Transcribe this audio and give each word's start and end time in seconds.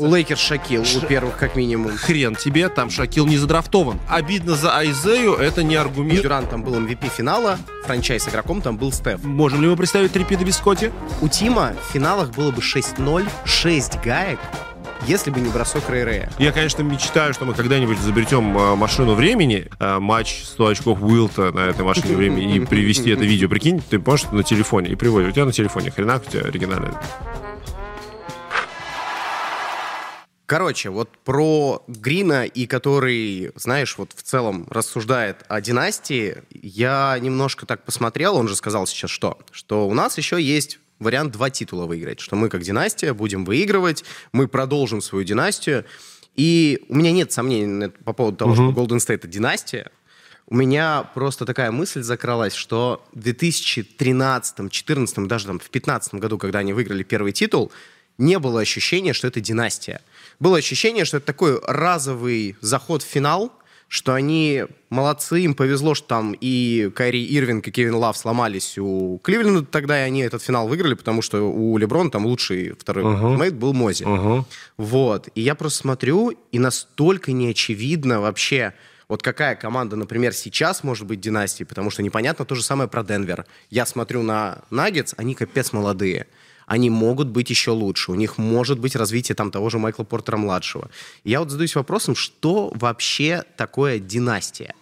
У 0.00 0.06
Лейкерс 0.06 0.40
Шакил, 0.40 0.82
у 0.82 1.00
первых 1.06 1.36
как 1.36 1.56
минимум. 1.56 1.94
Хрен 1.94 2.34
тебе, 2.34 2.70
там 2.70 2.88
Шакил 2.88 3.26
не 3.26 3.36
задрафтован. 3.36 4.00
Обидно 4.08 4.54
за 4.56 4.74
Айзею, 4.74 5.34
это 5.34 5.62
не 5.62 5.76
аргумент. 5.76 6.22
Дюрант 6.22 6.48
там 6.48 6.64
был 6.64 6.74
MVP 6.76 7.10
финала, 7.14 7.58
franchise 7.84 8.26
игроком 8.26 8.62
там 8.62 8.78
был 8.78 8.92
Стеф. 8.92 9.22
Можем 9.22 9.60
ли 9.60 9.68
мы 9.68 9.76
представить 9.76 10.12
трипиты 10.12 10.42
без 10.42 10.56
Скотти? 10.56 10.90
У 11.20 11.28
Тима 11.28 11.74
в 11.86 11.92
финалах 11.92 12.30
было 12.30 12.50
бы 12.50 12.62
6-0, 12.62 13.28
6 13.44 14.00
гаек, 14.02 14.38
если 15.06 15.30
бы 15.30 15.38
не 15.38 15.50
бросок 15.50 15.86
Рэй 15.90 16.04
Рэя. 16.04 16.32
Я, 16.38 16.52
конечно, 16.52 16.80
мечтаю, 16.80 17.34
что 17.34 17.44
мы 17.44 17.52
когда-нибудь 17.52 17.98
изобретем 17.98 18.56
э, 18.56 18.76
машину 18.76 19.12
времени, 19.12 19.68
э, 19.78 19.98
матч 19.98 20.44
100 20.44 20.66
очков 20.66 21.02
Уилта 21.02 21.52
на 21.52 21.66
этой 21.66 21.84
машине 21.84 22.16
времени 22.16 22.56
и 22.56 22.60
привести 22.60 23.10
это 23.10 23.24
видео. 23.24 23.50
Прикинь, 23.50 23.82
ты 23.82 23.98
можешь 23.98 24.30
на 24.30 24.44
телефоне 24.44 24.88
и 24.88 24.94
приводишь. 24.94 25.28
У 25.28 25.32
тебя 25.32 25.44
на 25.44 25.52
телефоне 25.52 25.90
хренак 25.90 26.22
у 26.26 26.30
тебя 26.30 26.44
оригинальный. 26.44 26.94
Короче, 30.50 30.90
вот 30.90 31.10
про 31.24 31.84
Грина 31.86 32.44
и 32.44 32.66
который, 32.66 33.52
знаешь, 33.54 33.96
вот 33.98 34.10
в 34.16 34.20
целом 34.24 34.66
рассуждает 34.68 35.44
о 35.46 35.60
династии, 35.60 36.38
я 36.50 37.16
немножко 37.20 37.66
так 37.66 37.84
посмотрел, 37.84 38.34
он 38.34 38.48
же 38.48 38.56
сказал 38.56 38.88
сейчас 38.88 39.12
что? 39.12 39.38
Что 39.52 39.86
у 39.86 39.94
нас 39.94 40.18
еще 40.18 40.42
есть 40.42 40.80
вариант 40.98 41.34
два 41.34 41.50
титула 41.50 41.86
выиграть, 41.86 42.18
что 42.18 42.34
мы 42.34 42.48
как 42.48 42.62
династия 42.62 43.14
будем 43.14 43.44
выигрывать, 43.44 44.02
мы 44.32 44.48
продолжим 44.48 45.00
свою 45.02 45.24
династию. 45.24 45.84
И 46.34 46.84
у 46.88 46.96
меня 46.96 47.12
нет 47.12 47.30
сомнений 47.30 47.86
по 48.04 48.12
поводу 48.12 48.38
того, 48.38 48.50
угу. 48.50 48.72
что 48.72 48.82
Golden 48.82 48.98
State 48.98 49.14
это 49.14 49.28
династия. 49.28 49.92
У 50.48 50.56
меня 50.56 51.08
просто 51.14 51.46
такая 51.46 51.70
мысль 51.70 52.02
закралась, 52.02 52.54
что 52.54 53.06
в 53.12 53.20
2013, 53.20 54.56
2014, 54.56 55.28
даже 55.28 55.46
там 55.46 55.60
в 55.60 55.70
2015 55.70 56.14
году, 56.14 56.38
когда 56.38 56.58
они 56.58 56.72
выиграли 56.72 57.04
первый 57.04 57.30
титул, 57.30 57.70
не 58.18 58.38
было 58.38 58.60
ощущения, 58.60 59.12
что 59.12 59.28
это 59.28 59.40
династия. 59.40 60.00
Было 60.40 60.56
ощущение, 60.56 61.04
что 61.04 61.18
это 61.18 61.26
такой 61.26 61.60
разовый 61.66 62.56
заход 62.60 63.02
в 63.02 63.06
финал, 63.06 63.52
что 63.88 64.14
они 64.14 64.64
молодцы, 64.88 65.40
им 65.40 65.54
повезло, 65.54 65.94
что 65.94 66.06
там 66.06 66.34
и 66.40 66.90
Кайри 66.94 67.24
Ирвинг, 67.24 67.66
и 67.66 67.70
Кевин 67.72 67.96
Лав 67.96 68.16
сломались 68.16 68.78
у 68.78 69.18
Кливленда 69.18 69.64
тогда, 69.64 70.00
и 70.00 70.06
они 70.06 70.20
этот 70.20 70.42
финал 70.42 70.68
выиграли, 70.68 70.94
потому 70.94 71.22
что 71.22 71.42
у 71.50 71.76
Леброна 71.76 72.08
там 72.08 72.24
лучший 72.24 72.70
второй 72.78 73.04
uh-huh. 73.04 73.36
мейт 73.36 73.54
был 73.54 73.74
Мози. 73.74 74.04
Uh-huh. 74.04 74.44
Вот. 74.76 75.28
И 75.34 75.40
я 75.40 75.56
просто 75.56 75.80
смотрю, 75.80 76.32
и 76.52 76.58
настолько 76.60 77.32
неочевидно 77.32 78.20
вообще, 78.20 78.74
вот 79.08 79.24
какая 79.24 79.56
команда, 79.56 79.96
например, 79.96 80.32
сейчас 80.34 80.84
может 80.84 81.04
быть 81.04 81.20
династией, 81.20 81.66
потому 81.66 81.90
что 81.90 82.02
непонятно 82.04 82.44
то 82.44 82.54
же 82.54 82.62
самое 82.62 82.88
про 82.88 83.02
Денвер. 83.02 83.44
Я 83.70 83.86
смотрю 83.86 84.22
на 84.22 84.62
Наггетс, 84.70 85.14
они 85.16 85.34
капец 85.34 85.72
молодые 85.72 86.28
они 86.70 86.88
могут 86.88 87.26
быть 87.26 87.50
еще 87.50 87.72
лучше. 87.72 88.12
У 88.12 88.14
них 88.14 88.38
может 88.38 88.78
быть 88.78 88.94
развитие 88.94 89.34
там 89.34 89.50
того 89.50 89.70
же 89.70 89.78
Майкла 89.78 90.04
Портера-младшего. 90.04 90.88
Я 91.24 91.40
вот 91.40 91.50
задаюсь 91.50 91.74
вопросом, 91.74 92.14
что 92.14 92.72
вообще 92.76 93.42
такое 93.56 93.98
династия? 93.98 94.74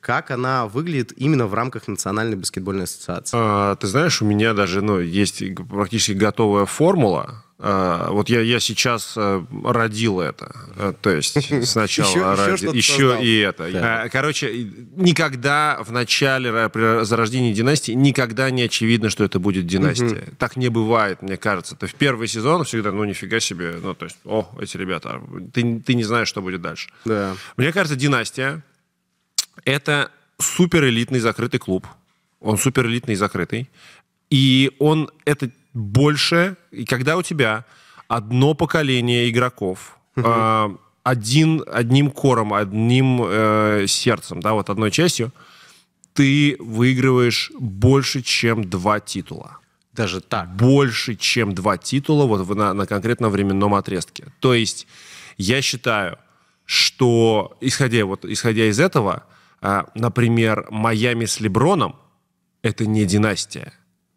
как 0.00 0.32
она 0.32 0.66
выглядит 0.66 1.12
именно 1.16 1.46
в 1.46 1.54
рамках 1.54 1.86
Национальной 1.86 2.36
баскетбольной 2.36 2.84
ассоциации? 2.84 3.36
А, 3.40 3.76
ты 3.76 3.86
знаешь, 3.86 4.20
у 4.20 4.24
меня 4.24 4.52
даже 4.52 4.82
ну, 4.82 4.98
есть 4.98 5.44
практически 5.70 6.10
готовая 6.10 6.66
формула, 6.66 7.44
вот 7.64 8.28
я, 8.28 8.40
я 8.40 8.58
сейчас 8.58 9.14
э, 9.16 9.44
родил 9.64 10.20
это. 10.20 10.52
Э, 10.76 10.92
то 11.00 11.10
есть 11.10 11.38
сначала 11.68 12.54
еще, 12.54 12.66
еще, 12.66 12.76
еще 12.76 13.18
и 13.22 13.38
это. 13.38 13.70
Да. 13.70 14.08
Короче, 14.08 14.52
никогда 14.96 15.78
в 15.80 15.92
начале, 15.92 16.68
при 16.70 17.04
зарождении 17.04 17.52
династии, 17.52 17.92
никогда 17.92 18.50
не 18.50 18.62
очевидно, 18.62 19.10
что 19.10 19.22
это 19.22 19.38
будет 19.38 19.68
династия. 19.68 20.06
Угу. 20.06 20.36
Так 20.38 20.56
не 20.56 20.70
бывает, 20.70 21.22
мне 21.22 21.36
кажется. 21.36 21.76
То 21.76 21.86
в 21.86 21.94
первый 21.94 22.26
сезон 22.26 22.64
всегда, 22.64 22.90
ну, 22.90 23.04
нифига 23.04 23.38
себе, 23.38 23.76
ну, 23.80 23.94
то 23.94 24.06
есть, 24.06 24.16
о, 24.24 24.50
эти 24.60 24.76
ребята, 24.76 25.22
ты, 25.52 25.78
ты 25.78 25.94
не 25.94 26.02
знаешь, 26.02 26.26
что 26.26 26.42
будет 26.42 26.62
дальше. 26.62 26.90
Да. 27.04 27.36
Мне 27.56 27.72
кажется, 27.72 27.94
династия— 27.94 28.64
это 29.64 30.10
суперэлитный 30.40 31.20
закрытый 31.20 31.60
клуб. 31.60 31.86
Он 32.40 32.58
суперэлитный 32.58 33.14
и 33.14 33.16
закрытый. 33.16 33.70
И 34.30 34.72
он, 34.80 35.10
это 35.24 35.50
больше, 35.74 36.56
и 36.70 36.84
когда 36.84 37.16
у 37.16 37.22
тебя 37.22 37.64
одно 38.08 38.54
поколение 38.54 39.28
игроков, 39.30 39.98
э, 40.16 40.76
один, 41.02 41.64
одним 41.66 42.10
кором, 42.10 42.52
одним 42.52 43.22
э, 43.24 43.86
сердцем, 43.88 44.40
да, 44.40 44.52
вот 44.52 44.70
одной 44.70 44.90
частью, 44.90 45.32
ты 46.12 46.56
выигрываешь 46.58 47.50
больше, 47.58 48.22
чем 48.22 48.68
два 48.68 49.00
титула. 49.00 49.58
Даже 49.92 50.20
так? 50.20 50.54
Больше, 50.54 51.16
чем 51.16 51.54
два 51.54 51.76
титула 51.78 52.26
вот 52.26 52.48
на, 52.56 52.72
на 52.74 52.86
конкретном 52.86 53.30
временном 53.30 53.74
отрезке. 53.74 54.26
То 54.40 54.54
есть 54.54 54.86
я 55.36 55.62
считаю, 55.62 56.18
что 56.64 57.56
исходя, 57.60 58.04
вот, 58.04 58.24
исходя 58.24 58.66
из 58.66 58.78
этого, 58.78 59.24
э, 59.60 59.82
например, 59.94 60.66
Майами 60.70 61.24
с 61.24 61.40
Леброном 61.40 61.96
это 62.62 62.86
не 62.86 63.04
династия. 63.04 63.72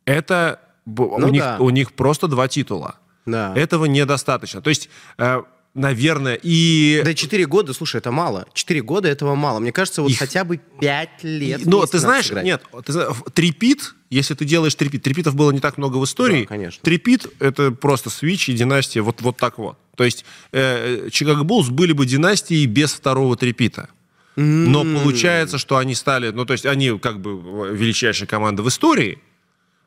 Это 0.06 0.60
ну, 0.86 1.16
у, 1.16 1.30
них, 1.30 1.42
да. 1.42 1.58
у 1.60 1.70
них 1.70 1.94
просто 1.94 2.28
два 2.28 2.48
титула. 2.48 2.96
Да. 3.26 3.54
Этого 3.56 3.86
недостаточно. 3.86 4.62
То 4.62 4.70
есть, 4.70 4.90
э, 5.18 5.42
наверное, 5.74 6.40
и... 6.42 7.02
Да, 7.04 7.14
четыре 7.14 7.46
года, 7.46 7.74
слушай, 7.74 7.98
это 7.98 8.12
мало. 8.12 8.48
Четыре 8.54 8.82
года 8.82 9.08
этого 9.08 9.36
мало. 9.36 9.60
Мне 9.60 9.72
кажется, 9.72 10.02
вот 10.02 10.12
Их... 10.12 10.20
хотя 10.20 10.44
бы 10.44 10.60
пять 10.80 11.24
лет. 11.24 11.62
Ну, 11.66 11.86
ты 11.86 12.00
знаешь, 12.00 12.28
сыграть. 12.28 12.46
нет, 12.46 12.64
ты 12.86 12.94
трипит, 13.34 13.96
если 14.10 14.36
ты 14.36 14.46
делаешь 14.46 14.76
трипит, 14.76 15.04
трипитов 15.04 15.36
было 15.36 15.52
не 15.52 15.60
так 15.60 15.78
много 15.78 15.98
в 15.98 16.06
истории. 16.06 16.42
Да, 16.42 16.48
конечно. 16.48 16.82
Трипит— 16.84 17.28
это 17.40 17.72
просто 17.72 18.10
свич 18.10 18.48
и 18.50 18.54
династия 18.54 19.02
вот, 19.02 19.22
вот 19.22 19.38
так 19.38 19.58
вот. 19.58 19.78
То 19.96 20.04
есть 20.04 20.26
э, 20.52 21.10
Чикаго 21.12 21.44
Буллс 21.44 21.70
были 21.70 21.94
бы 21.94 22.06
династией 22.06 22.66
без 22.66 22.94
второго 22.94 23.36
трипита. 23.36 23.90
Но 24.36 24.84
получается, 24.84 25.58
что 25.58 25.78
они 25.78 25.96
стали, 25.96 26.30
ну, 26.32 26.46
то 26.46 26.54
есть 26.54 26.66
они 26.66 27.00
как 27.00 27.22
бы 27.22 27.74
величайшая 27.74 28.28
команда 28.28 28.64
в 28.64 28.68
истории, 28.68 29.20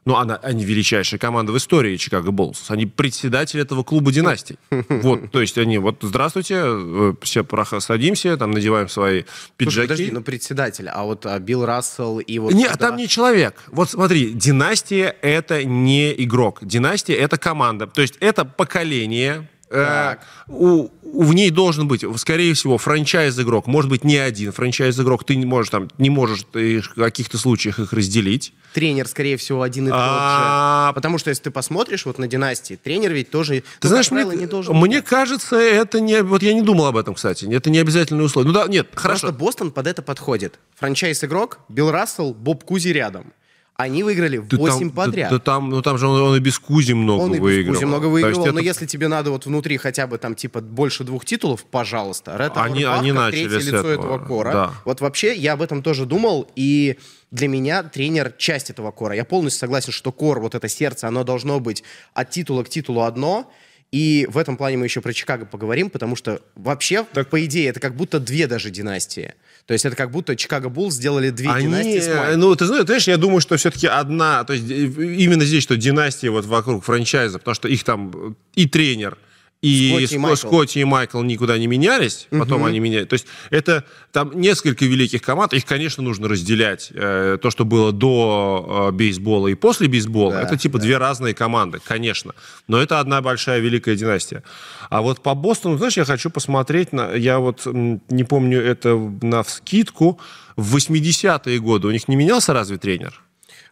ну, 0.09 0.17
она, 0.17 0.37
они 0.37 0.65
величайшая 0.65 1.21
команда 1.21 1.53
в 1.53 1.59
истории 1.59 1.99
Чикаго 1.99 2.31
Боллс. 2.31 2.71
Они 2.71 2.87
председатель 2.87 3.61
этого 3.61 3.83
клуба 3.83 4.11
династий. 4.11 4.59
Вот, 4.89 5.31
то 5.31 5.41
есть 5.43 5.59
они, 5.59 5.77
вот, 5.77 5.99
здравствуйте, 6.01 6.55
э, 6.65 7.15
все 7.21 7.47
садимся, 7.81 8.39
там, 8.39 8.53
надеваем 8.53 8.89
свои 8.89 9.25
пиджаки. 9.59 9.71
Слушай, 9.71 9.83
подожди, 9.83 10.11
ну, 10.13 10.23
председатель, 10.23 10.89
а 10.89 11.05
вот 11.05 11.27
а, 11.27 11.39
Билл 11.39 11.67
Рассел 11.67 12.21
и 12.21 12.39
вот... 12.39 12.55
Нет, 12.55 12.71
когда... 12.71 12.89
там 12.89 12.97
не 12.97 13.07
человек. 13.07 13.63
Вот 13.69 13.91
смотри, 13.91 14.33
династия— 14.33 15.15
это 15.23 15.63
не 15.63 16.15
игрок. 16.25 16.61
Династия— 16.63 17.15
это 17.17 17.37
команда. 17.37 17.87
То 17.87 18.01
есть 18.01 18.17
это 18.21 18.47
поколение, 18.47 19.47
Э, 19.71 20.17
у, 20.47 20.89
в 21.03 21.35
ней 21.35 21.51
должен 21.51 21.89
быть, 21.89 22.05
скорее 22.17 22.55
всего, 22.55 22.79
франчайз-игрок. 22.79 23.67
Может 23.67 23.91
быть, 23.91 24.05
не 24.05 24.17
один 24.17 24.53
франчайз-игрок. 24.53 25.25
Ты 25.25 25.37
не 25.37 25.47
можешь, 25.47 25.71
там, 25.71 25.89
не 25.99 26.11
можешь 26.11 26.45
ты 26.53 26.81
в 26.81 26.95
каких-то 26.95 27.39
случаях 27.39 27.79
их 27.79 27.93
разделить. 27.93 28.53
Тренер, 28.73 29.09
скорее 29.09 29.37
всего, 29.37 29.63
один 29.63 29.89
и 29.89 29.91
тот 29.91 29.99
же. 29.99 30.95
Потому 30.95 31.19
что, 31.19 31.31
если 31.31 31.45
ты 31.45 31.51
посмотришь 31.51 32.07
вот 32.07 32.19
на 32.19 32.27
династии, 32.27 32.79
тренер 32.83 33.13
ведь 33.13 33.31
тоже, 33.31 33.63
ты 33.81 33.89
знаешь, 33.89 34.11
мне, 34.11 34.25
не 34.25 34.47
должен 34.47 34.75
мне 34.77 35.03
кажется, 35.03 35.57
это 35.57 36.01
не... 36.01 36.23
Вот 36.23 36.43
я 36.43 36.55
не 36.55 36.63
думал 36.63 36.87
об 36.87 36.97
этом, 36.97 37.15
кстати. 37.15 37.47
Это 37.53 37.71
не 37.71 37.79
обязательное 37.79 38.25
условие. 38.25 38.53
Ну 38.53 38.59
да, 38.59 38.67
нет, 38.69 38.89
хорошо. 38.95 39.29
Просто 39.29 39.39
Бостон 39.39 39.71
под 39.71 39.87
это 39.87 40.03
подходит. 40.03 40.59
Франчайз-игрок, 40.79 41.61
Билл 41.69 41.91
Рассел, 41.91 42.33
Боб 42.35 42.65
Кузи 42.65 42.89
рядом. 42.89 43.33
Они 43.79 44.03
выиграли 44.03 44.39
8 44.39 44.91
да 44.91 44.95
подряд. 44.95 45.31
Да, 45.31 45.39
да 45.39 45.45
там, 45.45 45.71
ну 45.71 45.83
там 45.83 45.99
же 45.99 46.09
он, 46.09 46.21
он 46.21 46.37
и 46.37 46.41
без 46.41 46.59
Кузи 46.59 46.95
много 46.95 47.23
он 47.23 47.31
выиграл. 47.31 47.47
Он 47.49 47.53
и 47.53 47.63
без 47.63 47.75
Кузи 47.77 47.85
много 47.85 48.07
выиграл, 48.07 48.47
но 48.47 48.51
это... 48.51 48.59
если 48.59 48.87
тебе 48.87 49.07
надо 49.07 49.31
вот 49.31 49.47
внутри 49.47 49.77
хотя 49.77 50.09
бы 50.09 50.19
там 50.19 50.35
типа 50.35 50.61
больше 50.61 51.05
двух 51.05 51.25
титулов, 51.25 51.65
пожалуйста. 51.65 52.37
Ретта 52.37 52.65
они, 52.65 52.83
они 52.83 53.13
начали 53.13 53.49
третье 53.49 53.59
лицо 53.59 53.89
этого, 53.89 54.17
этого 54.17 54.19
кора. 54.19 54.53
Да. 54.53 54.73
Вот 54.85 55.01
вообще 55.01 55.33
я 55.33 55.53
об 55.53 55.63
этом 55.63 55.85
тоже 55.85 56.07
думал, 56.07 56.51
и 56.57 56.99
для 57.31 57.47
меня 57.47 57.85
тренер 57.85 58.33
часть 58.37 58.69
этого 58.69 58.91
кора. 58.91 59.15
Я 59.15 59.25
полностью 59.25 59.61
согласен, 59.61 59.93
что 59.93 60.11
кор, 60.11 60.41
вот 60.41 60.57
это 60.57 60.69
сердце, 60.69 61.07
оно 61.07 61.23
должно 61.23 61.61
быть 61.61 61.85
от 62.15 62.31
титула 62.31 62.65
к 62.65 62.69
титулу 62.69 63.03
одно, 63.03 63.49
и 63.93 64.27
в 64.29 64.39
этом 64.39 64.57
плане 64.57 64.77
мы 64.77 64.87
еще 64.87 65.01
про 65.01 65.13
Чикаго 65.13 65.47
поговорим, 65.47 65.89
потому 65.89 66.17
что 66.17 66.43
вообще, 66.57 67.05
так... 67.13 67.31
по 67.31 67.45
идее, 67.45 67.69
это 67.69 67.79
как 67.79 67.95
будто 67.95 68.19
две 68.19 68.49
даже 68.49 68.71
династии. 68.71 69.35
То 69.69 69.75
есть 69.75 69.85
это 69.85 69.95
как 69.95 70.11
будто 70.11 70.35
Чикаго 70.35 70.71
Булл 70.71 70.91
сделали 70.91 71.29
две 71.29 71.51
Они, 71.51 71.67
династии 71.67 72.01
с 72.01 72.37
Ну, 72.39 72.57
ты 72.57 72.65
знаешь, 72.65 72.87
знаешь, 72.87 73.07
я 73.07 73.19
думаю, 73.19 73.43
что 73.43 73.55
все-таки 73.59 73.87
одна, 73.87 74.43
то 74.45 74.55
есть 74.55 74.65
э, 74.71 74.75
именно 74.75 75.45
здесь, 75.45 75.63
что 75.63 75.77
династия 75.77 76.31
вот 76.31 76.47
вокруг 76.47 76.83
франчайза, 76.83 77.39
потому 77.39 77.55
что 77.55 77.69
их 77.69 77.85
там 77.85 78.35
и 78.55 78.67
тренер, 78.67 79.19
и 79.61 79.89
Скотти 79.91 80.15
и, 80.15 80.19
Майкл. 80.19 80.37
Скотти 80.37 80.79
и 80.79 80.85
Майкл 80.85 81.21
никуда 81.23 81.59
не 81.59 81.67
менялись, 81.67 82.29
потом 82.31 82.61
угу. 82.61 82.67
они 82.69 82.79
меняют. 82.79 83.09
То 83.09 83.15
есть 83.15 83.27
это 83.51 83.85
там 84.13 84.41
несколько 84.41 84.85
великих 84.85 85.21
команд, 85.21 85.53
их, 85.53 85.65
конечно, 85.65 86.01
нужно 86.03 86.29
разделять. 86.29 86.91
Э, 86.95 87.39
то, 87.43 87.51
что 87.51 87.65
было 87.65 87.91
до 87.91 88.91
э, 88.91 88.93
бейсбола 88.93 89.49
и 89.49 89.55
после 89.55 89.89
бейсбола, 89.89 90.35
да, 90.35 90.43
это 90.43 90.57
типа 90.57 90.79
да. 90.79 90.85
две 90.85 90.99
разные 90.99 91.35
команды, 91.35 91.81
конечно. 91.85 92.35
Но 92.69 92.81
это 92.81 93.01
одна 93.01 93.21
большая 93.21 93.59
великая 93.59 93.97
династия. 93.97 94.45
А 94.91 95.03
вот 95.03 95.23
по 95.23 95.35
Бостону, 95.35 95.77
знаешь, 95.77 95.97
я 95.97 96.05
хочу 96.05 96.31
посмотреть, 96.31 96.93
на, 96.93 97.13
я 97.15 97.41
вот 97.41 97.67
не 97.67 98.25
помню 98.25 98.61
это 98.61 98.97
на 99.23 99.43
вскидку, 99.43 100.21
в 100.57 100.77
80-е 100.77 101.59
годы 101.59 101.89
у 101.89 101.91
них 101.91 102.07
не 102.07 102.15
менялся 102.15 102.53
разве 102.53 102.79
тренер? 102.79 103.21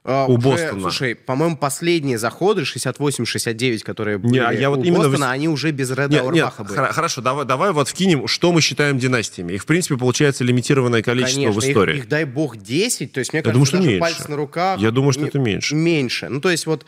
Uh, 0.06 0.26
у 0.28 0.34
уже, 0.34 0.48
Бостона. 0.48 0.80
Слушай, 0.82 1.16
по-моему, 1.16 1.56
последние 1.56 2.16
заходы 2.16 2.62
68-69, 2.62 3.80
которые 3.80 4.18
были 4.18 4.34
не, 4.34 4.38
а 4.38 4.52
я 4.52 4.70
вот 4.70 4.78
у 4.78 4.82
именно 4.84 5.08
Бостона, 5.08 5.26
в... 5.26 5.30
они 5.30 5.48
уже 5.48 5.72
без 5.72 5.90
Реда 5.90 6.06
нет, 6.06 6.32
нет, 6.32 6.52
были. 6.58 6.92
Хорошо, 6.92 7.22
давай, 7.22 7.44
давай 7.44 7.72
вот 7.72 7.88
вкинем, 7.88 8.28
что 8.28 8.52
мы 8.52 8.60
считаем 8.60 9.00
династиями. 9.00 9.54
Их, 9.54 9.64
в 9.64 9.66
принципе, 9.66 9.96
получается 9.96 10.44
лимитированное 10.44 11.02
количество 11.02 11.42
Конечно, 11.42 11.60
в 11.60 11.64
истории. 11.64 11.96
Их, 11.96 12.02
их, 12.04 12.08
дай 12.08 12.24
бог, 12.24 12.56
10. 12.56 13.10
То 13.10 13.18
есть, 13.18 13.32
мне 13.32 13.40
я 13.40 13.42
кажется, 13.42 13.52
думаю, 13.52 13.66
что 13.66 13.76
даже 13.78 13.88
меньше. 13.88 14.00
пальцы 14.00 14.30
на 14.30 14.36
руках... 14.36 14.80
Я 14.80 14.90
думаю, 14.92 15.12
что 15.12 15.26
это 15.26 15.40
меньше. 15.40 15.74
Меньше. 15.74 16.28
Ну, 16.28 16.40
то 16.40 16.50
есть, 16.50 16.66
вот 16.66 16.86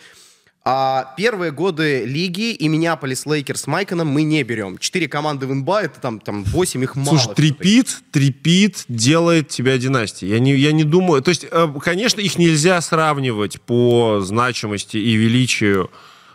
а 0.70 1.14
первые 1.16 1.50
годы 1.50 2.04
лиги 2.04 2.52
и 2.52 2.68
Миннеаполис 2.68 3.24
Лейкерс 3.24 3.62
с 3.62 3.66
Майконом 3.66 4.08
мы 4.08 4.22
не 4.22 4.42
берем. 4.42 4.76
Четыре 4.76 5.08
команды 5.08 5.46
в 5.46 5.54
НБА, 5.54 5.84
это 5.84 5.98
там, 5.98 6.20
там 6.20 6.44
8, 6.44 6.82
их 6.82 6.94
мало. 6.94 7.16
Слушай, 7.16 7.34
three-peat, 7.34 8.02
three-peat 8.10 8.84
делает 8.86 9.48
тебя 9.48 9.78
династией. 9.78 10.30
Я 10.30 10.40
не, 10.40 10.54
я 10.54 10.72
не 10.72 10.84
думаю... 10.84 11.22
То 11.22 11.30
есть, 11.30 11.46
э, 11.50 11.68
конечно, 11.82 12.20
их 12.20 12.36
нельзя 12.36 12.82
сравнивать 12.82 13.62
по 13.62 14.20
значимости 14.20 14.98
и 14.98 15.14
величию 15.14 15.90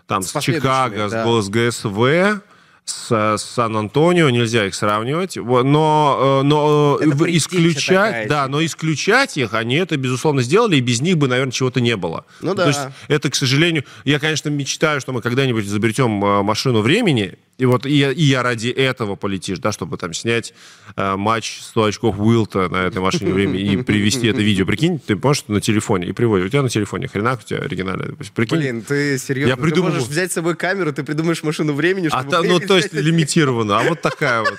там, 0.07 0.23
с, 0.23 0.31
с 0.31 0.41
Чикаго, 0.41 1.09
да. 1.09 1.41
с 1.41 1.49
ГСВ, 1.49 2.41
с 2.85 3.37
Сан-Антонио, 3.37 4.29
нельзя 4.29 4.65
их 4.65 4.75
сравнивать, 4.75 5.37
но, 5.37 6.41
э, 6.41 6.45
но 6.45 6.97
э, 6.99 7.09
это 7.09 7.37
исключать, 7.37 8.27
да, 8.27 8.47
но 8.47 8.63
исключать 8.63 9.37
их, 9.37 9.53
они 9.53 9.75
это, 9.75 9.95
безусловно, 9.95 10.41
сделали, 10.41 10.75
и 10.75 10.81
без 10.81 11.01
них 11.01 11.17
бы, 11.17 11.27
наверное, 11.27 11.51
чего-то 11.51 11.79
не 11.79 11.95
было. 11.95 12.25
Ну 12.41 12.53
да. 12.53 12.63
То 12.63 12.69
есть 12.69 12.81
это, 13.07 13.29
к 13.29 13.35
сожалению, 13.35 13.85
я, 14.03 14.19
конечно, 14.19 14.49
мечтаю, 14.49 14.99
что 14.99 15.13
мы 15.13 15.21
когда-нибудь 15.21 15.65
изобретем 15.65 16.23
э, 16.23 16.43
машину 16.43 16.81
времени, 16.81 17.37
и 17.57 17.65
вот 17.65 17.85
и 17.85 17.93
я, 17.93 18.11
и 18.11 18.23
я 18.23 18.41
ради 18.41 18.69
этого 18.69 19.15
полетишь, 19.15 19.59
да, 19.59 19.71
чтобы 19.71 19.97
там 19.97 20.13
снять 20.13 20.53
э, 20.95 21.15
матч 21.15 21.59
100 21.61 21.83
очков 21.83 22.19
Уилта 22.19 22.67
на 22.67 22.77
этой 22.77 22.99
машине 22.99 23.31
времени 23.31 23.73
и 23.73 23.77
привести 23.77 24.27
это 24.27 24.41
видео. 24.41 24.65
Прикинь, 24.65 24.99
ты 24.99 25.15
можешь 25.15 25.45
на 25.47 25.61
телефоне 25.61 26.07
и 26.07 26.11
приводишь. 26.13 26.47
У 26.47 26.49
тебя 26.49 26.63
на 26.63 26.69
телефоне 26.69 27.07
хрена 27.07 27.33
у 27.33 27.45
тебя 27.45 27.59
оригинальная. 27.59 28.15
Прикинь. 28.33 28.57
Блин, 28.57 28.81
ты 28.81 29.19
серьезно? 29.19 29.51
Я 29.51 29.57
придумал... 29.57 29.91
Ты 29.91 29.95
можешь 29.95 30.09
взять 30.09 30.31
с 30.31 30.33
собой 30.33 30.55
камеру, 30.55 30.91
ты 30.93 31.03
придумаешь 31.03 31.43
машину 31.43 31.73
времени, 31.73 32.09
а 32.11 32.21
чтобы... 32.21 32.35
А, 32.35 32.41
ну, 32.41 32.59
то 32.73 32.77
есть 32.77 32.93
лимитированно. 32.93 33.79
А 33.79 33.83
вот 33.83 34.01
такая 34.01 34.41
вот. 34.41 34.57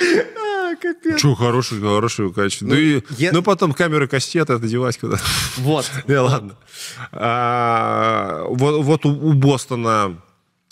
А, 0.00 0.76
капец. 0.76 1.20
Че, 1.20 1.34
хороший, 1.34 1.80
хороший 1.80 2.32
качество. 2.32 2.66
Ну, 2.66 2.74
ну, 2.74 2.80
и, 2.80 3.02
я... 3.18 3.32
ну, 3.32 3.42
потом 3.42 3.72
камеры 3.74 4.08
кассеты 4.08 4.58
надевать 4.58 4.98
куда-то. 4.98 5.22
Вот. 5.58 5.90
Не, 6.06 6.16
ладно. 6.18 6.56
А, 7.12 8.44
вот, 8.48 8.84
вот 8.84 9.04
у, 9.04 9.10
у 9.10 9.32
Бостона 9.34 10.16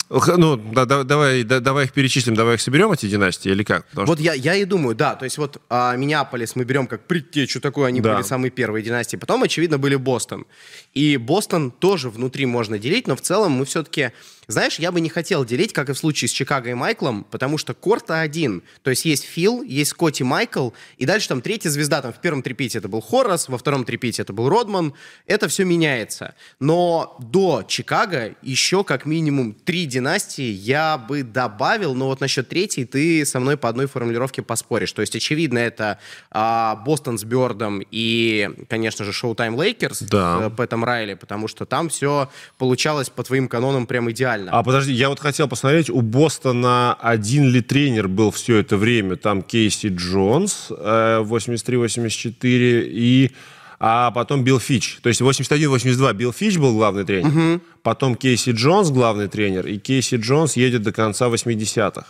ну, 0.09 0.57
да, 0.57 0.85
да, 0.85 1.03
давай, 1.03 1.43
да, 1.43 1.59
давай 1.59 1.85
их 1.85 1.93
перечислим, 1.93 2.33
давай 2.33 2.55
их 2.55 2.61
соберем, 2.61 2.91
эти 2.91 3.07
династии, 3.07 3.51
или 3.51 3.63
как? 3.63 3.85
Потому 3.89 4.07
вот 4.07 4.17
что... 4.17 4.25
я, 4.25 4.33
я 4.33 4.55
и 4.55 4.65
думаю, 4.65 4.95
да, 4.95 5.13
то 5.13 5.23
есть 5.23 5.37
вот 5.37 5.61
а, 5.69 5.95
Миннеаполис 5.95 6.55
мы 6.55 6.63
берем 6.63 6.87
как 6.87 7.05
предтечу 7.05 7.61
такую, 7.61 7.85
они 7.85 8.01
да. 8.01 8.15
были 8.15 8.23
самые 8.23 8.49
первые 8.49 8.83
династии, 8.83 9.17
потом, 9.17 9.43
очевидно, 9.43 9.77
были 9.77 9.95
Бостон. 9.95 10.47
И 10.93 11.17
Бостон 11.17 11.71
тоже 11.71 12.09
внутри 12.09 12.45
можно 12.45 12.79
делить, 12.79 13.07
но 13.07 13.15
в 13.15 13.21
целом 13.21 13.53
мы 13.53 13.65
все-таки 13.65 14.11
знаешь, 14.49 14.79
я 14.79 14.91
бы 14.91 14.99
не 14.99 15.09
хотел 15.09 15.45
делить, 15.45 15.73
как 15.73 15.89
и 15.89 15.93
в 15.93 15.97
случае 15.97 16.27
с 16.27 16.31
Чикаго 16.31 16.71
и 16.71 16.73
Майклом, 16.73 17.23
потому 17.23 17.59
что 17.59 17.75
корта 17.75 18.19
один. 18.19 18.63
То 18.81 18.89
есть 18.89 19.05
есть 19.05 19.23
Фил, 19.23 19.61
есть 19.61 19.91
Скотти 19.91 20.23
Майкл, 20.23 20.71
и 20.97 21.05
дальше 21.05 21.27
там 21.27 21.41
третья 21.41 21.69
звезда, 21.69 22.01
там 22.01 22.11
в 22.11 22.19
первом 22.19 22.41
трипите 22.41 22.79
это 22.79 22.87
был 22.87 22.99
Хоррас, 22.99 23.47
во 23.47 23.59
втором 23.59 23.85
трипите 23.85 24.23
это 24.23 24.33
был 24.33 24.49
Родман. 24.49 24.95
Это 25.27 25.47
все 25.47 25.65
меняется. 25.65 26.33
Но 26.59 27.15
до 27.19 27.63
Чикаго 27.67 28.35
еще 28.41 28.83
как 28.83 29.05
минимум 29.05 29.53
три 29.53 29.85
династии 29.85 30.49
я 30.49 30.97
бы 30.97 31.21
добавил, 31.21 31.93
но 31.93 32.07
вот 32.07 32.19
насчет 32.19 32.49
третьей 32.49 32.85
ты 32.85 33.27
со 33.27 33.39
мной 33.39 33.55
по 33.55 33.69
одной 33.69 33.85
формулировке 33.85 34.41
поспоришь. 34.41 34.91
То 34.93 35.01
есть, 35.01 35.15
очевидно, 35.15 35.59
это 35.59 35.99
а, 36.31 36.75
Бостон 36.75 37.19
с 37.19 37.23
Бёрдом 37.23 37.83
и, 37.91 38.49
конечно 38.67 39.05
же, 39.05 39.11
Showtime 39.11 39.55
Лейкерс 39.61 39.99
да. 40.01 40.49
с 40.49 40.55
Пэтом 40.55 40.85
Райли, 40.89 41.13
потому 41.13 41.47
что 41.47 41.65
там 41.65 41.89
все 41.89 42.29
получалось 42.57 43.09
по 43.09 43.23
твоим 43.23 43.47
канонам 43.47 43.85
прям 43.85 44.09
идеально. 44.09 44.51
А 44.51 44.63
подожди, 44.63 44.93
я 44.93 45.09
вот 45.09 45.19
хотел 45.19 45.47
посмотреть, 45.47 45.89
у 45.89 46.01
Бостона 46.01 46.95
один 46.95 47.49
ли 47.49 47.61
тренер 47.61 48.07
был 48.07 48.31
все 48.31 48.57
это 48.57 48.75
время? 48.77 49.15
Там 49.15 49.41
Кейси 49.41 49.87
Джонс, 49.87 50.67
83-84, 50.69 52.33
э, 52.41 52.83
и 52.87 53.31
а 53.79 54.11
потом 54.11 54.43
Билл 54.43 54.59
Фич. 54.59 54.99
То 55.01 55.09
есть 55.09 55.21
81-82 55.21 56.13
Билл 56.13 56.33
Фич 56.33 56.57
был 56.57 56.73
главный 56.73 57.05
тренер, 57.05 57.29
угу. 57.29 57.61
потом 57.81 58.15
Кейси 58.15 58.51
Джонс 58.51 58.89
главный 58.89 59.27
тренер, 59.27 59.67
и 59.67 59.77
Кейси 59.77 60.15
Джонс 60.15 60.57
едет 60.57 60.81
до 60.81 60.91
конца 60.91 61.27
80-х. 61.27 62.05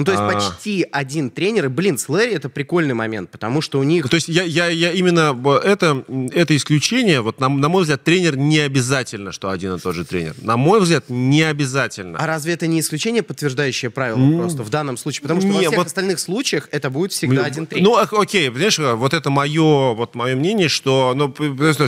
Ну, 0.00 0.04
то 0.06 0.12
есть 0.12 0.22
а... 0.22 0.32
почти 0.32 0.86
один 0.90 1.30
тренер. 1.30 1.66
И, 1.66 1.68
блин, 1.68 1.98
с 1.98 2.08
Лэри 2.08 2.32
это 2.32 2.48
прикольный 2.48 2.94
момент, 2.94 3.30
потому 3.30 3.60
что 3.60 3.78
у 3.78 3.82
них... 3.82 4.08
То 4.08 4.16
есть 4.16 4.28
я, 4.28 4.42
я, 4.44 4.68
я 4.68 4.92
именно... 4.92 5.38
Это, 5.62 6.04
это 6.32 6.56
исключение, 6.56 7.20
вот 7.20 7.38
на, 7.38 7.50
на 7.50 7.68
мой 7.68 7.82
взгляд, 7.82 8.02
тренер 8.02 8.38
не 8.38 8.60
обязательно, 8.60 9.30
что 9.30 9.50
один 9.50 9.74
и 9.74 9.78
тот 9.78 9.94
же 9.94 10.06
тренер. 10.06 10.34
На 10.40 10.56
мой 10.56 10.80
взгляд, 10.80 11.04
не 11.08 11.42
обязательно. 11.42 12.18
А 12.18 12.26
разве 12.26 12.54
это 12.54 12.66
не 12.66 12.80
исключение, 12.80 13.22
подтверждающее 13.22 13.90
правило 13.90 14.18
mm. 14.18 14.38
просто 14.38 14.62
в 14.62 14.70
данном 14.70 14.96
случае? 14.96 15.22
Потому 15.22 15.42
что 15.42 15.48
не, 15.48 15.54
во 15.56 15.60
всех 15.60 15.76
вот... 15.76 15.86
остальных 15.88 16.18
случаях 16.18 16.68
это 16.72 16.88
будет 16.88 17.12
всегда 17.12 17.42
ну, 17.42 17.46
один 17.46 17.66
тренер. 17.66 17.84
Ну, 17.84 17.96
окей, 17.96 18.50
понимаешь, 18.50 18.78
вот 18.78 19.12
это 19.12 19.28
мое, 19.28 19.92
вот 19.92 20.14
мое 20.14 20.34
мнение, 20.34 20.68
что... 20.68 21.12
Ну, 21.14 21.34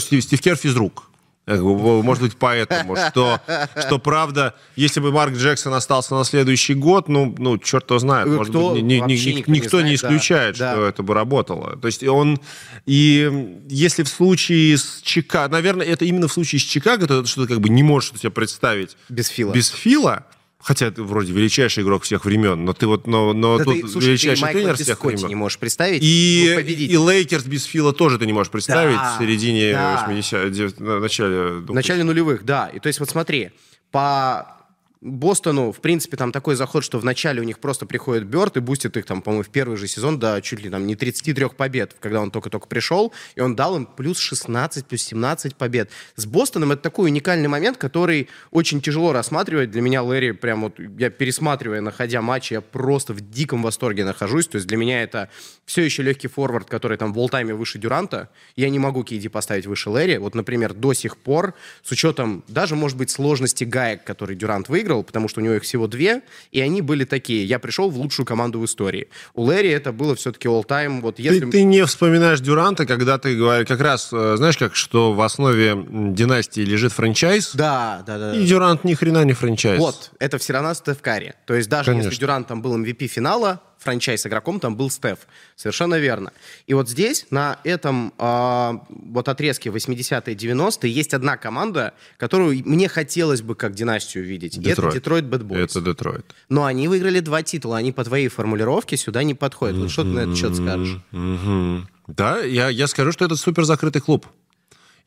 Стив, 0.01 0.23
Стив 0.23 0.41
Кер 0.41 0.57
физрук. 0.57 1.09
Может 1.47 2.23
быть, 2.23 2.37
поэтому, 2.37 2.95
что, 2.95 3.41
что 3.77 3.99
правда, 3.99 4.55
если 4.77 5.01
бы 5.01 5.11
Марк 5.11 5.35
Джексон 5.35 5.75
остался 5.75 6.15
на 6.15 6.25
следующий 6.25 6.75
год, 6.75 7.09
ну, 7.09 7.35
ну 7.37 7.59
черт 7.59 7.91
его 7.91 7.99
знает, 7.99 8.29
может 8.29 8.51
кто, 8.51 8.71
быть, 8.71 8.83
ни, 8.85 8.95
ни, 8.95 9.15
никто, 9.15 9.51
никто 9.51 9.53
не, 9.53 9.69
знает, 9.69 9.87
не 9.87 9.95
исключает, 9.95 10.59
да, 10.59 10.73
что 10.73 10.83
да. 10.83 10.89
это 10.89 11.03
бы 11.03 11.15
работало. 11.15 11.77
То 11.77 11.87
есть 11.87 12.05
он, 12.05 12.41
и 12.87 13.59
если 13.69 14.05
в 14.05 14.09
случае 14.09 14.79
с 14.79 15.01
Чикаго, 15.03 15.53
наверное, 15.53 15.85
это 15.85 16.05
именно 16.05 16.29
в 16.29 16.33
случае 16.33 16.61
с 16.61 16.65
Чикаго, 16.65 17.09
то 17.09 17.21
это 17.21 17.29
что-то 17.29 17.49
как 17.49 17.61
бы 17.61 17.69
не 17.69 17.83
можешь 17.83 18.13
себе 18.13 18.31
представить. 18.31 18.97
Без 19.09 19.27
Фила. 19.27 19.53
Без 19.53 19.69
Фила, 19.69 20.27
Хотя 20.63 20.93
ты 20.93 21.03
вроде 21.03 21.33
величайший 21.33 21.83
игрок 21.83 22.05
всех 22.05 22.25
времен, 22.25 22.65
но 22.65 22.73
ты 22.73 22.87
вот, 22.87 23.09
но, 23.09 23.33
но 23.33 23.59
да 23.59 23.65
тут 23.65 23.81
ты, 23.81 23.89
слушай, 23.89 24.07
величайший 24.11 24.47
ты 24.47 24.53
тренер 24.53 24.77
всех 24.77 25.05
времен. 25.05 25.27
не 25.27 25.35
можешь 25.35 25.59
представить. 25.59 26.03
И, 26.05 26.55
и 26.89 26.97
Лейкерс 26.97 27.45
без 27.45 27.65
Фила 27.65 27.93
тоже 27.93 28.19
ты 28.19 28.27
не 28.27 28.33
можешь 28.33 28.51
представить 28.53 28.97
да, 28.97 29.17
в 29.17 29.21
середине 29.21 29.73
да. 29.73 30.05
80 30.07 30.79
начале... 30.79 31.49
В 31.59 31.75
начале 31.75 32.05
нулевых, 32.05 32.45
да. 32.45 32.69
И 32.69 32.79
то 32.79 32.87
есть 32.87 33.01
вот 33.01 33.11
смотри, 33.11 33.51
по 33.91 34.62
Бостону, 35.03 35.73
в 35.73 35.81
принципе, 35.81 36.17
там 36.17 36.31
такой 36.31 36.55
заход, 36.55 36.85
что 36.85 37.01
вначале 37.01 37.41
у 37.41 37.45
них 37.45 37.59
просто 37.59 37.87
приходит 37.87 38.25
Бёрд 38.25 38.57
и 38.57 38.61
бустит 38.61 38.97
их, 38.97 39.05
там, 39.05 39.21
по-моему, 39.21 39.43
в 39.43 39.49
первый 39.49 39.77
же 39.77 39.89
сезон 39.89 40.21
до 40.21 40.41
чуть 40.41 40.63
ли 40.63 40.71
там 40.71 40.87
не 40.87 40.95
33 40.95 41.49
побед, 41.57 41.97
когда 41.99 42.21
он 42.21 42.31
только-только 42.31 42.69
пришел, 42.69 43.13
и 43.35 43.41
он 43.41 43.57
дал 43.57 43.77
им 43.77 43.87
плюс 43.87 44.19
16, 44.19 44.87
плюс 44.87 45.03
17 45.03 45.57
побед. 45.57 45.91
С 46.15 46.25
Бостоном 46.25 46.71
это 46.71 46.83
такой 46.83 47.11
уникальный 47.11 47.49
момент, 47.49 47.79
который 47.79 48.29
очень 48.53 48.81
тяжело 48.81 49.13
рассматривать. 49.13 49.73
Для 49.73 49.83
меня 49.83 50.05
Лэри 50.05 50.31
прям 50.33 50.63
вот, 50.63 50.79
я 50.79 51.11
пересматривая, 51.11 51.81
находя 51.81 52.23
матчи, 52.23 52.53
я 52.53 52.61
просто 52.61 53.13
в 53.13 53.21
диком 53.21 53.63
восторге 53.63 54.05
нахожусь. 54.05 54.47
То 54.47 54.57
есть 54.57 54.69
для 54.69 54.77
меня 54.77 55.03
это 55.03 55.29
все 55.67 55.83
еще 55.83 56.05
легкий 56.05 56.29
форвард, 56.29 56.69
который 56.69 56.97
там 56.97 57.13
в 57.13 57.19
олтайме 57.19 57.55
выше 57.55 57.81
Дюранта. 57.81 58.29
Я 58.55 58.71
не 58.71 58.79
могу 58.79 59.03
Кейди 59.03 59.29
поставить 59.29 59.67
выше 59.67 59.91
Лэри. 59.91 60.19
Вот, 60.19 60.37
например, 60.37 60.75
до 60.75 60.93
сих 60.93 61.17
пор, 61.17 61.55
с 61.83 61.91
учетом 61.91 62.45
даже, 62.47 62.77
может 62.77 62.97
быть, 62.97 63.11
сложности 63.11 63.65
гаек, 63.65 64.05
который 64.05 64.37
Дюрант 64.37 64.69
выиграл, 64.69 64.92
выиграл, 64.93 65.03
потому 65.03 65.29
что 65.29 65.41
у 65.41 65.45
него 65.45 65.55
их 65.55 65.63
всего 65.63 65.87
две, 65.87 66.23
и 66.51 66.61
они 66.61 66.83
были 66.83 67.05
такие. 67.05 67.45
Я 67.45 67.59
пришел 67.59 67.91
в 67.91 67.97
лучшую 67.99 68.27
команду 68.27 68.61
в 68.61 68.65
истории. 68.65 69.09
У 69.35 69.43
Лэри 69.43 69.71
это 69.71 69.93
было 69.93 70.15
все-таки 70.15 70.49
all-time. 70.49 71.01
Вот 71.01 71.19
если... 71.19 71.41
ты, 71.41 71.51
ты 71.51 71.63
не 71.63 71.85
вспоминаешь 71.85 72.41
Дюранта, 72.41 72.87
когда 72.87 73.19
ты 73.19 73.37
говоришь, 73.37 73.67
как 73.69 73.81
раз, 73.81 74.11
э, 74.13 74.35
знаешь, 74.37 74.57
как, 74.57 74.77
что 74.77 75.13
в 75.13 75.21
основе 75.21 75.75
династии 75.75 76.61
лежит 76.61 76.93
франчайз? 76.93 77.53
Да, 77.55 78.03
да, 78.07 78.19
да. 78.19 78.37
И 78.37 78.45
Дюрант 78.45 78.85
ни 78.85 78.95
хрена 78.95 79.25
не 79.25 79.33
франчайз. 79.33 79.79
Вот, 79.79 80.11
это 80.19 80.39
все 80.39 80.53
равно 80.53 80.75
Стеф 80.75 81.01
Карри. 81.01 81.35
То 81.47 81.55
есть 81.55 81.69
даже 81.69 81.91
Конечно. 81.91 82.09
если 82.09 82.21
Дюрант 82.21 82.47
там 82.49 82.63
был 82.63 82.77
MVP 82.79 83.07
финала, 83.07 83.61
франчайз 83.83 84.27
игроком 84.27 84.61
там 84.61 84.77
был 84.77 84.91
Стеф. 84.91 85.21
Совершенно 85.57 85.97
верно. 85.99 86.33
И 86.67 86.75
вот 86.75 86.89
здесь, 86.89 87.27
на 87.31 87.59
этом 87.65 88.13
э, 88.19 88.73
вот 88.89 89.29
отрезке 89.29 89.71
80-е, 89.71 90.35
90-е, 90.35 90.91
есть 90.91 91.15
одна 91.15 91.37
команда, 91.37 91.95
которую 92.17 92.63
мне 92.65 92.89
хотелось 92.89 93.43
бы 93.43 93.55
как 93.55 93.75
династию 93.75 94.25
видеть. 94.25 94.59
Детройт. 94.59 94.79
Это 94.79 94.95
Детройт 94.95 95.25
Бэт 95.27 95.43
Бойс. 95.43 95.71
Это 95.71 95.81
Детройт. 95.81 96.25
Но 96.49 96.65
они 96.65 96.89
выиграли 96.89 97.21
два 97.21 97.43
титула. 97.43 97.79
Они 97.79 97.93
по 97.93 98.05
твоей 98.05 98.29
формулировке 98.29 98.97
сюда 98.97 99.23
не 99.23 99.35
подходят. 99.35 99.77
Вот 99.77 99.91
что 99.91 100.03
ты 100.03 100.09
на 100.09 100.21
этот 100.21 100.37
счет 100.37 100.55
скажешь? 100.57 100.99
Да, 102.09 102.41
я, 102.41 102.69
я 102.69 102.87
скажу, 102.89 103.13
что 103.13 103.25
это 103.25 103.37
супер 103.37 103.65
закрытый 103.65 104.03
клуб. 104.03 104.27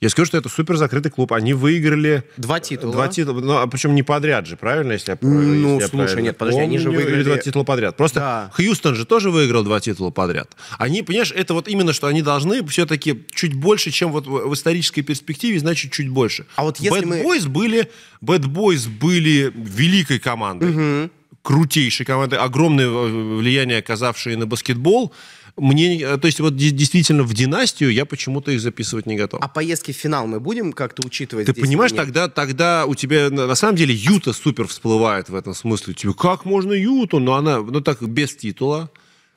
Я 0.01 0.09
скажу, 0.09 0.25
что 0.27 0.37
это 0.37 0.49
супер 0.49 0.75
закрытый 0.75 1.11
клуб. 1.11 1.31
Они 1.33 1.53
выиграли... 1.53 2.23
Два 2.37 2.59
титула. 2.59 2.91
Два 2.91 3.07
титула. 3.07 3.39
Ну, 3.39 3.57
а 3.57 3.67
причем 3.67 3.95
не 3.95 4.03
подряд 4.03 4.45
же, 4.45 4.57
правильно? 4.57 4.91
Если 4.91 5.11
я, 5.11 5.17
ну, 5.21 5.75
если 5.75 5.89
слушай, 5.89 6.17
я 6.17 6.21
нет, 6.21 6.37
подожди, 6.37 6.59
помню, 6.59 6.67
они 6.67 6.77
же 6.77 6.91
выиграли... 6.91 7.23
два 7.23 7.37
титула 7.37 7.63
подряд. 7.63 7.95
Просто 7.95 8.19
да. 8.19 8.51
Хьюстон 8.53 8.95
же 8.95 9.05
тоже 9.05 9.31
выиграл 9.31 9.63
два 9.63 9.79
титула 9.79 10.09
подряд. 10.09 10.51
Они, 10.77 11.01
понимаешь, 11.01 11.31
это 11.31 11.53
вот 11.53 11.67
именно, 11.67 11.93
что 11.93 12.07
они 12.07 12.21
должны 12.21 12.65
все-таки 12.67 13.25
чуть 13.33 13.53
больше, 13.53 13.91
чем 13.91 14.11
вот 14.11 14.27
в 14.27 14.53
исторической 14.53 15.01
перспективе, 15.01 15.59
значит, 15.59 15.91
чуть 15.91 16.09
больше. 16.09 16.45
А 16.55 16.63
вот 16.63 16.77
если 16.79 17.01
Bad 17.01 17.05
мы... 17.05 17.21
Boys 17.21 17.47
были... 17.47 17.89
Bad 18.21 18.43
Boys 18.45 18.89
были 18.89 19.51
великой 19.55 20.19
командой. 20.19 21.03
Угу 21.03 21.09
крутейшей 21.45 22.07
командой, 22.07 22.39
огромное 22.39 22.89
влияние 22.89 23.77
оказавшие 23.77 24.35
на 24.35 24.47
баскетбол. 24.47 25.13
Мне, 25.57 26.01
э, 26.01 26.17
то 26.17 26.25
есть 26.25 26.39
вот 26.39 26.55
действительно 26.55 27.24
в 27.24 27.33
династию 27.33 27.91
я 27.91 28.05
почему-то 28.05 28.51
их 28.51 28.59
записывать 28.59 29.05
не 29.05 29.15
готов. 29.15 29.41
А 29.41 29.47
поездки 29.47 29.93
в 29.93 29.95
финал 29.95 30.27
мы 30.27 30.39
будем 30.39 30.74
как-то 30.74 31.05
учитывать? 31.05 31.45
Ты 31.45 31.53
понимаешь, 31.53 31.93
тогда, 31.93 32.27
тогда 32.27 32.85
у 32.85 32.95
тебя 32.95 33.29
на 33.29 33.55
самом 33.55 33.75
деле 33.77 33.93
Юта 33.93 34.33
супер 34.33 34.67
всплывает 34.67 35.29
в 35.29 35.35
этом 35.35 35.53
смысле. 35.53 35.93
Тебе 35.93 36.13
как 36.13 36.43
можно 36.45 36.74
Юту? 36.74 37.19
Но 37.19 37.35
она, 37.35 37.62
ну 37.62 37.79
так, 37.81 38.01
без 38.01 38.35
титула. 38.35 38.91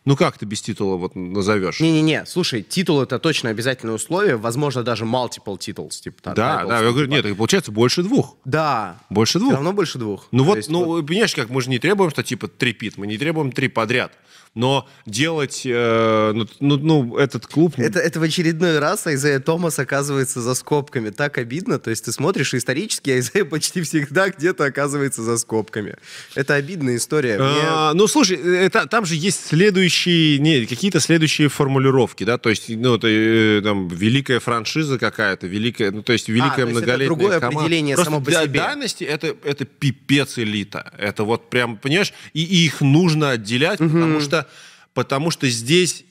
Ну 0.04 0.16
как 0.16 0.38
ты 0.38 0.46
без 0.46 0.62
титула 0.62 0.96
вот 0.96 1.14
назовешь? 1.14 1.80
Не-не-не, 1.80 2.24
слушай, 2.24 2.62
титул 2.62 3.02
это 3.02 3.18
точно 3.18 3.50
обязательное 3.50 3.94
условие, 3.94 4.36
возможно, 4.36 4.82
даже 4.82 5.04
multiple 5.04 5.58
titles. 5.58 6.00
Типа, 6.00 6.32
да, 6.32 6.34
да, 6.34 6.62
titles, 6.62 6.84
я 6.84 6.90
говорю, 6.92 7.06
типа. 7.08 7.26
нет, 7.28 7.36
получается 7.36 7.72
больше 7.72 8.02
двух. 8.02 8.36
Да. 8.46 8.98
Больше 9.10 9.38
двух. 9.38 9.50
Все 9.50 9.56
равно 9.56 9.72
больше 9.74 9.98
двух. 9.98 10.28
Ну 10.30 10.44
То 10.44 10.50
вот, 10.50 10.64
ну, 10.68 10.84
вот... 10.84 11.06
понимаешь, 11.06 11.34
как 11.34 11.50
мы 11.50 11.60
же 11.60 11.68
не 11.68 11.78
требуем, 11.78 12.10
что 12.10 12.22
типа 12.22 12.48
три 12.48 12.72
пит, 12.72 12.96
мы 12.96 13.06
не 13.06 13.18
требуем 13.18 13.52
три 13.52 13.68
подряд 13.68 14.12
но 14.58 14.88
делать, 15.06 15.62
э, 15.64 16.32
ну, 16.34 16.46
ну, 16.58 16.76
ну, 16.78 17.16
этот 17.16 17.46
клуб... 17.46 17.74
Это, 17.76 18.00
это 18.00 18.18
в 18.18 18.24
очередной 18.24 18.80
раз 18.80 19.06
Айзея 19.06 19.38
Томас 19.38 19.78
оказывается 19.78 20.40
за 20.40 20.54
скобками. 20.54 21.10
Так 21.10 21.38
обидно. 21.38 21.78
То 21.78 21.90
есть 21.90 22.06
ты 22.06 22.12
смотришь 22.12 22.52
исторически, 22.54 23.10
Айзея 23.10 23.44
почти 23.44 23.82
всегда 23.82 24.30
где-то 24.30 24.64
оказывается 24.64 25.22
за 25.22 25.38
скобками. 25.38 25.94
Это 26.34 26.54
обидная 26.54 26.96
история. 26.96 27.38
А, 27.40 27.94
ну, 27.94 28.08
слушай, 28.08 28.36
это, 28.36 28.88
там 28.88 29.06
же 29.06 29.14
есть 29.14 29.46
следующие, 29.46 30.38
не, 30.38 30.66
какие-то 30.66 30.98
следующие 30.98 31.48
формулировки, 31.48 32.24
да, 32.24 32.36
то 32.36 32.50
есть, 32.50 32.68
ну, 32.68 32.96
это, 32.96 33.06
э, 33.06 33.60
там, 33.62 33.86
великая 33.86 34.40
франшиза 34.40 34.98
какая-то, 34.98 35.46
великая, 35.46 35.92
ну, 35.92 36.02
то 36.02 36.12
есть, 36.12 36.28
великая 36.28 36.64
а, 36.64 36.66
многолетняя 36.66 36.96
это 36.96 37.04
другое 37.04 37.38
команда. 37.38 37.60
определение 37.60 37.94
Просто 37.94 38.10
само 38.10 38.24
по 38.24 38.30
для 38.30 38.42
себе. 38.42 38.58
дальности 38.58 39.04
это, 39.04 39.36
это 39.44 39.64
пипец 39.64 40.36
элита. 40.36 40.92
Это 40.98 41.22
вот 41.22 41.48
прям, 41.48 41.76
понимаешь, 41.76 42.12
и, 42.32 42.42
и 42.42 42.66
их 42.66 42.80
нужно 42.80 43.30
отделять, 43.30 43.80
угу. 43.80 43.90
потому 43.90 44.20
что 44.20 44.47
потому 44.98 45.30
что 45.30 45.48
здесь 45.48 46.04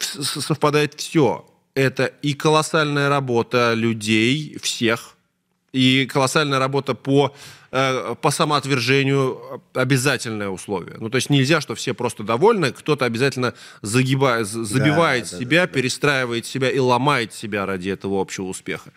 совпадает 0.00 0.94
все. 0.94 1.48
Это 1.74 2.06
и 2.06 2.34
колоссальная 2.34 3.08
работа 3.08 3.74
людей, 3.74 4.58
всех, 4.60 5.14
и 5.72 6.04
колоссальная 6.06 6.58
работа 6.58 6.94
по, 6.94 7.32
э, 7.70 8.16
по 8.20 8.32
самоотвержению 8.32 9.62
обязательное 9.72 10.48
условие. 10.48 10.96
Ну, 10.98 11.10
то 11.10 11.14
есть 11.14 11.30
нельзя, 11.30 11.60
что 11.60 11.76
все 11.76 11.94
просто 11.94 12.24
довольны, 12.24 12.72
кто-то 12.72 13.04
обязательно 13.04 13.54
загибает, 13.82 14.48
забивает 14.48 15.30
да, 15.30 15.38
себя, 15.38 15.60
да, 15.60 15.66
да, 15.68 15.72
перестраивает 15.74 16.44
себя 16.44 16.70
и 16.70 16.78
ломает 16.80 17.32
себя 17.32 17.66
ради 17.66 17.90
этого 17.90 18.20
общего 18.20 18.46
успеха. 18.46 18.92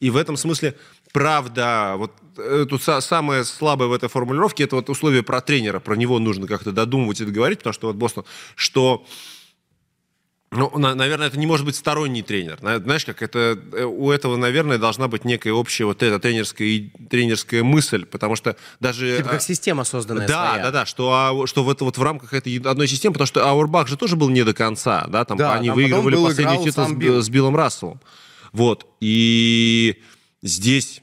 И 0.00 0.10
в 0.10 0.18
этом 0.18 0.36
смысле 0.36 0.76
правда, 1.14 1.94
вот 1.96 2.12
э, 2.38 2.66
тут 2.68 2.82
самое 2.82 3.44
слабое 3.44 3.88
в 3.88 3.92
этой 3.92 4.08
формулировке, 4.08 4.64
это 4.64 4.76
вот 4.76 4.90
условие 4.90 5.22
про 5.22 5.40
тренера, 5.40 5.80
про 5.80 5.94
него 5.94 6.18
нужно 6.18 6.46
как-то 6.46 6.72
додумывать 6.72 7.20
и 7.20 7.24
договорить, 7.24 7.58
потому 7.58 7.74
что 7.74 7.86
вот 7.88 7.96
Бостон, 7.96 8.24
что 8.54 9.04
ну, 10.52 10.70
наверное, 10.78 11.26
это 11.26 11.38
не 11.38 11.46
может 11.46 11.66
быть 11.66 11.74
сторонний 11.76 12.22
тренер. 12.22 12.58
Знаешь, 12.60 13.04
как 13.04 13.20
это 13.20 13.58
э, 13.72 13.84
у 13.84 14.12
этого, 14.12 14.36
наверное, 14.36 14.78
должна 14.78 15.08
быть 15.08 15.24
некая 15.24 15.52
общая 15.52 15.84
вот 15.84 16.02
эта 16.02 16.20
тренерская, 16.20 16.90
тренерская 17.10 17.64
мысль, 17.64 18.06
потому 18.06 18.36
что 18.36 18.56
даже... 18.78 19.16
Типа 19.18 19.30
как 19.30 19.38
а, 19.38 19.40
система 19.40 19.84
созданная 19.84 20.28
Да, 20.28 20.50
своя. 20.50 20.62
да, 20.62 20.70
да, 20.70 20.86
что, 20.86 21.12
а, 21.12 21.46
что 21.46 21.64
в 21.64 21.70
это 21.70 21.84
вот 21.84 21.98
в 21.98 22.02
рамках 22.02 22.32
этой 22.32 22.56
одной 22.58 22.86
системы, 22.86 23.14
потому 23.14 23.26
что 23.26 23.46
Аурбах 23.46 23.88
же 23.88 23.96
тоже 23.96 24.14
был 24.16 24.28
не 24.28 24.44
до 24.44 24.54
конца, 24.54 25.06
да, 25.08 25.24
там 25.24 25.36
да, 25.36 25.54
они 25.54 25.70
выигрывали 25.70 26.14
последний 26.14 26.64
титул 26.64 26.86
с, 26.86 27.26
с 27.26 27.28
Биллом 27.28 27.56
Расселом. 27.56 28.00
Вот, 28.52 28.86
и 29.00 30.00
здесь 30.46 31.02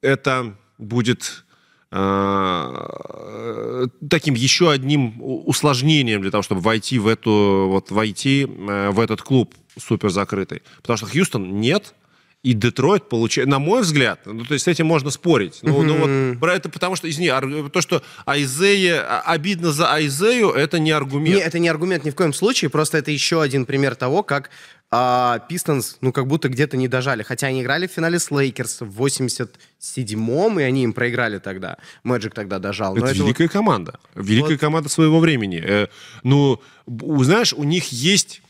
это 0.00 0.56
будет 0.78 1.44
э, 1.90 3.86
таким 4.08 4.34
еще 4.34 4.70
одним 4.70 5.14
усложнением 5.20 6.22
для 6.22 6.30
того, 6.30 6.42
чтобы 6.42 6.60
войти 6.60 6.98
в 6.98 7.06
эту 7.06 7.68
вот 7.68 7.90
войти 7.90 8.44
э, 8.44 8.90
в 8.90 9.00
этот 9.00 9.22
клуб 9.22 9.54
супер 9.78 10.10
закрытый, 10.10 10.62
потому 10.78 10.96
что 10.96 11.06
Хьюстон 11.06 11.60
нет, 11.60 11.94
и 12.42 12.54
Детройт 12.54 13.08
получает, 13.08 13.48
на 13.48 13.58
мой 13.58 13.82
взгляд, 13.82 14.20
ну, 14.24 14.44
то 14.44 14.54
есть 14.54 14.64
с 14.64 14.68
этим 14.68 14.86
можно 14.86 15.10
спорить. 15.10 15.58
Ну, 15.62 15.82
ну 15.82 16.30
вот, 16.30 16.40
про 16.40 16.54
это 16.54 16.70
потому 16.70 16.96
что, 16.96 17.08
извини, 17.08 17.30
то, 17.70 17.80
что 17.82 18.02
Айзея, 18.24 19.02
а, 19.02 19.20
обидно 19.26 19.72
за 19.72 19.92
Айзею, 19.92 20.50
это 20.50 20.78
не 20.78 20.90
аргумент. 20.90 21.36
Не, 21.36 21.42
это 21.42 21.58
не 21.58 21.68
аргумент 21.68 22.04
ни 22.04 22.10
в 22.10 22.14
коем 22.14 22.32
случае, 22.32 22.70
просто 22.70 22.96
это 22.96 23.10
еще 23.10 23.42
один 23.42 23.66
пример 23.66 23.94
того, 23.94 24.22
как 24.22 24.50
а 24.92 25.38
Пистонс, 25.48 25.98
ну, 26.00 26.12
как 26.12 26.26
будто 26.26 26.48
где-то 26.48 26.76
не 26.76 26.88
дожали. 26.88 27.22
Хотя 27.22 27.46
они 27.46 27.62
играли 27.62 27.86
в 27.86 27.92
финале 27.92 28.18
с 28.18 28.28
Лейкерс 28.32 28.80
в 28.80 29.04
87-м, 29.04 30.58
и 30.58 30.62
они 30.64 30.82
им 30.82 30.92
проиграли 30.92 31.38
тогда. 31.38 31.76
Мэджик 32.02 32.34
тогда 32.34 32.58
дожал. 32.58 32.96
Это, 32.96 33.06
это 33.06 33.14
великая 33.14 33.44
вот... 33.44 33.52
команда. 33.52 34.00
Великая 34.16 34.54
вот. 34.54 34.60
команда 34.60 34.88
своего 34.88 35.20
времени. 35.20 35.62
Э, 35.64 35.86
ну, 36.24 36.60
знаешь, 36.88 37.52
у 37.52 37.62
них 37.62 37.92
есть... 37.92 38.42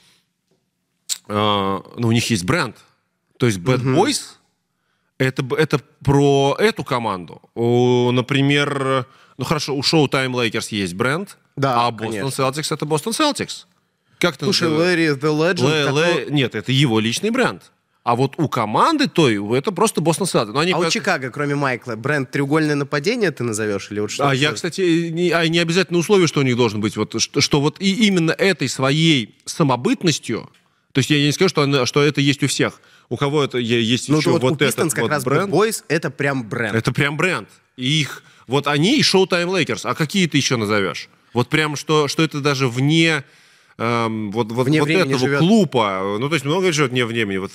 Э, 1.28 1.80
ну, 1.99 2.09
у 2.09 2.12
них 2.12 2.30
есть 2.30 2.44
бренд. 2.44 2.76
То 3.40 3.47
есть 3.47 3.59
Bad 3.59 3.80
угу. 3.80 4.06
Boys 4.06 4.20
это, 5.16 5.42
это 5.56 5.80
про 6.04 6.56
эту 6.59 6.85
команду. 6.85 7.40
У, 7.54 8.11
например, 8.11 9.06
ну 9.38 9.44
хорошо, 9.44 9.75
у 9.75 9.80
Showtime 9.80 10.32
Lakers 10.32 10.68
есть 10.70 10.92
бренд, 10.92 11.38
да, 11.56 11.87
а 11.87 11.90
Boston 11.90 12.28
Celtics 12.28 12.73
это 12.73 12.85
Boston 12.85 13.12
Celtics. 13.12 13.64
Как 14.18 14.37
ты 14.37 14.44
Слушай, 14.44 14.68
Лэри 14.68 15.09
The 15.14 15.32
Legend... 15.32 15.64
Лэ, 15.64 15.85
такой... 15.87 16.02
Лэ... 16.02 16.26
Нет, 16.28 16.54
это 16.54 16.70
его 16.70 17.00
личный 17.00 17.30
бренд. 17.30 17.73
А 18.02 18.14
вот 18.14 18.35
у 18.37 18.49
команды 18.49 19.09
той, 19.09 19.37
это 19.56 19.73
просто 19.73 20.02
Бостон 20.02 20.26
Селтикс. 20.26 20.75
А 20.75 20.78
у 20.78 20.90
Чикаго, 20.90 21.30
кроме 21.30 21.54
Майкла, 21.54 21.97
бренд 21.97 22.30
«Треугольное 22.30 22.75
нападение» 22.75 23.30
ты 23.30 23.44
назовешь? 23.44 23.90
Или 23.90 24.00
вот 24.00 24.11
что 24.11 24.28
а 24.28 24.35
я, 24.35 24.52
кстати, 24.52 25.09
не, 25.11 25.30
а 25.30 25.47
не 25.49 25.59
обязательно 25.59 25.99
условие, 25.99 26.26
что 26.26 26.40
у 26.40 26.42
них 26.42 26.56
должен 26.56 26.80
быть, 26.80 26.97
вот, 26.97 27.20
что, 27.20 27.40
что 27.40 27.61
вот 27.61 27.76
и 27.78 28.06
именно 28.06 28.32
этой 28.32 28.68
своей 28.68 29.38
самобытностью, 29.44 30.50
то 30.92 30.99
есть 30.99 31.11
я 31.11 31.18
не 31.18 31.32
скажу, 31.32 31.50
что, 31.50 31.62
она, 31.62 31.87
что 31.87 32.02
это 32.02 32.20
есть 32.20 32.42
у 32.42 32.47
всех. 32.47 32.80
У 33.10 33.16
кого 33.16 33.42
это 33.42 33.58
есть 33.58 34.08
ну, 34.08 34.18
еще 34.18 34.30
вот, 34.30 34.42
вот 34.42 34.62
у 34.62 34.64
этот 34.64 34.94
как 34.94 35.02
вот 35.02 35.10
раз 35.10 35.24
бренд. 35.24 35.52
Boys 35.52 35.84
это 35.88 36.10
прям 36.10 36.48
бренд. 36.48 36.76
Это 36.76 36.92
прям 36.92 37.16
бренд. 37.16 37.48
И 37.76 38.00
их, 38.00 38.22
вот 38.46 38.68
они 38.68 38.98
и 38.98 39.02
Showtime 39.02 39.46
Lakers. 39.46 39.80
А 39.82 39.96
какие 39.96 40.28
ты 40.28 40.38
еще 40.38 40.56
назовешь? 40.56 41.08
Вот 41.34 41.48
прям, 41.48 41.74
что, 41.74 42.06
что 42.06 42.22
это 42.22 42.40
даже 42.40 42.68
вне 42.68 43.24
эм, 43.78 44.30
вот, 44.30 44.52
вот, 44.52 44.68
вне 44.68 44.80
вот 44.80 44.90
этого 44.90 45.18
живет. 45.18 45.38
клуба, 45.40 46.16
ну, 46.20 46.28
то 46.28 46.34
есть 46.34 46.44
много 46.44 46.70
живет 46.70 46.92
не 46.92 47.04
вне 47.04 47.24
времени, 47.24 47.38
вот, 47.38 47.52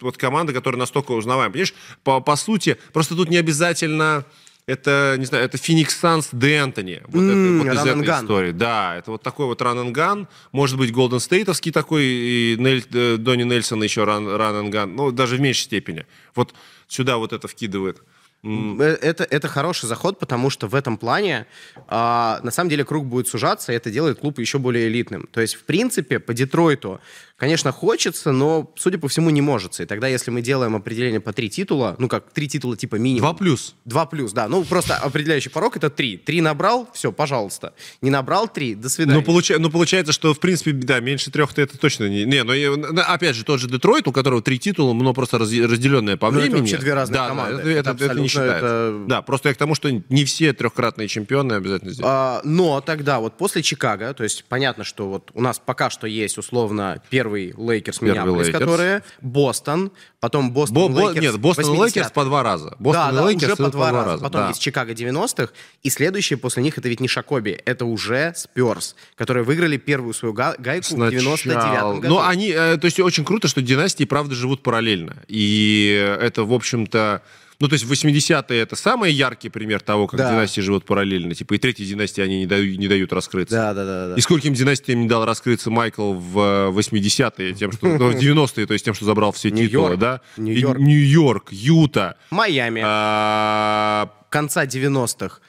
вот 0.00 0.16
команда, 0.18 0.52
которая 0.52 0.78
настолько 0.78 1.12
узнаваем. 1.12 1.52
Понимаешь, 1.52 1.74
по, 2.02 2.20
по 2.20 2.36
сути, 2.36 2.76
просто 2.92 3.14
тут 3.14 3.30
не 3.30 3.38
обязательно 3.38 4.26
это, 4.66 5.16
не 5.18 5.26
знаю, 5.26 5.44
это 5.44 5.58
Феникс 5.58 5.98
Санс 5.98 6.30
Д'Энтони. 6.32 7.02
Вот, 7.08 7.22
mm, 7.22 7.64
это, 7.64 7.64
вот 7.64 7.74
из 7.74 7.86
этой 7.86 8.22
истории. 8.22 8.52
Да, 8.52 8.96
это 8.96 9.10
вот 9.10 9.22
такой 9.22 9.46
вот 9.46 9.60
ран 9.60 10.26
Может 10.52 10.78
быть, 10.78 10.92
Голден 10.92 11.20
Стейтовский 11.20 11.70
такой, 11.70 12.04
и 12.04 12.56
Нель, 12.58 12.84
э, 12.92 13.16
Донни 13.18 13.44
Нельсон 13.44 13.82
еще 13.82 14.04
ран 14.04 14.70
Ну, 14.96 15.10
даже 15.10 15.36
в 15.36 15.40
меньшей 15.40 15.62
степени. 15.62 16.06
Вот 16.34 16.54
сюда 16.88 17.18
вот 17.18 17.32
это 17.32 17.46
вкидывает. 17.46 18.02
Э, 18.44 18.98
это, 19.00 19.24
это 19.24 19.48
хороший 19.48 19.86
заход, 19.86 20.18
потому 20.18 20.50
что 20.50 20.66
в 20.66 20.74
этом 20.74 20.98
плане 20.98 21.46
а, 21.88 22.40
на 22.42 22.50
самом 22.50 22.70
деле 22.70 22.84
круг 22.84 23.06
будет 23.06 23.28
сужаться, 23.28 23.72
и 23.72 23.76
это 23.76 23.90
делает 23.90 24.18
клуб 24.18 24.38
еще 24.38 24.58
более 24.58 24.88
элитным. 24.88 25.26
То 25.32 25.40
есть, 25.40 25.54
в 25.54 25.64
принципе, 25.64 26.18
по 26.18 26.34
Детройту 26.34 27.00
Конечно, 27.36 27.72
хочется, 27.72 28.30
но, 28.30 28.72
судя 28.76 28.96
по 28.98 29.08
всему, 29.08 29.30
не 29.30 29.40
может. 29.40 29.80
И 29.80 29.86
тогда, 29.86 30.06
если 30.06 30.30
мы 30.30 30.40
делаем 30.40 30.76
определение 30.76 31.20
по 31.20 31.32
три 31.32 31.50
титула, 31.50 31.96
ну 31.98 32.08
как 32.08 32.32
три 32.32 32.48
титула 32.48 32.76
типа 32.76 32.94
минимум. 32.94 33.22
Два 33.22 33.34
плюс. 33.34 33.74
Два 33.84 34.06
плюс, 34.06 34.32
да. 34.32 34.46
Ну 34.46 34.62
просто 34.64 34.96
определяющий 34.96 35.50
порог 35.50 35.76
это 35.76 35.90
три. 35.90 36.16
Три 36.16 36.40
набрал, 36.40 36.88
все, 36.94 37.10
пожалуйста. 37.10 37.74
Не 38.02 38.10
набрал 38.10 38.46
три, 38.46 38.76
до 38.76 38.88
свидания. 38.88 39.18
Ну, 39.18 39.24
получа... 39.24 39.58
ну 39.58 39.68
получается, 39.68 40.12
что 40.12 40.32
в 40.32 40.38
принципе, 40.38 40.72
да, 40.72 41.00
меньше 41.00 41.32
трех-то 41.32 41.60
это 41.60 41.76
точно 41.76 42.08
не... 42.08 42.24
Не, 42.24 42.44
но 42.44 43.02
опять 43.02 43.34
же, 43.34 43.44
тот 43.44 43.58
же 43.58 43.68
Детройт, 43.68 44.06
у 44.06 44.12
которого 44.12 44.40
три 44.40 44.60
титула, 44.60 44.92
но 44.92 45.12
просто 45.12 45.38
раз... 45.38 45.52
разделенные 45.52 46.16
по 46.16 46.30
времени. 46.30 46.50
Ну, 46.50 46.54
это 46.54 46.60
вообще 46.60 46.78
две 46.78 46.94
разные 46.94 47.18
да, 47.18 47.28
команды. 47.28 47.62
Да, 47.64 47.70
это, 47.70 47.90
это, 47.90 48.04
это 48.04 48.20
не 48.20 48.28
считается. 48.28 48.66
Это... 48.66 49.04
Да, 49.08 49.22
просто 49.22 49.48
я 49.48 49.54
к 49.54 49.58
тому, 49.58 49.74
что 49.74 49.90
не 49.90 50.24
все 50.24 50.52
трехкратные 50.52 51.08
чемпионы 51.08 51.54
обязательно 51.54 51.92
здесь. 51.92 52.04
А, 52.06 52.42
но 52.44 52.80
тогда 52.80 53.18
вот 53.18 53.36
после 53.36 53.62
Чикаго, 53.62 54.14
то 54.14 54.22
есть 54.22 54.44
понятно, 54.44 54.84
что 54.84 55.08
вот 55.08 55.32
у 55.34 55.40
нас 55.40 55.58
пока 55.58 55.90
что 55.90 56.06
есть 56.06 56.38
условно 56.38 57.02
первый 57.10 57.23
Лейкерс 57.30 58.00
Миннеаполис, 58.00 58.50
которые, 58.50 59.02
Бостон, 59.20 59.92
потом 60.20 60.52
Бостон 60.52 60.92
Бо, 60.92 61.00
Лейкерс. 61.00 61.24
Нет, 61.24 61.38
Бостон 61.38 61.80
Лейкерс 61.80 62.10
по 62.10 62.24
два 62.24 62.42
раза. 62.42 62.76
Бостон 62.78 63.14
да, 63.14 63.20
да, 63.20 63.26
Лейкерс 63.26 63.52
уже 63.52 63.56
по 63.56 63.70
два, 63.70 63.92
раза. 63.92 64.04
раза. 64.10 64.22
Потом 64.22 64.40
да. 64.42 64.48
есть 64.48 64.60
Чикаго 64.60 64.92
90-х, 64.92 65.52
и 65.82 65.90
следующие 65.90 66.38
после 66.38 66.62
них 66.62 66.78
это 66.78 66.88
ведь 66.88 67.00
не 67.00 67.08
Шакоби, 67.08 67.60
это 67.64 67.84
уже 67.84 68.32
Сперс, 68.36 68.96
которые 69.16 69.44
выиграли 69.44 69.76
первую 69.76 70.14
свою 70.14 70.34
гайку 70.34 70.84
Сначала. 70.84 71.36
в 71.36 71.44
99-м 71.44 72.00
году. 72.00 72.14
Но 72.14 72.26
они, 72.26 72.50
э, 72.50 72.76
то 72.76 72.84
есть 72.84 73.00
очень 73.00 73.24
круто, 73.24 73.48
что 73.48 73.62
династии, 73.62 74.04
правда, 74.04 74.34
живут 74.34 74.62
параллельно. 74.62 75.16
И 75.28 76.16
это, 76.20 76.44
в 76.44 76.52
общем-то, 76.52 77.22
ну, 77.60 77.68
то 77.68 77.74
есть 77.74 77.84
80-е 77.84 78.60
это 78.60 78.76
самый 78.76 79.12
яркий 79.12 79.48
пример 79.48 79.80
того, 79.80 80.06
как 80.06 80.18
да. 80.18 80.30
династии 80.30 80.60
живут 80.60 80.84
параллельно. 80.84 81.34
Типа 81.34 81.54
и 81.54 81.58
третьей 81.58 81.86
династии 81.86 82.20
они 82.20 82.40
не 82.40 82.46
дают, 82.46 82.78
не 82.78 82.88
дают 82.88 83.12
раскрыться. 83.12 83.54
Да, 83.54 83.74
да, 83.74 83.84
да, 83.84 84.08
да. 84.08 84.14
И 84.16 84.20
скольким 84.20 84.54
династиям 84.54 85.00
не 85.00 85.08
дал 85.08 85.24
раскрыться 85.24 85.70
Майкл 85.70 86.12
в 86.14 86.72
80-е, 86.76 87.52
тем, 87.54 87.72
что, 87.72 87.86
ну, 87.86 88.10
в 88.10 88.16
90-е, 88.16 88.66
то 88.66 88.72
есть 88.72 88.84
тем, 88.84 88.94
что 88.94 89.04
забрал 89.04 89.32
все 89.32 89.50
титулы, 89.50 89.96
да? 89.96 90.20
Нью-Йорк. 90.36 90.78
Нью-Йорк, 90.78 91.48
Юта. 91.52 92.16
Майами. 92.30 92.82
А... 92.84 94.10
Конца 94.30 94.64
90-х. 94.64 95.40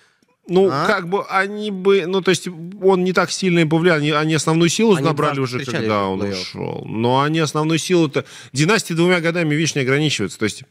Ну, 0.48 0.70
а? 0.72 0.86
как 0.86 1.10
бы 1.10 1.26
они 1.26 1.72
бы, 1.72 2.06
ну, 2.06 2.22
то 2.22 2.30
есть 2.30 2.48
он 2.82 3.04
не 3.04 3.14
так 3.14 3.32
сильно 3.32 3.60
им 3.60 3.70
повлиял. 3.70 3.98
Они, 3.98 4.12
они 4.12 4.36
основную 4.36 4.70
силу 4.70 4.96
они 4.96 5.04
набрали 5.04 5.40
уже, 5.40 5.66
когда 5.66 6.06
он 6.06 6.22
ушел. 6.22 6.84
Но 6.86 7.22
они 7.22 7.40
основную 7.40 7.80
силу-то... 7.80 8.26
Династии 8.54 8.94
двумя 8.94 9.22
годами 9.22 9.56
вечно 9.56 9.82
ограничиваются. 9.82 10.38
То 10.38 10.46
есть 10.46 10.64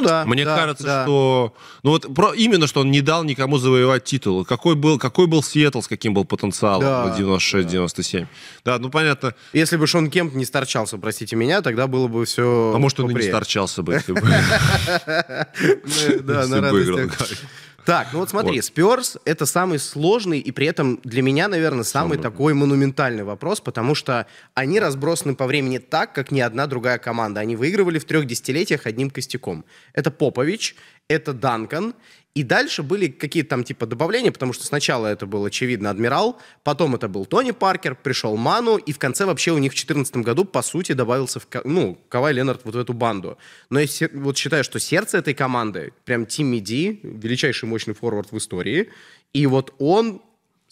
ну 0.00 0.06
да. 0.06 0.24
Мне 0.26 0.44
да, 0.44 0.56
кажется, 0.56 0.84
да. 0.84 1.02
что 1.04 1.54
ну 1.82 1.90
вот 1.90 2.14
про, 2.14 2.32
именно 2.32 2.66
что 2.66 2.80
он 2.80 2.90
не 2.90 3.00
дал 3.00 3.24
никому 3.24 3.58
завоевать 3.58 4.04
титул. 4.04 4.44
Какой 4.44 4.74
был, 4.74 4.98
какой 4.98 5.26
был 5.26 5.42
Сиэтл, 5.42 5.80
с 5.80 5.88
каким 5.88 6.14
был 6.14 6.24
потенциалом 6.24 6.82
да, 6.82 7.16
96-97. 7.18 8.20
Да. 8.20 8.26
да, 8.72 8.78
ну 8.78 8.90
понятно. 8.90 9.34
Если 9.52 9.76
бы 9.76 9.86
Шон 9.86 10.10
Кемп 10.10 10.34
не 10.34 10.44
старчался, 10.44 10.98
простите 10.98 11.36
меня, 11.36 11.62
тогда 11.62 11.86
было 11.86 12.08
бы 12.08 12.24
все. 12.24 12.72
А 12.74 12.78
может, 12.78 12.98
он 13.00 13.10
и 13.10 13.14
не 13.14 13.22
старчался 13.22 13.82
бы, 13.82 13.94
если 13.94 14.12
бы. 14.12 14.22
Да, 16.22 16.46
на 16.46 16.60
радостях. 16.60 17.18
Так, 17.84 18.08
ну 18.12 18.20
вот 18.20 18.30
смотри, 18.30 18.56
вот. 18.56 18.64
Спёрс— 18.64 19.18
это 19.24 19.44
самый 19.44 19.78
сложный 19.78 20.38
и 20.38 20.52
при 20.52 20.66
этом 20.66 21.00
для 21.02 21.22
меня, 21.22 21.48
наверное, 21.48 21.82
самый, 21.82 22.16
самый 22.16 22.22
такой 22.22 22.54
монументальный 22.54 23.24
вопрос, 23.24 23.60
потому 23.60 23.94
что 23.94 24.26
они 24.54 24.78
разбросаны 24.78 25.34
по 25.34 25.46
времени 25.46 25.78
так, 25.78 26.12
как 26.12 26.30
ни 26.30 26.40
одна 26.40 26.66
другая 26.66 26.98
команда. 26.98 27.40
Они 27.40 27.56
выигрывали 27.56 27.98
в 27.98 28.04
трех 28.04 28.26
десятилетиях 28.26 28.86
одним 28.86 29.10
костяком. 29.10 29.64
Это 29.94 30.10
Попович, 30.10 30.76
это 31.12 31.32
Данкан, 31.32 31.94
и 32.34 32.42
дальше 32.42 32.82
были 32.82 33.08
какие-то 33.08 33.50
там 33.50 33.64
типа 33.64 33.86
добавления, 33.86 34.32
потому 34.32 34.54
что 34.54 34.64
сначала 34.64 35.06
это 35.06 35.26
был, 35.26 35.44
очевидно, 35.44 35.90
Адмирал, 35.90 36.38
потом 36.64 36.94
это 36.94 37.08
был 37.08 37.26
Тони 37.26 37.50
Паркер, 37.50 37.94
пришел 37.94 38.36
Ману, 38.36 38.78
и 38.78 38.92
в 38.92 38.98
конце 38.98 39.26
вообще 39.26 39.52
у 39.52 39.58
них 39.58 39.72
в 39.72 39.74
2014 39.74 40.16
году, 40.16 40.44
по 40.44 40.62
сути, 40.62 40.92
добавился 40.92 41.40
в, 41.40 41.46
ну, 41.64 41.98
Кавай 42.08 42.32
Ленард 42.32 42.62
вот 42.64 42.74
в 42.74 42.78
эту 42.78 42.94
банду. 42.94 43.36
Но 43.68 43.80
я 43.80 43.86
вот 44.14 44.38
считаю, 44.38 44.64
что 44.64 44.78
сердце 44.78 45.18
этой 45.18 45.34
команды, 45.34 45.92
прям 46.04 46.24
Тимми 46.24 46.58
Ди, 46.58 47.00
величайший 47.02 47.68
мощный 47.68 47.94
форвард 47.94 48.32
в 48.32 48.38
истории, 48.38 48.90
и 49.34 49.46
вот 49.46 49.74
он 49.78 50.22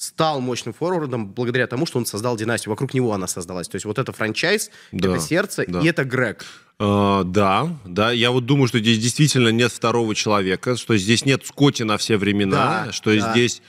стал 0.01 0.41
мощным 0.41 0.73
форвардом 0.73 1.27
благодаря 1.27 1.67
тому, 1.67 1.85
что 1.85 1.99
он 1.99 2.07
создал 2.07 2.35
династию. 2.35 2.71
Вокруг 2.71 2.95
него 2.95 3.13
она 3.13 3.27
создалась. 3.27 3.69
То 3.69 3.77
есть 3.77 3.85
вот 3.85 3.99
это 3.99 4.13
франчайз, 4.13 4.71
да, 4.93 5.11
это 5.11 5.21
сердце, 5.21 5.65
да. 5.69 5.81
и 5.81 5.87
это 5.87 6.05
Грег. 6.05 6.47
Uh, 6.79 7.25
да, 7.25 7.69
да, 7.85 8.11
я 8.11 8.31
вот 8.31 8.47
думаю, 8.47 8.67
что 8.67 8.79
здесь 8.79 8.99
действительно 8.99 9.51
нет 9.51 9.71
второго 9.71 10.15
человека, 10.15 10.79
что 10.79 10.97
здесь 10.97 11.27
нет 11.27 11.45
Скотти 11.45 11.83
на 11.83 11.99
все 11.99 12.17
времена, 12.17 12.85
да, 12.87 12.93
что 12.93 13.15
да. 13.15 13.31
здесь, 13.33 13.61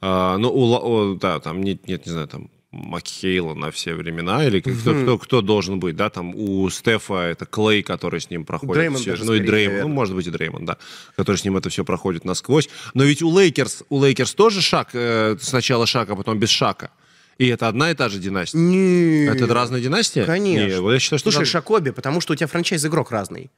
uh, 0.00 0.36
ну, 0.36 0.52
у, 0.52 1.10
у, 1.10 1.14
да, 1.16 1.40
там 1.40 1.60
нет, 1.60 1.88
нет, 1.88 2.06
не 2.06 2.12
знаю, 2.12 2.28
там 2.28 2.48
Макхейла 2.72 3.54
на 3.54 3.72
все 3.72 3.94
времена, 3.94 4.46
или 4.46 4.60
кто, 4.60 4.70
mm-hmm. 4.70 5.02
кто, 5.02 5.18
кто 5.18 5.40
должен 5.42 5.80
быть, 5.80 5.96
да, 5.96 6.08
там 6.08 6.34
у 6.36 6.70
Стефа 6.70 7.30
это 7.30 7.44
Клей, 7.44 7.82
который 7.82 8.20
с 8.20 8.30
ним 8.30 8.44
проходит. 8.44 8.74
Дреймонд 8.74 9.00
все, 9.00 9.16
ну 9.24 9.34
и 9.34 9.40
Дреймон, 9.40 9.80
ну 9.80 9.88
может 9.88 10.14
быть 10.14 10.28
и 10.28 10.30
Дреймон, 10.30 10.66
да, 10.66 10.76
который 11.16 11.36
с 11.36 11.44
ним 11.44 11.56
это 11.56 11.68
все 11.68 11.84
проходит 11.84 12.24
насквозь. 12.24 12.68
Но 12.94 13.02
ведь 13.02 13.22
у 13.22 13.36
Лейкерс, 13.36 13.82
у 13.88 14.04
Лейкерс 14.04 14.34
тоже 14.34 14.62
Шак, 14.62 14.90
э, 14.92 15.36
сначала 15.40 15.84
Шак, 15.86 16.10
а 16.10 16.16
потом 16.16 16.38
без 16.38 16.50
Шака. 16.50 16.90
И 17.38 17.48
это 17.48 17.66
одна 17.66 17.90
и 17.90 17.94
та 17.94 18.08
же 18.08 18.18
династия? 18.18 18.58
Нет. 18.58 19.34
Это 19.34 19.52
разная 19.52 19.80
династия? 19.80 20.24
Конечно. 20.24 20.66
Нет, 20.66 20.92
я 20.92 20.98
считаю, 21.00 21.18
что 21.18 21.30
Слушай, 21.30 21.40
раз... 21.40 21.48
Шакоби, 21.48 21.90
потому 21.90 22.20
что 22.20 22.34
у 22.34 22.36
тебя 22.36 22.46
franchise-игрок 22.46 23.10
разный. 23.10 23.50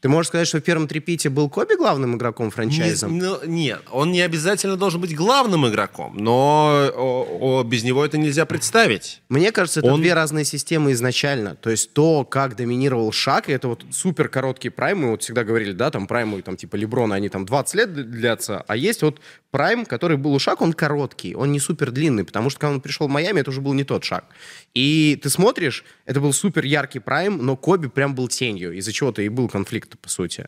Ты 0.00 0.08
можешь 0.08 0.28
сказать, 0.28 0.48
что 0.48 0.58
в 0.58 0.62
первом 0.62 0.88
трипите 0.88 1.28
был 1.28 1.50
Коби 1.50 1.74
главным 1.76 2.16
игроком 2.16 2.50
франчайза? 2.50 3.06
Не, 3.06 3.20
ну, 3.20 3.38
нет, 3.44 3.82
он 3.92 4.12
не 4.12 4.22
обязательно 4.22 4.76
должен 4.76 5.00
быть 5.00 5.14
главным 5.14 5.68
игроком, 5.68 6.16
но 6.16 6.90
о, 6.94 7.60
о, 7.60 7.62
без 7.64 7.84
него 7.84 8.02
это 8.02 8.16
нельзя 8.16 8.46
представить. 8.46 9.20
Мне 9.28 9.52
кажется, 9.52 9.80
это 9.80 9.92
он... 9.92 10.00
две 10.00 10.14
разные 10.14 10.46
системы 10.46 10.92
изначально. 10.92 11.54
То 11.54 11.68
есть 11.68 11.92
то, 11.92 12.24
как 12.24 12.56
доминировал 12.56 13.12
Шак, 13.12 13.50
это 13.50 13.68
вот 13.68 13.84
супер 13.90 14.28
короткий 14.28 14.70
prime, 14.70 15.00
мы 15.00 15.10
вот 15.10 15.22
всегда 15.22 15.44
говорили, 15.44 15.72
да, 15.72 15.90
там 15.90 16.06
праймы, 16.06 16.40
там 16.40 16.56
типа 16.56 16.76
Леброна, 16.76 17.16
они 17.16 17.28
там 17.28 17.44
20 17.44 17.74
лет 17.74 18.10
длятся, 18.10 18.64
а 18.66 18.76
есть 18.76 19.02
вот 19.02 19.20
прайм, 19.50 19.84
который 19.84 20.16
был 20.16 20.32
у 20.32 20.38
Шак, 20.38 20.62
он 20.62 20.72
короткий, 20.72 21.34
он 21.34 21.52
не 21.52 21.60
супер 21.60 21.90
длинный, 21.90 22.24
потому 22.24 22.48
что 22.48 22.60
когда 22.60 22.74
он 22.74 22.80
пришел 22.80 23.06
в 23.06 23.10
Майами, 23.10 23.40
это 23.40 23.50
уже 23.50 23.60
был 23.60 23.74
не 23.74 23.84
тот 23.84 24.04
Шак. 24.04 24.24
И 24.74 25.18
ты 25.22 25.28
смотришь, 25.28 25.84
это 26.06 26.20
был 26.20 26.32
супер 26.32 26.64
яркий 26.64 27.00
прайм, 27.00 27.44
но 27.44 27.56
Коби 27.56 27.88
прям 27.88 28.14
был 28.14 28.28
тенью, 28.28 28.72
из-за 28.72 28.92
чего-то 28.92 29.20
и 29.22 29.28
был 29.28 29.48
конфликт 29.48 29.89
по 29.98 30.08
сути. 30.08 30.46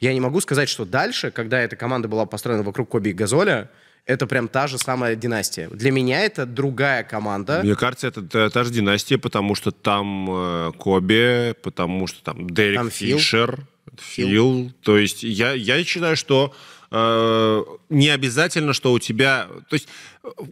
Я 0.00 0.12
не 0.12 0.20
могу 0.20 0.40
сказать, 0.40 0.68
что 0.68 0.84
дальше, 0.84 1.30
когда 1.30 1.60
эта 1.60 1.76
команда 1.76 2.08
была 2.08 2.26
построена 2.26 2.62
вокруг 2.62 2.88
Коби 2.88 3.10
и 3.10 3.12
Газоля, 3.12 3.70
это 4.06 4.26
прям 4.26 4.48
та 4.48 4.66
же 4.66 4.76
самая 4.76 5.16
династия. 5.16 5.68
Для 5.70 5.90
меня 5.90 6.20
это 6.20 6.44
другая 6.44 7.04
команда. 7.04 7.60
Мне 7.62 7.74
кажется, 7.74 8.08
это 8.08 8.22
та, 8.22 8.50
та 8.50 8.64
же 8.64 8.70
династия, 8.70 9.16
потому 9.16 9.54
что 9.54 9.70
там 9.70 10.28
э, 10.30 10.72
Коби, 10.76 11.54
потому 11.62 12.06
что 12.06 12.22
там 12.22 12.50
Дерек 12.50 12.76
там 12.76 12.90
Фишер, 12.90 13.66
Фил. 13.98 14.28
Фил. 14.28 14.72
То 14.82 14.98
есть 14.98 15.22
я, 15.22 15.52
я 15.52 15.82
считаю, 15.84 16.16
что 16.16 16.54
э, 16.90 17.62
не 17.88 18.10
обязательно, 18.10 18.74
что 18.74 18.92
у 18.92 18.98
тебя... 18.98 19.48
То 19.70 19.74
есть 19.74 19.88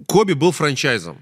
Коби 0.06 0.32
был 0.32 0.52
франчайзом. 0.52 1.18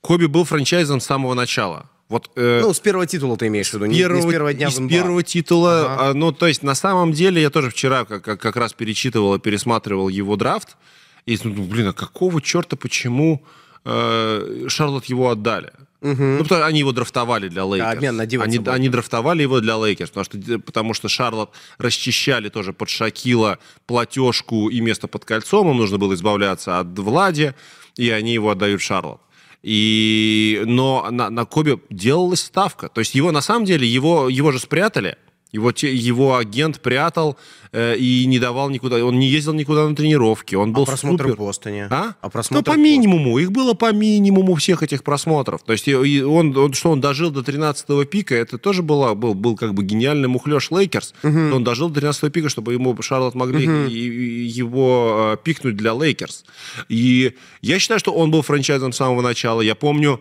Коби 0.00 0.26
был 0.26 0.44
франчайзом 0.44 1.00
с 1.00 1.06
самого 1.06 1.34
начала. 1.34 1.88
Вот, 2.08 2.30
э, 2.36 2.60
ну, 2.62 2.72
с 2.72 2.80
первого 2.80 3.06
титула 3.06 3.36
ты 3.36 3.48
имеешь 3.48 3.70
в 3.70 3.74
виду, 3.74 3.92
первого, 3.92 4.16
не, 4.16 4.22
с 4.22 4.30
первого 4.30 4.54
дня 4.54 4.70
С 4.70 4.88
первого 4.88 5.22
титула, 5.22 5.80
ага. 5.80 6.10
а, 6.10 6.14
ну, 6.14 6.32
то 6.32 6.46
есть, 6.46 6.62
на 6.62 6.74
самом 6.74 7.12
деле, 7.12 7.42
я 7.42 7.50
тоже 7.50 7.68
вчера 7.68 8.06
как, 8.06 8.24
как, 8.24 8.40
как 8.40 8.56
раз 8.56 8.72
перечитывал 8.72 9.34
и 9.34 9.38
пересматривал 9.38 10.08
его 10.08 10.36
драфт, 10.36 10.76
и, 11.26 11.38
ну, 11.44 11.64
блин, 11.64 11.88
а 11.88 11.92
какого 11.92 12.40
черта, 12.40 12.76
почему 12.76 13.44
э, 13.84 14.64
Шарлот 14.68 15.04
его 15.04 15.28
отдали? 15.28 15.72
Угу. 16.00 16.22
Ну, 16.22 16.42
потому 16.44 16.64
они 16.64 16.78
его 16.78 16.92
драфтовали 16.92 17.48
для 17.48 17.64
Лейкерс. 17.64 17.92
обмен 17.92 18.16
на 18.16 18.22
они, 18.22 18.60
они 18.66 18.88
драфтовали 18.88 19.42
его 19.42 19.60
для 19.60 19.76
Лейкерс, 19.76 20.10
потому 20.10 20.24
что, 20.24 20.58
потому 20.60 20.94
что 20.94 21.08
Шарлот 21.08 21.50
расчищали 21.76 22.48
тоже 22.48 22.72
под 22.72 22.88
Шакила 22.88 23.58
платежку 23.86 24.70
и 24.70 24.80
место 24.80 25.08
под 25.08 25.24
кольцом, 25.24 25.68
им 25.68 25.76
нужно 25.76 25.98
было 25.98 26.14
избавляться 26.14 26.78
от 26.78 26.98
Влади, 26.98 27.54
и 27.96 28.08
они 28.10 28.32
его 28.32 28.50
отдают 28.50 28.80
Шарлот. 28.80 29.20
И, 29.62 30.62
но 30.66 31.08
на, 31.10 31.30
на 31.30 31.44
Коби 31.44 31.80
делалась 31.90 32.40
ставка. 32.40 32.88
То 32.88 33.00
есть 33.00 33.14
его, 33.14 33.32
на 33.32 33.40
самом 33.40 33.64
деле, 33.64 33.86
его, 33.86 34.28
его 34.28 34.52
же 34.52 34.58
спрятали. 34.58 35.16
Его, 35.50 35.70
его 35.70 36.36
агент 36.36 36.80
прятал 36.80 37.38
э, 37.72 37.96
и 37.96 38.26
не 38.26 38.38
давал 38.38 38.68
никуда, 38.68 39.02
он 39.02 39.18
не 39.18 39.28
ездил 39.28 39.54
никуда 39.54 39.88
на 39.88 39.96
тренировки, 39.96 40.54
он 40.54 40.74
был 40.74 40.82
а 40.82 40.86
просмотры 40.86 41.30
супер... 41.30 41.42
в 41.42 41.46
Бостоне? 41.46 41.88
А? 41.90 42.14
а 42.20 42.28
просмотры 42.28 42.70
ну, 42.70 42.76
по 42.76 42.78
минимуму, 42.78 43.38
их 43.38 43.50
было 43.50 43.72
по 43.72 43.90
минимуму 43.90 44.54
всех 44.56 44.82
этих 44.82 45.02
просмотров. 45.02 45.62
То 45.62 45.72
есть 45.72 45.88
он, 45.88 46.54
он 46.54 46.72
что, 46.74 46.90
он 46.90 47.00
дожил 47.00 47.30
до 47.30 47.40
13-го 47.40 48.04
пика, 48.04 48.34
это 48.34 48.58
тоже 48.58 48.82
была, 48.82 49.14
был, 49.14 49.32
был 49.32 49.56
как 49.56 49.72
бы 49.72 49.82
гениальный 49.82 50.28
мухлёж 50.28 50.70
Лейкерс, 50.70 51.14
угу. 51.22 51.38
он 51.54 51.64
дожил 51.64 51.88
до 51.88 52.00
13-го 52.00 52.28
пика, 52.28 52.50
чтобы 52.50 52.74
ему 52.74 52.94
Шарлот 53.00 53.34
могли 53.34 53.66
угу. 53.66 53.88
его 53.88 55.32
э, 55.32 55.36
пикнуть 55.42 55.76
для 55.76 55.94
Лейкерс. 55.94 56.44
И 56.90 57.34
я 57.62 57.78
считаю, 57.78 57.98
что 58.00 58.12
он 58.12 58.30
был 58.30 58.42
франчайзом 58.42 58.92
с 58.92 58.96
самого 58.96 59.22
начала. 59.22 59.62
Я 59.62 59.74
помню, 59.74 60.20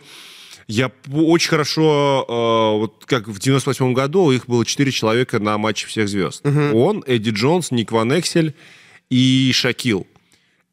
я 0.68 0.92
очень 1.14 1.50
хорошо, 1.50 2.26
э, 2.28 2.80
вот 2.80 3.06
как 3.06 3.28
в 3.28 3.40
98 3.40 3.94
году 3.94 4.32
их 4.32 4.48
было 4.48 4.66
4 4.66 4.92
человека 4.92 5.40
на 5.40 5.58
матче 5.58 5.88
всех 5.88 6.10
звезд. 6.10 6.46
Угу. 6.46 6.78
Он, 6.78 7.04
Эдди 7.08 7.30
Джонс, 7.30 7.72
Ник 7.72 7.92
Ван 7.92 8.18
Эксель 8.20 8.54
и 9.10 9.52
Шакил. 9.54 10.06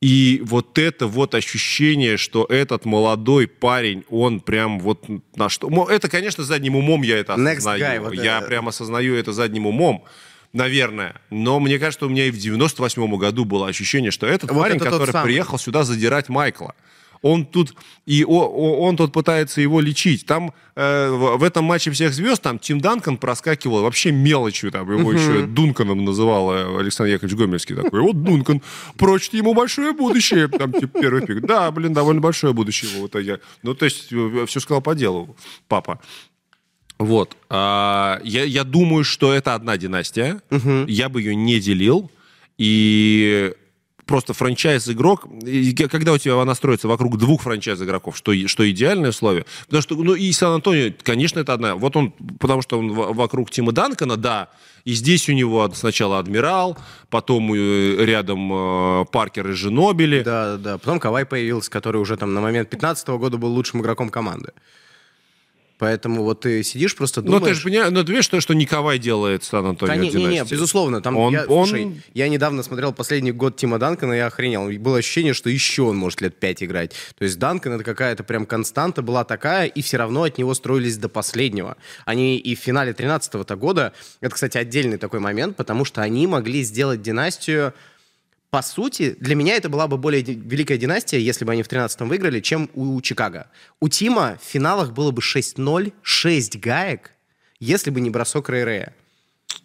И 0.01 0.43
вот 0.45 0.79
это 0.79 1.07
вот 1.07 1.35
ощущение, 1.35 2.17
что 2.17 2.45
этот 2.45 2.85
молодой 2.85 3.47
парень, 3.47 4.05
он 4.11 4.41
прям 4.41 4.81
вот 4.81 5.07
на 5.37 5.49
что... 5.49 5.89
Это, 5.89 6.11
конечно, 6.11 6.45
задним 6.45 6.77
умом 6.77 7.03
я 7.03 7.17
это 7.17 7.35
осознаю. 7.35 7.83
Guy, 7.83 8.01
вот 8.01 8.15
я 8.15 8.39
это... 8.39 8.47
прям 8.49 8.69
осознаю 8.69 9.15
это 9.15 9.33
задним 9.33 9.67
умом 9.67 10.05
наверное. 10.53 11.17
Но 11.31 11.59
мне 11.59 11.79
кажется, 11.79 12.07
у 12.07 12.09
меня 12.09 12.27
и 12.27 12.31
в 12.31 12.39
98 12.39 13.17
году 13.17 13.45
было 13.45 13.67
ощущение, 13.67 14.11
что 14.11 14.27
этот 14.27 14.51
вот 14.51 14.61
парень, 14.63 14.77
это 14.77 14.85
который 14.85 15.13
приехал 15.23 15.59
сюда 15.59 15.83
задирать 15.83 16.29
Майкла 16.29 16.75
он 17.25 17.47
тут 17.47 17.75
и 18.05 18.23
он 18.23 18.97
тут 18.99 19.13
пытается 19.13 19.63
его 19.63 19.81
лечить. 19.81 20.27
Там 20.27 20.53
э, 20.77 21.09
в, 21.09 21.39
в 21.39 21.43
этом 21.43 21.65
матче 21.65 21.91
всех 21.91 22.13
звезд 22.13 22.43
там 22.43 22.59
Тим 22.59 22.81
Данкан 22.81 23.17
проскакивал 23.17 23.83
вообще 23.83 24.13
мелочью, 24.13 24.71
там 24.71 24.91
его 24.93 25.11
uh-huh. 25.11 25.17
еще 25.17 25.47
Дунканом 25.47 26.05
называл 26.05 26.53
э, 26.53 26.81
Александр 26.81 27.13
Яковлевич 27.13 27.39
Гомельский 27.39 27.77
такой. 27.77 28.03
Вот 28.03 28.23
Дункан, 28.23 28.61
прочит 28.99 29.33
ему 29.33 29.55
большое 29.55 29.95
будущее, 29.95 30.49
там 30.49 30.73
типа 30.73 31.01
первый 31.01 31.27
пик. 31.27 31.41
Да, 31.47 31.71
блин, 31.71 31.95
довольно 31.95 32.21
большое 32.21 32.53
будущее 32.53 32.91
вот 33.01 33.15
я. 33.19 33.39
Ну 33.63 33.75
то 33.75 33.87
есть 33.87 34.13
э, 34.13 34.45
все 34.47 34.61
сказал 34.61 34.83
по 34.83 34.95
делу, 34.95 35.35
папа. 35.67 36.01
Вот. 36.99 37.39
А, 37.49 38.21
я, 38.23 38.45
я 38.45 38.65
думаю, 38.65 39.03
что 39.03 39.33
это 39.33 39.55
одна 39.55 39.79
династия. 39.79 40.43
Угу. 40.51 40.85
Я 40.89 41.09
бы 41.09 41.23
ее 41.23 41.35
не 41.35 41.59
делил. 41.59 42.11
И 42.59 43.53
просто 44.07 44.33
франчайз-игрок, 44.33 45.27
когда 45.91 46.13
у 46.13 46.19
тебя 46.19 46.41
она 46.41 46.55
строится 46.55 46.89
вокруг 46.89 47.19
двух 47.19 47.43
франчайз-игроков, 47.43 48.17
что, 48.17 48.33
что 48.49 48.71
идеальное 48.71 49.11
условие. 49.11 49.47
Потому 49.67 49.83
что, 49.83 49.97
ну, 49.97 50.15
и 50.15 50.31
Сан-Антонио, 50.33 50.93
конечно, 51.03 51.41
это 51.41 51.53
одна. 51.53 51.75
Вот 51.75 51.97
он, 51.97 52.13
потому 52.39 52.63
что 52.63 52.79
он 52.79 52.93
вокруг 52.93 53.51
Тима 53.51 53.73
Данкона, 53.73 54.17
да, 54.17 54.51
и 54.85 54.93
здесь 54.93 55.29
у 55.29 55.33
него 55.33 55.71
сначала 55.75 56.19
Адмирал, 56.19 56.77
потом 57.09 57.53
э, 57.55 58.05
рядом 58.05 58.53
э, 58.53 59.05
Паркер 59.11 59.51
и 59.51 59.53
Женобили. 59.53 60.23
Да, 60.23 60.57
да, 60.59 60.79
потом 60.79 61.01
Кавай 61.01 61.25
появился, 61.25 61.71
который 61.71 62.01
уже 62.01 62.17
там 62.17 62.35
на 62.35 62.41
момент 62.41 62.69
15 62.69 63.09
года 63.09 63.39
был 63.39 63.49
лучшим 63.49 63.81
игроком 63.81 64.11
команды. 64.11 64.53
Поэтому 65.79 66.23
вот 66.23 66.43
ты 66.43 66.63
сидишь 66.63 66.95
просто 66.95 67.21
думаешь... 67.21 67.41
Но 67.41 67.49
ты 67.49 67.55
же 67.55 67.63
понимаешь, 67.65 67.93
но 67.93 68.05
ты 68.05 68.13
видишь, 68.13 68.25
что, 68.27 68.41
что 68.41 68.55
Николай 68.55 68.99
делает 68.99 69.43
Сан-Антонио 69.43 69.93
Конечно, 69.93 70.19
не, 70.19 70.27
не, 70.27 70.45
безусловно. 70.45 71.03
Там 71.03 71.17
он, 71.17 71.33
я, 71.33 71.45
он... 71.47 71.67
Слушай, 71.67 72.03
я 72.15 72.29
недавно 72.29 72.63
смотрел 72.63 72.93
последний 72.93 73.33
год 73.33 73.57
Тима 73.57 73.79
Данкона, 73.79 74.13
и 74.13 74.17
я 74.19 74.27
охренел. 74.27 74.71
Было 74.79 74.99
ощущение, 74.99 75.35
что 75.35 75.51
еще 75.51 75.83
он 75.83 75.97
может 75.97 76.21
лет 76.21 76.39
пять 76.39 76.63
играть. 76.63 76.93
То 77.19 77.25
есть 77.25 77.39
Данкан 77.39 77.73
это 77.73 77.85
какая-то 77.85 78.23
прям 78.23 78.47
константа 78.47 79.03
была 79.03 79.25
такая, 79.25 79.67
и 79.67 79.83
все 79.83 79.97
равно 79.97 80.23
от 80.23 80.39
него 80.39 80.55
строились 80.55 80.97
до 80.97 81.09
последнего. 81.09 81.77
Они 82.05 82.39
и 82.39 82.55
в 82.55 82.59
финале 82.61 82.93
13-го 82.93 83.57
года, 83.57 83.93
это, 84.21 84.35
кстати, 84.35 84.57
отдельный 84.59 84.99
такой 84.99 85.19
момент, 85.21 85.57
потому 85.57 85.85
что 85.85 86.03
они 86.03 86.27
могли 86.27 86.63
сделать 86.63 87.03
династию 87.03 87.75
по 88.55 88.63
сути, 88.63 89.17
для 89.19 89.35
меня 89.35 89.57
это 89.57 89.69
была 89.69 89.89
бы 89.89 89.99
более 89.99 90.23
великая 90.23 90.79
династия, 90.79 91.19
если 91.19 91.45
бы 91.45 91.51
они 91.51 91.65
в 91.65 91.69
13-м 91.69 92.09
выиграли, 92.09 92.39
чем 92.39 92.71
у 92.75 93.01
Чикаго. 93.01 93.49
У 93.81 93.89
Тима 93.89 94.39
в 94.41 94.49
финалах 94.49 94.93
было 94.93 95.11
бы 95.11 95.23
6-0, 95.23 95.93
6 96.03 96.61
гаек, 96.61 97.11
если 97.59 97.91
бы 97.91 98.01
не 98.01 98.11
бросок 98.11 98.49
Рэй 98.49 98.91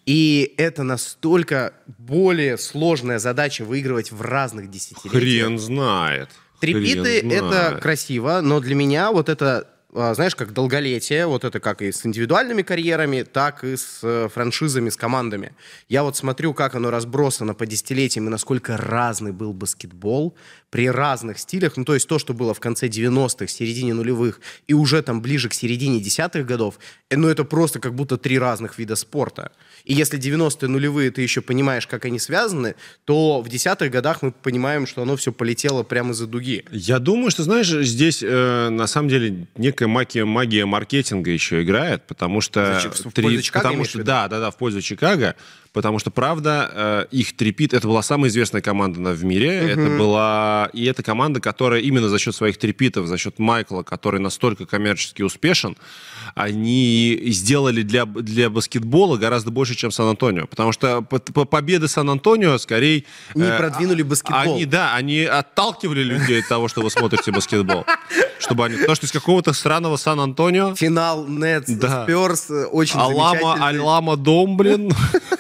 И 0.08 0.56
это 0.58 0.82
настолько 0.82 1.74
более 2.00 2.58
сложная 2.58 3.20
задача 3.20 3.64
выигрывать 3.64 4.12
в 4.12 4.24
разных 4.24 4.72
десятилетиях. 4.72 5.14
Хрен 5.14 5.60
знает. 5.60 6.30
Трипиты— 6.60 7.20
это 7.32 7.78
красиво, 7.80 8.42
но 8.42 8.60
для 8.60 8.74
меня 8.74 9.12
вот 9.12 9.30
это 9.30 9.68
знаешь, 9.92 10.36
как 10.36 10.54
долголетие, 10.54 11.26
вот 11.26 11.44
это 11.44 11.60
как 11.60 11.82
и 11.82 11.92
с 11.92 12.06
индивидуальными 12.06 12.62
карьерами, 12.62 13.24
так 13.24 13.64
и 13.64 13.76
с 13.76 14.00
э, 14.04 14.30
франшизами, 14.32 14.90
с 14.90 14.96
командами. 14.96 15.54
Я 15.88 16.04
вот 16.04 16.16
смотрю, 16.16 16.54
как 16.54 16.76
оно 16.76 16.92
разбросано 16.92 17.56
по 17.56 17.66
десятилетиям 17.66 18.28
и 18.28 18.30
насколько 18.30 18.78
разный 18.78 19.32
был 19.32 19.52
баскетбол 19.52 20.36
при 20.70 20.90
разных 20.90 21.40
стилях. 21.40 21.78
Ну, 21.78 21.86
то 21.86 21.96
есть 21.96 22.08
то, 22.08 22.20
что 22.20 22.34
было 22.34 22.54
в 22.54 22.60
конце 22.60 22.88
90-х, 22.88 23.48
середине 23.48 23.94
нулевых 23.94 24.42
и 24.68 24.74
уже 24.74 25.02
там 25.02 25.22
ближе 25.22 25.50
к 25.50 25.54
середине 25.54 26.00
десятых 26.00 26.46
годов, 26.46 26.80
э, 27.10 27.18
ну, 27.18 27.28
это 27.28 27.44
просто 27.44 27.80
как 27.80 27.96
будто 27.96 28.18
три 28.18 28.38
разных 28.38 28.78
вида 28.78 28.96
спорта. 28.96 29.52
И 29.86 29.94
если 29.94 30.20
90-е 30.20 30.68
нулевые 30.68 31.10
ты 31.10 31.22
еще 31.22 31.42
понимаешь, 31.42 31.88
как 31.88 32.06
они 32.06 32.20
связаны, 32.20 32.76
то 33.06 33.42
в 33.42 33.50
десятых 33.50 33.92
годах 33.92 34.22
мы 34.22 34.32
понимаем, 34.32 34.86
что 34.86 35.02
оно 35.02 35.16
все 35.16 35.32
полетело 35.32 35.84
прямо 35.84 36.12
из-за 36.12 36.28
дуги. 36.28 36.66
Я 36.72 37.00
думаю, 37.00 37.32
что, 37.32 37.44
знаешь, 37.44 37.70
здесь 37.70 38.22
э, 38.22 38.70
на 38.70 38.86
самом 38.86 39.10
деле 39.10 39.48
некая 39.58 39.79
магия, 39.88 40.26
магия 40.26 40.66
маркетинга 40.66 41.32
еще 41.32 41.64
играет, 41.64 42.06
потому 42.08 42.42
что... 42.42 42.80
В 43.06 43.12
три, 43.12 43.42
Чикаго, 43.42 43.64
потому 43.64 43.86
что, 43.86 44.04
да, 44.04 44.28
да, 44.28 44.40
да, 44.40 44.52
в 44.52 44.58
пользу 44.58 44.82
Чикаго, 44.82 45.36
потому 45.74 46.00
что, 46.00 46.12
правда, 46.12 46.72
э, 46.72 47.06
их 47.12 47.36
трепит, 47.36 47.74
это 47.74 47.88
была 47.88 48.02
самая 48.02 48.30
известная 48.30 48.62
команда 48.62 49.12
в 49.12 49.24
мире, 49.24 49.62
угу. 49.62 49.82
это 49.82 49.98
была, 49.98 50.70
и 50.74 50.86
это 50.86 51.04
команда, 51.04 51.40
которая 51.40 51.82
именно 51.82 52.10
за 52.10 52.20
счет 52.20 52.36
своих 52.36 52.58
трепитов, 52.58 53.08
за 53.08 53.18
счет 53.18 53.40
Майкла, 53.40 53.84
который 53.84 54.20
настолько 54.20 54.66
коммерчески 54.66 55.22
успешен, 55.22 55.78
они 56.36 57.20
сделали 57.28 57.82
для, 57.84 58.06
для 58.06 58.50
баскетбола 58.50 59.18
гораздо 59.18 59.52
больше, 59.52 59.76
чем 59.76 59.92
Сан-Антонио, 59.92 60.48
потому 60.48 60.72
что 60.72 61.02
победы 61.02 61.88
Сан-Антонио 61.88 62.58
скорее... 62.58 63.04
Не 63.36 63.44
э, 63.44 63.58
продвинули 63.58 64.04
баскетбол. 64.04 64.56
Они, 64.56 64.66
да, 64.66 64.96
они 64.96 65.24
отталкивали 65.24 66.04
людей 66.04 66.42
от 66.42 66.48
того, 66.48 66.68
что 66.68 66.82
вы 66.82 66.90
смотрите 66.90 67.32
баскетбол. 67.32 67.86
Чтобы 68.40 68.66
они, 68.66 68.78
потому 68.78 68.96
что 68.96 69.06
из 69.06 69.12
какого-то 69.12 69.54
странного 69.54 69.98
Сан-Антонио... 69.98 70.76
Финал 70.76 71.28
Нетс, 71.28 71.70
да. 71.70 72.04
Спёрс, 72.04 72.50
э, 72.50 72.66
очень 72.66 73.00
Алама, 73.00 73.68
Алама 73.68 74.16
Дом, 74.16 74.58
блин. 74.58 74.92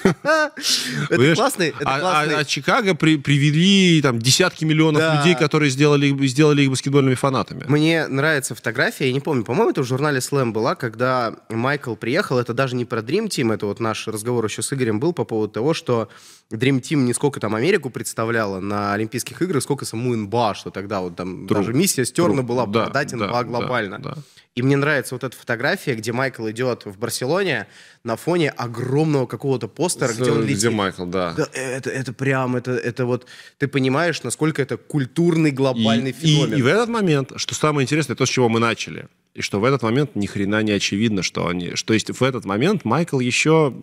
Это 1.10 1.36
классный, 1.36 1.70
это 1.70 1.96
а, 1.96 2.00
классный. 2.00 2.36
А, 2.36 2.40
а 2.40 2.46
Чикаго 2.46 2.96
при, 2.96 3.18
привели 3.18 4.02
там 4.02 4.20
десятки 4.20 4.66
миллионов 4.66 5.18
людей, 5.18 5.36
которые 5.36 5.70
сделали, 5.70 6.16
сделали 6.28 6.64
их 6.64 6.70
баскетбольными 6.70 7.16
фанатами. 7.16 7.66
Мне 7.68 8.08
нравится 8.08 8.56
фотография, 8.56 9.08
я 9.08 9.14
не 9.14 9.20
помню, 9.20 9.44
по-моему, 9.44 9.72
это 9.72 9.84
в 9.84 9.88
журнале 9.88 10.20
Slam 10.20 10.52
была, 10.52 10.76
когда 10.80 11.36
Майкл 11.50 11.96
приехал, 11.96 12.40
это 12.40 12.54
даже 12.54 12.76
не 12.76 12.86
про 12.86 13.02
Dream 13.02 13.28
Team, 13.28 13.54
это 13.54 13.68
вот 13.68 13.80
наш 13.80 14.08
разговор 14.08 14.46
еще 14.46 14.62
с 14.62 14.74
Игорем 14.74 15.00
был 15.00 15.14
по 15.14 15.26
поводу 15.26 15.54
того, 15.54 15.74
что 15.74 16.10
Dream 16.52 16.82
Team 16.82 16.98
не 16.98 17.14
сколько 17.14 17.40
там 17.40 17.54
Америку 17.54 17.90
представляла 17.90 18.60
на 18.60 18.94
Олимпийских 18.94 19.42
играх, 19.42 19.62
сколько 19.62 19.86
саму 19.86 20.16
НБА, 20.16 20.56
что 20.56 20.72
тогда 20.72 21.02
вот 21.02 21.16
там 21.16 21.46
True. 21.46 21.54
даже 21.54 21.74
миссия 21.74 22.06
Стерна 22.06 22.42
была 22.42 22.66
да, 22.66 22.86
продать 22.86 23.14
НБА 23.14 23.28
да, 23.28 23.44
глобально. 23.44 24.00
Да, 24.00 24.16
да. 24.16 24.22
И 24.56 24.62
мне 24.62 24.76
нравится 24.76 25.16
вот 25.16 25.24
эта 25.24 25.38
фотография, 25.38 25.96
где 25.96 26.12
Майкл 26.12 26.50
идет 26.50 26.86
в 26.86 26.98
Барселоне 26.98 27.68
на 28.04 28.16
фоне 28.16 28.50
огромного 28.50 29.26
какого-то 29.26 29.68
постера, 29.68 30.10
С, 30.10 30.18
где 30.18 30.32
он 30.32 30.42
летит. 30.42 30.58
Где 30.58 30.70
Майкл, 30.70 31.06
да. 31.06 31.34
да 31.34 31.48
это, 31.54 31.90
это 31.92 32.14
прям, 32.14 32.56
это, 32.56 32.72
это 32.72 33.06
вот, 33.06 33.26
ты 33.58 33.68
понимаешь, 33.68 34.24
насколько 34.24 34.62
это 34.62 34.78
культурный 34.78 35.52
глобальный 35.52 36.12
и, 36.12 36.14
феномен. 36.14 36.56
И, 36.56 36.60
и 36.60 36.62
в 36.62 36.68
этот 36.68 36.90
момент, 36.90 37.34
что 37.36 37.54
самое 37.54 37.86
интересное, 37.86 38.16
то, 38.16 38.26
с 38.26 38.30
чего 38.30 38.50
мы 38.50 38.60
начали, 38.60 39.08
и 39.34 39.42
что 39.42 39.60
в 39.60 39.64
этот 39.64 39.84
момент 39.84 40.16
ни 40.16 40.26
хрена 40.26 40.62
не 40.64 40.72
очевидно, 40.72 41.24
что 41.24 41.48
они... 41.48 41.76
Что 41.76 41.94
есть 41.94 42.10
в 42.10 42.24
этот 42.24 42.46
момент 42.46 42.86
Майкл 42.86 43.20
еще 43.20 43.74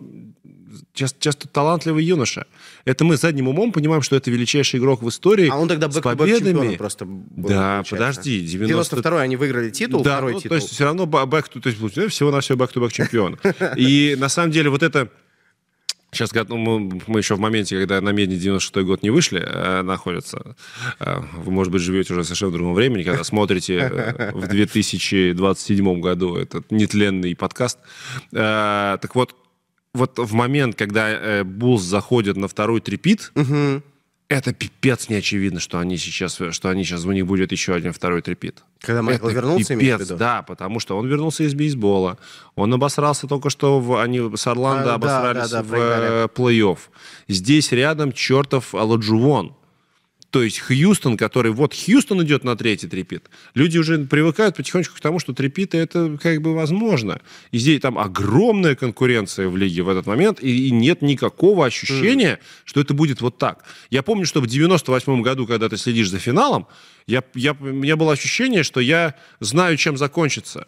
часто, 0.92 1.20
часто 1.20 1.48
талантливый 1.48 2.04
юноша. 2.04 2.46
Это 2.84 3.04
мы 3.04 3.16
задним 3.16 3.48
умом 3.48 3.72
понимаем, 3.72 4.02
что 4.02 4.16
это 4.16 4.30
величайший 4.30 4.80
игрок 4.80 5.02
в 5.02 5.08
истории. 5.08 5.48
А 5.48 5.56
он 5.56 5.68
тогда 5.68 5.90
с 5.90 6.00
победами. 6.00 6.76
просто 6.76 7.04
был, 7.04 7.48
Да, 7.48 7.76
получается. 7.76 7.96
подожди. 7.96 8.40
90... 8.40 8.96
92-й 8.96 9.22
они 9.22 9.36
выиграли 9.36 9.70
титул, 9.70 10.02
да, 10.02 10.12
второй 10.16 10.32
ну, 10.34 10.38
титул. 10.40 10.48
То 10.50 10.54
есть 10.56 10.70
все 10.70 10.84
равно 10.84 11.06
бэк 11.06 11.48
то 11.48 11.68
есть 11.68 12.12
всего 12.12 12.30
на 12.30 12.40
все 12.40 12.54
back-to-back 12.54 12.92
чемпион. 12.92 13.38
И 13.76 14.16
на 14.18 14.28
самом 14.28 14.50
деле 14.50 14.70
вот 14.70 14.82
это 14.82 15.10
Сейчас 16.12 16.32
ну, 16.48 16.56
мы, 16.56 17.00
мы 17.06 17.20
еще 17.20 17.34
в 17.34 17.40
моменте, 17.40 17.78
когда 17.78 18.00
на 18.00 18.10
Медне 18.10 18.36
96 18.36 18.86
год 18.86 19.02
не 19.02 19.10
вышли, 19.10 19.42
э, 19.44 19.82
находятся. 19.82 20.56
Э, 20.98 21.20
вы, 21.36 21.52
может 21.52 21.72
быть, 21.72 21.82
живете 21.82 22.14
уже 22.14 22.24
совершенно 22.24 22.50
в 22.50 22.54
другом 22.54 22.74
времени, 22.74 23.02
когда 23.02 23.24
смотрите 23.24 23.78
э, 23.78 24.32
в 24.32 24.46
2027 24.46 26.00
году 26.00 26.36
этот 26.36 26.70
нетленный 26.70 27.34
подкаст. 27.34 27.78
Э, 28.32 28.98
так 29.00 29.14
вот, 29.14 29.34
вот 29.92 30.18
в 30.18 30.32
момент, 30.32 30.76
когда 30.76 31.10
э, 31.10 31.42
Булls 31.42 31.78
заходят 31.78 32.36
на 32.36 32.48
второй 32.48 32.80
трепит, 32.80 33.32
угу. 33.34 33.82
Это 34.28 34.52
пипец 34.52 35.08
не 35.08 35.16
очевидно, 35.16 35.60
что 35.60 35.78
они 35.78 35.96
сейчас, 35.96 36.40
что 36.50 36.68
они 36.68 36.84
сейчас 36.84 37.04
у 37.04 37.12
них 37.12 37.26
будет 37.26 37.52
еще 37.52 37.74
один 37.74 37.92
второй 37.92 38.22
трепит. 38.22 38.64
Когда 38.80 39.02
Майкл 39.02 39.26
это 39.26 39.36
вернулся, 39.36 39.76
пипец, 39.76 40.08
да, 40.08 40.42
потому 40.42 40.80
что 40.80 40.96
он 40.96 41.06
вернулся 41.06 41.44
из 41.44 41.54
бейсбола, 41.54 42.18
он 42.56 42.74
обосрался 42.74 43.28
только 43.28 43.50
что, 43.50 43.78
в, 43.78 44.00
они 44.00 44.36
с 44.36 44.46
Орландо 44.46 44.92
а, 44.92 44.94
обосрались 44.96 45.50
да, 45.50 45.62
да, 45.62 45.68
да, 45.68 45.68
в 45.68 45.74
э, 45.74 46.28
плей-офф. 46.34 46.78
Здесь 47.28 47.70
рядом 47.72 48.12
чертов 48.12 48.74
Аладжувон 48.74 49.54
то 50.36 50.42
есть 50.42 50.58
Хьюстон, 50.58 51.16
который... 51.16 51.50
Вот 51.50 51.72
Хьюстон 51.74 52.22
идет 52.22 52.44
на 52.44 52.56
третий 52.56 52.88
трепит. 52.88 53.30
Люди 53.54 53.78
уже 53.78 54.00
привыкают 54.00 54.54
потихонечку 54.54 54.94
к 54.94 55.00
тому, 55.00 55.18
что 55.18 55.32
трепиты 55.32 55.78
это 55.78 56.18
как 56.22 56.42
бы 56.42 56.54
возможно. 56.54 57.22
И 57.52 57.58
здесь 57.58 57.80
там 57.80 57.98
огромная 57.98 58.74
конкуренция 58.74 59.48
в 59.48 59.56
лиге 59.56 59.82
в 59.82 59.88
этот 59.88 60.04
момент, 60.04 60.42
и, 60.42 60.68
и 60.68 60.70
нет 60.70 61.00
никакого 61.00 61.64
ощущения, 61.64 62.34
mm. 62.34 62.46
что 62.66 62.82
это 62.82 62.92
будет 62.92 63.22
вот 63.22 63.38
так. 63.38 63.64
Я 63.88 64.02
помню, 64.02 64.26
что 64.26 64.42
в 64.42 64.46
98 64.46 65.22
году, 65.22 65.46
когда 65.46 65.70
ты 65.70 65.78
следишь 65.78 66.10
за 66.10 66.18
финалом, 66.18 66.66
я, 67.06 67.24
я, 67.34 67.52
у 67.52 67.64
меня 67.64 67.96
было 67.96 68.12
ощущение, 68.12 68.62
что 68.62 68.80
я 68.80 69.14
знаю, 69.40 69.78
чем 69.78 69.96
закончится. 69.96 70.66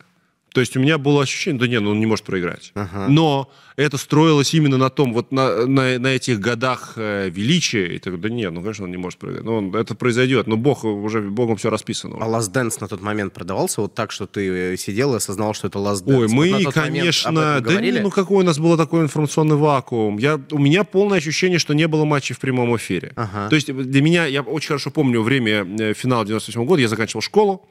То 0.58 0.60
есть 0.62 0.76
у 0.76 0.80
меня 0.80 0.98
было 0.98 1.22
ощущение, 1.22 1.60
да 1.60 1.68
нет, 1.68 1.82
ну 1.82 1.90
он 1.92 2.00
не 2.00 2.06
может 2.06 2.24
проиграть. 2.24 2.72
Ага. 2.74 3.06
Но 3.08 3.48
это 3.76 3.96
строилось 3.96 4.52
именно 4.54 4.76
на 4.76 4.90
том, 4.90 5.14
вот 5.14 5.30
на, 5.30 5.66
на, 5.66 5.96
на 6.00 6.08
этих 6.08 6.40
годах 6.40 6.94
э, 6.96 7.30
величия. 7.30 7.94
И 7.94 8.00
так, 8.00 8.20
да 8.20 8.28
нет, 8.28 8.50
ну 8.50 8.60
конечно 8.60 8.86
он 8.86 8.90
не 8.90 8.96
может 8.96 9.20
проиграть. 9.20 9.44
Ну, 9.44 9.56
он, 9.56 9.76
это 9.76 9.94
произойдет, 9.94 10.48
но 10.48 10.56
Бог 10.56 10.82
уже 10.82 11.20
Богом 11.20 11.58
все 11.58 11.70
расписано. 11.70 12.16
А 12.20 12.26
Last 12.26 12.52
Dance 12.52 12.78
на 12.80 12.88
тот 12.88 13.00
момент 13.00 13.34
продавался 13.34 13.82
вот 13.82 13.94
так, 13.94 14.10
что 14.10 14.26
ты 14.26 14.72
э, 14.72 14.76
сидел 14.76 15.14
и 15.14 15.18
осознал, 15.18 15.54
что 15.54 15.68
это 15.68 15.78
Last 15.78 16.04
Dance? 16.04 16.22
Ой, 16.22 16.28
мы, 16.28 16.64
вот 16.64 16.74
конечно, 16.74 17.60
да 17.60 17.80
не, 17.80 17.92
ну 17.92 18.10
какой 18.10 18.38
у 18.42 18.46
нас 18.46 18.58
был 18.58 18.76
такой 18.76 19.02
информационный 19.02 19.54
вакуум. 19.54 20.18
Я, 20.18 20.40
у 20.50 20.58
меня 20.58 20.82
полное 20.82 21.18
ощущение, 21.18 21.60
что 21.60 21.72
не 21.72 21.86
было 21.86 22.04
матчей 22.04 22.34
в 22.34 22.40
прямом 22.40 22.76
эфире. 22.76 23.12
Ага. 23.14 23.48
То 23.48 23.54
есть 23.54 23.72
для 23.72 24.02
меня, 24.02 24.26
я 24.26 24.42
очень 24.42 24.66
хорошо 24.66 24.90
помню 24.90 25.22
время 25.22 25.94
финала 25.94 26.26
98 26.26 26.64
года, 26.64 26.82
я 26.82 26.88
заканчивал 26.88 27.22
школу, 27.22 27.64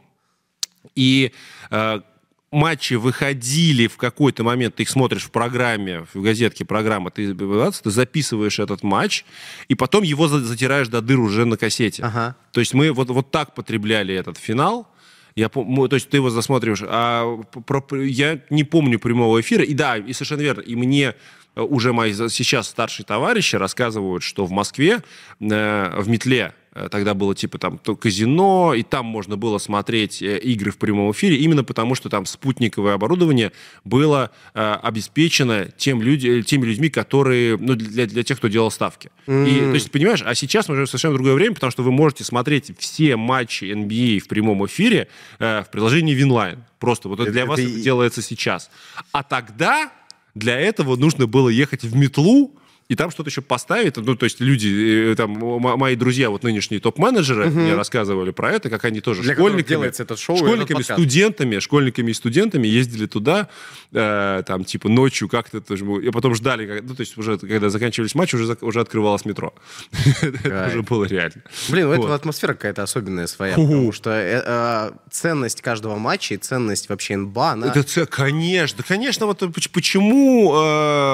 и 0.95 1.33
э, 1.69 1.99
матчи 2.51 2.93
выходили 2.93 3.87
в 3.87 3.97
какой-то 3.97 4.43
момент, 4.43 4.75
ты 4.75 4.83
их 4.83 4.89
смотришь 4.89 5.23
в 5.23 5.31
программе, 5.31 6.05
в 6.13 6.21
газетке 6.21 6.65
программа, 6.65 7.11
ты, 7.11 7.33
ты 7.33 7.89
записываешь 7.89 8.59
этот 8.59 8.83
матч, 8.83 9.25
и 9.67 9.75
потом 9.75 10.03
его 10.03 10.27
затираешь 10.27 10.87
до 10.87 11.01
дыр 11.01 11.19
уже 11.19 11.45
на 11.45 11.57
кассете. 11.57 12.03
Ага. 12.03 12.35
То 12.51 12.59
есть 12.59 12.73
мы 12.73 12.91
вот, 12.91 13.09
вот 13.09 13.31
так 13.31 13.53
потребляли 13.53 14.15
этот 14.15 14.37
финал. 14.37 14.87
Я, 15.35 15.49
то 15.49 15.89
есть 15.91 16.09
ты 16.09 16.17
его 16.17 16.31
засматриваешь. 16.31 16.81
А 16.83 17.37
про, 17.65 18.03
я 18.03 18.39
не 18.49 18.63
помню 18.63 18.97
прямого 18.97 19.39
эфира. 19.39 19.63
И 19.63 19.75
да, 19.75 19.97
и 19.97 20.11
совершенно 20.13 20.41
верно. 20.41 20.61
И 20.61 20.75
мне 20.75 21.13
уже 21.55 21.93
мои 21.93 22.11
сейчас 22.13 22.67
старшие 22.67 23.05
товарищи 23.05 23.55
рассказывают, 23.55 24.23
что 24.23 24.45
в 24.45 24.51
Москве 24.51 25.03
э, 25.39 26.01
в 26.01 26.09
метле 26.09 26.53
Э, 26.66 26.66
тогда 26.89 27.13
было 27.13 27.35
типа 27.35 27.57
там 27.57 27.77
то 27.77 27.95
казино, 27.95 28.73
и 28.73 28.83
там 28.83 29.05
можно 29.05 29.37
было 29.37 29.57
смотреть 29.57 30.21
э, 30.21 30.37
игры 30.39 30.71
в 30.71 30.77
прямом 30.77 31.11
эфире, 31.11 31.37
именно 31.37 31.63
потому 31.63 31.95
что 31.95 32.09
там 32.09 32.25
спутниковое 32.25 32.93
оборудование 32.93 33.51
было 33.83 34.31
э, 34.53 34.77
обеспечено 34.81 35.67
тем 35.77 36.01
люди, 36.01 36.41
теми 36.43 36.65
людьми, 36.65 36.89
которые, 36.89 37.57
ну, 37.57 37.75
для, 37.75 38.05
для 38.05 38.23
тех, 38.23 38.37
кто 38.37 38.47
делал 38.47 38.71
ставки. 38.71 39.09
Mm-hmm. 39.27 39.49
И, 39.49 39.59
то 39.59 39.73
есть, 39.73 39.91
понимаешь, 39.91 40.23
а 40.25 40.35
сейчас 40.35 40.69
мы 40.69 40.75
живем 40.75 40.87
в 40.87 40.89
совершенно 40.89 41.15
другое 41.15 41.33
время, 41.33 41.55
потому 41.55 41.71
что 41.71 41.83
вы 41.83 41.91
можете 41.91 42.23
смотреть 42.23 42.71
все 42.79 43.15
матчи 43.15 43.65
NBA 43.65 44.19
в 44.19 44.27
прямом 44.27 44.65
эфире 44.65 45.07
э, 45.39 45.63
в 45.63 45.71
приложении 45.71 46.13
Winline. 46.13 46.63
Просто 46.79 47.09
вот 47.09 47.19
это, 47.19 47.31
для 47.31 47.41
это 47.41 47.49
вас 47.49 47.59
и... 47.59 47.63
это 47.63 47.81
делается 47.81 48.21
сейчас. 48.21 48.69
А 49.11 49.23
тогда 49.23 49.91
для 50.35 50.59
этого 50.59 50.95
нужно 50.95 51.27
было 51.27 51.49
ехать 51.49 51.83
в 51.83 51.95
метлу, 51.95 52.53
и 52.89 52.95
там 52.95 53.11
что-то 53.11 53.29
еще 53.29 53.41
поставить. 53.41 53.97
Ну, 53.97 54.15
то 54.15 54.23
есть 54.23 54.39
люди, 54.39 55.11
э, 55.11 55.15
там, 55.15 55.31
мои 55.31 55.95
друзья, 55.95 56.29
вот 56.29 56.43
нынешние 56.43 56.79
топ-менеджеры, 56.79 57.47
угу. 57.47 57.59
мне 57.59 57.75
рассказывали 57.75 58.31
про 58.31 58.53
это, 58.53 58.69
как 58.69 58.85
они 58.85 59.01
тоже 59.01 59.23
Для 59.23 59.33
школьниками, 59.33 59.67
делается 59.67 60.03
этот 60.03 60.19
шоу 60.19 60.37
школьниками, 60.37 60.81
студентами, 60.81 61.59
школьниками 61.59 62.11
и 62.11 62.13
студентами 62.13 62.67
ездили 62.67 63.05
туда, 63.05 63.49
э, 63.91 64.43
там, 64.45 64.63
типа, 64.63 64.87
ночью 64.87 65.27
как-то, 65.27 65.57
и 65.57 66.11
потом 66.11 66.33
ждали, 66.35 66.81
ну, 66.81 66.95
то 66.95 67.01
есть 67.01 67.17
уже, 67.17 67.37
когда 67.37 67.69
заканчивались 67.69 68.15
матчи, 68.15 68.35
уже, 68.35 68.57
уже 68.61 68.79
открывалось 68.79 69.25
метро. 69.25 69.53
Это 70.21 70.67
уже 70.69 70.81
было 70.83 71.03
реально. 71.03 71.41
Блин, 71.69 71.87
у 71.87 71.91
этого 71.91 72.15
атмосфера 72.15 72.53
какая-то 72.53 72.83
особенная 72.83 73.27
своя, 73.27 73.55
потому 73.55 73.91
что 73.91 74.11
э, 74.11 74.43
э, 74.45 74.91
ценность 75.11 75.61
каждого 75.61 75.97
матча 75.97 76.35
и 76.35 76.37
ценность 76.37 76.87
вообще 76.87 77.17
НБА, 77.17 77.51
она... 77.51 77.67
Это, 77.67 78.05
конечно, 78.05 78.81
конечно, 78.87 79.25
вот 79.25 79.43
почему, 79.73 80.53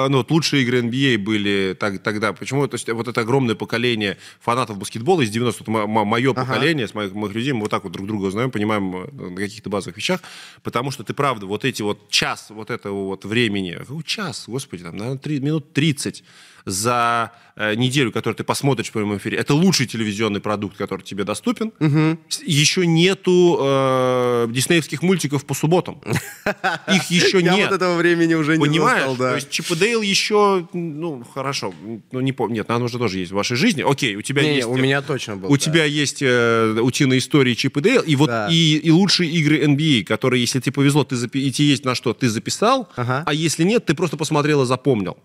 ну, 0.08 0.18
вот 0.18 0.30
лучшие 0.30 0.62
игры 0.62 0.80
NBA 0.80 1.18
были 1.18 1.63
так, 1.72 2.02
тогда? 2.02 2.32
Почему? 2.32 2.66
То 2.68 2.74
есть 2.74 2.88
вот 2.88 3.08
это 3.08 3.20
огромное 3.22 3.54
поколение 3.54 4.18
фанатов 4.40 4.78
баскетбола 4.78 5.22
из 5.22 5.30
90 5.30 5.70
мое 5.70 6.30
ага. 6.32 6.44
поколение, 6.44 6.86
с 6.86 6.94
моих, 6.94 7.12
моих 7.14 7.34
людей, 7.34 7.52
мы 7.52 7.62
вот 7.62 7.70
так 7.70 7.84
вот 7.84 7.92
друг 7.92 8.06
друга 8.06 8.30
знаем, 8.30 8.50
понимаем 8.50 8.96
э, 8.96 9.30
на 9.30 9.36
каких-то 9.36 9.70
базовых 9.70 9.96
вещах, 9.96 10.20
потому 10.62 10.90
что 10.90 11.04
ты 11.04 11.14
правда, 11.14 11.46
вот 11.46 11.64
эти 11.64 11.82
вот 11.82 12.10
час 12.10 12.50
вот 12.50 12.70
этого 12.70 13.06
вот 13.06 13.24
времени, 13.24 13.78
час, 14.04 14.44
господи, 14.46 14.82
там, 14.82 14.96
наверное, 14.96 15.18
3, 15.18 15.40
минут 15.40 15.72
30 15.72 16.24
за 16.66 17.32
э, 17.56 17.74
неделю, 17.74 18.10
которую 18.12 18.36
ты 18.36 18.44
посмотришь 18.44 18.88
в 18.88 18.92
прямом 18.92 19.18
эфире, 19.18 19.38
это 19.38 19.54
лучший 19.54 19.86
телевизионный 19.86 20.40
продукт, 20.40 20.76
который 20.76 21.02
тебе 21.02 21.24
доступен. 21.24 21.72
Угу. 21.78 22.18
Еще 22.44 22.86
нету 22.86 23.58
э, 23.60 24.46
диснеевских 24.50 25.02
мультиков 25.02 25.44
по 25.44 25.54
субботам. 25.54 26.00
Их 26.88 27.10
еще 27.10 27.42
нет. 27.42 27.56
Я 27.58 27.66
вот 27.68 27.74
этого 27.74 27.96
времени 27.96 28.34
уже 28.34 28.56
не 28.56 28.64
Понимаешь? 28.64 29.16
То 29.16 29.34
есть 29.34 29.50
Чип 29.50 29.70
и 29.72 29.76
Дейл 29.76 30.02
еще, 30.02 30.66
ну, 30.72 31.24
хорошо, 31.34 31.74
ну, 32.12 32.20
не 32.20 32.32
помню. 32.32 32.54
Нет, 32.54 32.70
она 32.70 32.84
уже 32.84 32.98
тоже 32.98 33.18
есть 33.18 33.32
в 33.32 33.34
вашей 33.34 33.56
жизни. 33.56 33.82
Окей, 33.82 34.14
у 34.16 34.22
тебя 34.22 34.42
не, 34.42 34.56
есть... 34.56 34.68
у 34.68 34.76
меня 34.76 35.02
точно 35.02 35.36
был, 35.36 35.50
У 35.50 35.56
да. 35.56 35.58
тебя 35.58 35.84
есть 35.84 36.22
э, 36.22 36.78
утиные 36.80 37.18
истории 37.18 37.54
Чип 37.54 37.76
и 37.78 37.80
Дейл, 37.80 38.02
и 38.02 38.16
вот 38.16 38.28
да. 38.28 38.48
и, 38.48 38.76
и 38.76 38.90
лучшие 38.90 39.30
игры 39.30 39.64
NBA, 39.64 40.02
а, 40.02 40.04
которые, 40.06 40.40
если 40.40 40.60
тебе 40.60 40.72
повезло, 40.72 41.04
ты 41.04 41.16
запи- 41.16 41.40
и 41.40 41.50
тебе 41.50 41.68
есть 41.68 41.84
на 41.84 41.94
что, 41.94 42.14
ты 42.14 42.28
записал, 42.28 42.88
а 42.96 43.34
если 43.34 43.64
нет, 43.64 43.84
ты 43.84 43.94
просто 43.94 44.16
посмотрел 44.16 44.62
и 44.62 44.66
запомнил. 44.66 45.18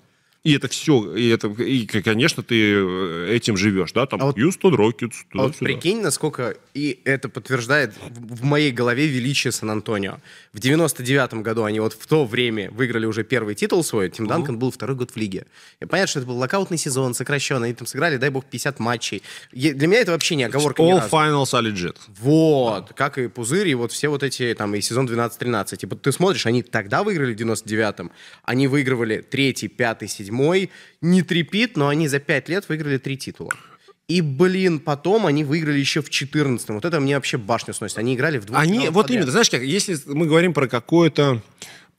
И 0.43 0.54
это 0.54 0.69
все, 0.69 1.15
и 1.15 1.28
это, 1.28 1.49
и, 1.49 1.86
конечно, 1.86 2.43
ты 2.43 2.56
э, 2.56 3.36
этим 3.36 3.58
живешь, 3.58 3.91
да, 3.91 4.06
там, 4.06 4.21
а 4.21 4.28
вот, 4.28 4.38
Houston 4.38 4.73
Rockets, 4.73 5.15
а 5.34 5.43
вот 5.43 5.58
прикинь, 5.58 5.99
насколько, 5.99 6.56
и 6.73 7.02
это 7.04 7.28
подтверждает 7.28 7.93
в, 8.10 8.45
моей 8.45 8.71
голове 8.71 9.08
величие 9.08 9.52
Сан-Антонио. 9.52 10.19
В 10.54 10.60
99-м 10.60 11.43
году 11.43 11.65
они 11.65 11.82
вот 11.82 11.91
в 11.91 12.08
то 12.08 12.23
время 12.23 12.71
выиграли 12.71 13.06
уже 13.06 13.25
первый 13.25 13.54
титул 13.54 13.84
свой, 13.84 14.10
Тим 14.10 14.28
Данкан 14.28 14.58
был 14.58 14.71
второй 14.71 14.95
год 14.95 15.12
в 15.12 15.17
лиге. 15.17 15.45
И 15.82 15.86
понятно, 15.86 16.08
что 16.08 16.19
это 16.19 16.30
был 16.30 16.38
локаутный 16.38 16.78
сезон, 16.78 17.13
сокращенный, 17.15 17.67
они 17.67 17.75
там 17.75 17.86
сыграли, 17.86 18.15
дай 18.15 18.30
бог, 18.30 18.45
50 18.45 18.80
матчей. 18.80 19.21
И 19.52 19.73
для 19.73 19.88
меня 19.89 19.99
это 19.99 20.13
вообще 20.13 20.38
не 20.38 20.45
оговорка 20.45 20.82
All 20.82 21.10
finals 21.10 21.52
are 21.52 21.69
legit. 21.69 21.97
Вот, 22.17 22.93
как 22.95 23.17
и 23.17 23.28
Пузырь, 23.28 23.67
и 23.67 23.75
вот 23.75 23.91
все 23.91 24.08
вот 24.08 24.23
эти, 24.23 24.56
там, 24.58 24.73
и 24.73 24.80
сезон 24.80 25.06
12-13. 25.06 25.75
Типа 25.75 25.97
ты 25.97 26.13
смотришь, 26.13 26.45
они 26.45 26.63
тогда 26.63 27.04
выиграли 27.04 27.34
в 27.34 27.38
99-м, 27.38 28.10
они 28.43 28.67
выигрывали 28.69 29.19
третий, 29.19 29.67
пятый, 29.67 30.08
седьмой, 30.08 30.29
седьмой. 30.30 30.70
Не 31.02 31.22
трепит, 31.22 31.76
но 31.78 31.88
они 31.88 32.08
за 32.08 32.20
пять 32.20 32.50
лет 32.50 32.70
выиграли 32.70 32.98
три 32.98 33.18
титула. 33.18 33.52
И, 34.08 34.22
блин, 34.22 34.80
потом 34.80 35.28
они 35.28 35.44
выиграли 35.44 35.78
еще 35.80 36.02
в 36.02 36.10
14 36.10 36.70
Вот 36.70 36.84
это 36.84 37.00
мне 37.00 37.15
вообще 37.15 37.38
башню 37.38 37.76
сносит. 37.76 38.00
Они 38.00 38.15
играли 38.15 38.39
в 38.39 38.46
двух 38.46 38.58
Они, 38.58 38.89
вот 38.89 39.04
подряд. 39.04 39.18
именно, 39.18 39.32
знаешь 39.32 39.52
как, 39.52 39.62
если 39.62 39.98
мы 40.08 40.26
говорим 40.26 40.54
про 40.54 40.68
какое-то 40.68 41.44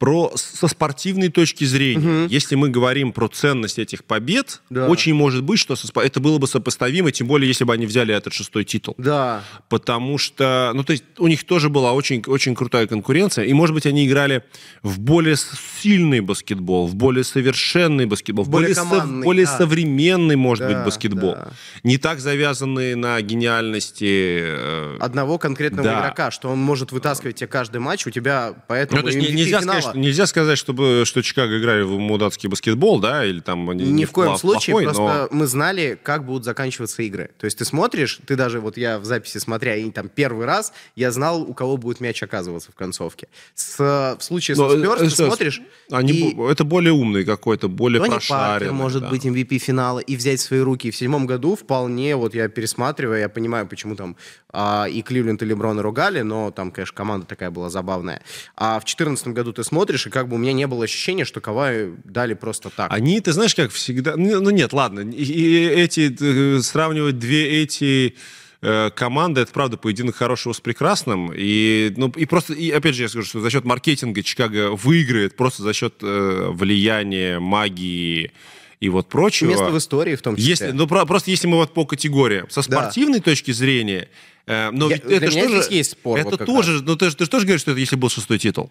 про 0.01 0.33
со 0.35 0.67
спортивной 0.67 1.29
точки 1.29 1.65
зрения, 1.65 2.23
угу. 2.23 2.29
если 2.31 2.55
мы 2.55 2.71
говорим 2.71 3.13
про 3.13 3.29
ценность 3.29 3.79
этих 3.79 4.03
побед, 4.03 4.63
да. 4.71 4.89
очень 4.89 5.13
может 5.13 5.45
быть, 5.45 5.61
что 5.61 5.77
это 6.01 6.21
было 6.21 6.39
бы 6.39 6.47
сопоставимо, 6.47 7.13
тем 7.13 7.27
более, 7.27 7.47
если 7.47 7.65
бы 7.65 7.75
они 7.75 7.85
взяли 7.85 8.15
этот 8.15 8.33
шестой 8.33 8.65
титул. 8.65 8.95
Да. 8.97 9.45
Потому 9.69 10.17
что, 10.17 10.73
ну, 10.75 10.85
то 10.85 10.93
есть 10.93 11.05
у 11.19 11.29
них 11.29 11.45
тоже 11.45 11.69
была 11.69 11.93
очень, 11.93 12.25
очень 12.27 12.55
крутая 12.55 12.87
конкуренция, 12.87 13.45
и, 13.45 13.53
может 13.53 13.75
быть, 13.75 13.85
они 13.85 14.07
играли 14.07 14.43
в 14.83 14.99
более 14.99 15.37
сильный 15.37 16.21
баскетбол, 16.21 16.87
в 16.87 16.95
более 16.95 17.23
совершенный 17.23 18.07
баскетбол, 18.07 18.47
в 18.47 18.49
более, 18.49 18.75
со, 18.75 19.07
более 19.07 19.45
да. 19.45 19.59
современный, 19.59 20.37
может 20.37 20.67
да, 20.67 20.75
быть, 20.75 20.85
баскетбол. 20.87 21.33
Да. 21.33 21.51
Не 21.85 21.99
так 21.99 22.21
завязанный 22.21 22.95
на 22.95 23.21
гениальности... 23.21 24.41
Э... 24.41 24.97
Одного 24.99 25.37
конкретного 25.37 25.85
да. 25.85 26.01
игрока, 26.01 26.31
что 26.31 26.49
он 26.49 26.59
может 26.59 26.91
вытаскивать 26.91 27.37
тебе 27.37 27.49
каждый 27.49 27.83
матч, 27.83 28.07
у 28.07 28.11
тебя 28.11 28.55
поэтому... 28.67 29.03
Ну, 29.03 29.09
то 29.11 29.15
есть 29.15 29.31
нельзя 29.31 29.61
сказать, 29.61 29.90
нельзя 29.95 30.27
сказать, 30.27 30.59
чтобы, 30.59 31.05
что 31.05 31.23
Чикаго 31.23 31.59
играли 31.59 31.83
в 31.83 31.99
мудацкий 31.99 32.49
баскетбол, 32.49 33.01
да, 33.01 33.25
или 33.25 33.41
там... 33.41 33.71
Ни, 33.73 33.83
ни 33.85 34.05
в 34.05 34.13
коем 34.13 34.37
случае, 34.37 34.75
плохой, 34.75 34.85
просто 34.85 35.29
но... 35.31 35.37
мы 35.37 35.47
знали, 35.47 35.99
как 36.03 36.25
будут 36.25 36.45
заканчиваться 36.45 37.03
игры. 37.03 37.31
То 37.39 37.45
есть 37.45 37.59
ты 37.59 37.65
смотришь, 37.65 38.21
ты 38.27 38.37
даже, 38.37 38.61
вот 38.61 38.77
я 38.77 38.99
в 38.99 39.05
записи 39.05 39.39
смотря, 39.39 39.77
и 39.77 39.91
там 39.91 40.09
первый 40.09 40.47
раз, 40.47 40.73
я 40.97 41.11
знал, 41.11 41.43
у 41.43 41.55
кого 41.55 41.77
будет 41.77 42.01
мяч 42.01 42.23
оказываться 42.23 42.73
в 42.73 42.75
концовке. 42.75 43.29
С, 43.55 43.79
в 43.79 44.23
случае 44.23 44.57
но, 44.57 44.71
со 44.71 44.79
Спёрс 44.79 45.01
ты 45.01 45.11
смотришь... 45.11 45.63
Они, 45.91 46.13
и... 46.13 46.51
Это 46.51 46.65
более 46.65 46.93
умный 46.93 47.25
какой-то, 47.25 47.69
более 47.69 48.01
Тони 48.01 48.11
прошаренный. 48.11 48.51
Паркер 48.51 48.73
может 48.73 49.03
да. 49.03 49.09
быть 49.09 49.25
MVP 49.25 49.59
финала 49.59 49.99
и 49.99 50.17
взять 50.17 50.41
в 50.41 50.43
свои 50.43 50.61
руки. 50.61 50.91
В 50.91 50.97
седьмом 50.97 51.27
году 51.27 51.57
вполне, 51.57 52.17
вот 52.17 52.35
я 52.35 52.49
пересматриваю, 52.49 53.21
я 53.21 53.29
понимаю, 53.29 53.67
почему 53.67 53.97
там 53.97 54.17
а, 54.53 54.87
и 54.91 55.03
Кливленд, 55.03 55.43
и 55.43 55.47
Леброн 55.47 55.81
ругали, 55.81 56.23
но 56.23 56.51
там, 56.51 56.71
конечно, 56.71 56.95
команда 56.97 57.27
такая 57.27 57.51
была 57.51 57.71
забавная. 57.71 58.23
А 58.57 58.81
в 58.81 58.85
четырнадцатом 58.85 59.35
году 59.35 59.53
ты 59.53 59.65
смотришь, 59.65 59.80
и 59.89 60.11
как 60.11 60.29
бы 60.29 60.37
у 60.37 60.39
меня 60.39 60.53
не 60.53 60.67
было 60.67 60.85
ощущения, 60.85 61.25
что 61.25 61.41
Кавай 61.41 61.91
дали 62.05 62.35
просто 62.35 62.71
так. 62.71 62.93
Они, 62.93 63.21
ты 63.21 63.33
знаешь, 63.33 63.55
как 63.55 63.71
всегда... 63.71 64.17
Ну, 64.17 64.41
ну 64.41 64.51
нет, 64.51 64.73
ладно. 64.73 65.01
И, 65.01 65.67
эти... 65.67 66.15
Э, 66.21 66.61
сравнивать 66.61 67.19
две 67.19 67.63
эти 67.63 68.17
э, 68.63 68.91
команды, 68.95 69.41
это 69.43 69.53
правда 69.53 69.77
поединок 69.77 70.17
хорошего 70.17 70.53
с 70.53 70.61
прекрасным. 70.61 71.33
И, 71.35 71.93
ну, 71.97 72.13
и 72.17 72.27
просто, 72.27 72.53
и 72.53 72.71
опять 72.71 72.95
же, 72.95 73.03
я 73.03 73.09
скажу, 73.09 73.27
что 73.27 73.41
за 73.41 73.51
счет 73.51 73.65
маркетинга 73.65 74.23
Чикаго 74.23 74.73
выиграет 74.73 75.37
просто 75.37 75.63
за 75.63 75.73
счет 75.73 75.95
э, 76.03 76.51
влияния, 76.53 77.39
магии 77.39 78.33
и 78.81 78.89
вот 78.89 79.09
прочего. 79.09 79.51
Место 79.51 79.71
в 79.71 79.79
истории 79.79 80.17
в 80.17 80.23
том 80.23 80.37
числе. 80.37 80.51
Если, 80.51 80.71
ну, 80.73 80.87
про, 80.87 81.05
просто 81.05 81.31
если 81.31 81.47
мы 81.47 81.59
вот 81.59 81.73
по 81.75 81.85
категориям, 81.85 82.49
со 82.51 82.63
спортивной 82.63 83.19
да. 83.19 83.25
точки 83.25 83.53
зрения, 83.53 84.09
э, 84.47 84.71
но 84.71 84.89
я, 84.89 84.97
ведь 84.97 85.05
это 85.05 85.31
что 85.31 85.49
же... 85.49 85.63
есть 85.71 85.93
спор. 85.93 86.19
Это 86.19 86.31
вот 86.31 86.47
тоже, 86.47 86.83
ну 86.83 86.97
ты, 86.97 87.11
ты 87.11 87.25
же 87.25 87.31
тоже 87.31 87.45
говоришь, 87.45 87.61
что 87.61 87.73
это 87.73 87.81
если 87.81 87.97
был 87.97 88.09
шестой 88.09 88.39
титул. 88.39 88.71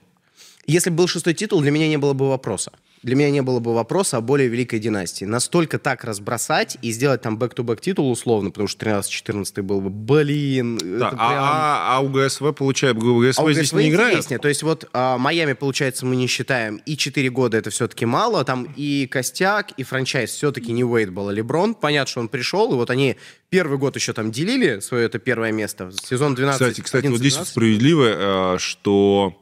Если 0.65 0.89
бы 0.89 0.98
был 0.98 1.08
шестой 1.08 1.34
титул, 1.34 1.62
для 1.62 1.72
меня 1.72 1.88
не 1.88 1.98
было 1.98 2.13
бы 2.13 2.30
вопроса. 2.30 2.72
Для 3.02 3.15
меня 3.15 3.32
не 3.32 3.41
было 3.41 3.60
бы 3.60 3.74
вопроса 3.74 4.17
о 4.17 4.22
более 4.22 4.50
великой 4.50 4.80
династии. 4.80 5.24
Настолько 5.24 5.80
так 5.80 6.04
разбросать 6.04 6.78
и 6.82 6.91
сделать 6.91 7.22
там 7.22 7.38
back-to-back 7.38 7.80
титул 7.80 8.12
условно, 8.12 8.52
потому 8.52 8.67
что 8.67 8.86
13-14 8.86 9.62
был 9.62 9.80
бы, 9.80 9.89
блин. 9.89 10.78
Да, 10.78 11.08
а, 11.08 11.12
прям... 11.12 11.22
а, 11.22 11.98
а 11.98 12.00
у 12.02 12.10
ГСВ, 12.10 12.52
получается, 12.54 13.00
ГСВ, 13.00 13.39
а 13.39 13.43
у 13.43 13.52
здесь 13.54 13.72
ГСВ 13.72 13.78
не 13.78 13.89
играет? 13.89 14.28
То 14.41 14.48
есть 14.50 14.63
вот 14.63 14.89
а, 14.91 15.17
Майами, 15.17 15.54
получается, 15.54 16.06
мы 16.06 16.17
не 16.17 16.28
считаем, 16.28 16.82
и 16.86 16.98
4 16.98 17.30
года 17.30 17.58
это 17.58 17.69
все-таки 17.69 18.06
мало, 18.06 18.43
там 18.43 18.67
и 18.76 19.08
костяк, 19.08 19.72
и 19.78 19.84
franchise 19.84 20.32
все-таки 20.32 20.74
не 20.74 20.84
Уэйд 20.84 21.12
был, 21.12 21.30
а 21.30 21.34
Леброн. 21.34 21.76
Понятно, 21.76 22.12
что 22.12 22.19
он 22.19 22.28
пришел, 22.28 22.74
и 22.74 22.76
вот 22.76 22.89
они 22.89 23.15
первый 23.50 23.78
год 23.78 23.95
еще 23.95 24.12
там 24.12 24.30
делили 24.30 24.82
свое 24.82 25.06
это 25.06 25.19
первое 25.19 25.54
место. 25.54 25.91
Сезон 26.04 26.36
12 26.36 26.60
Кстати, 26.60 26.82
кстати 26.82 27.06
11, 27.06 27.12
вот 27.12 27.26
здесь 27.26 27.48
справедливо, 27.48 28.56
э, 28.56 28.58
что 28.60 29.38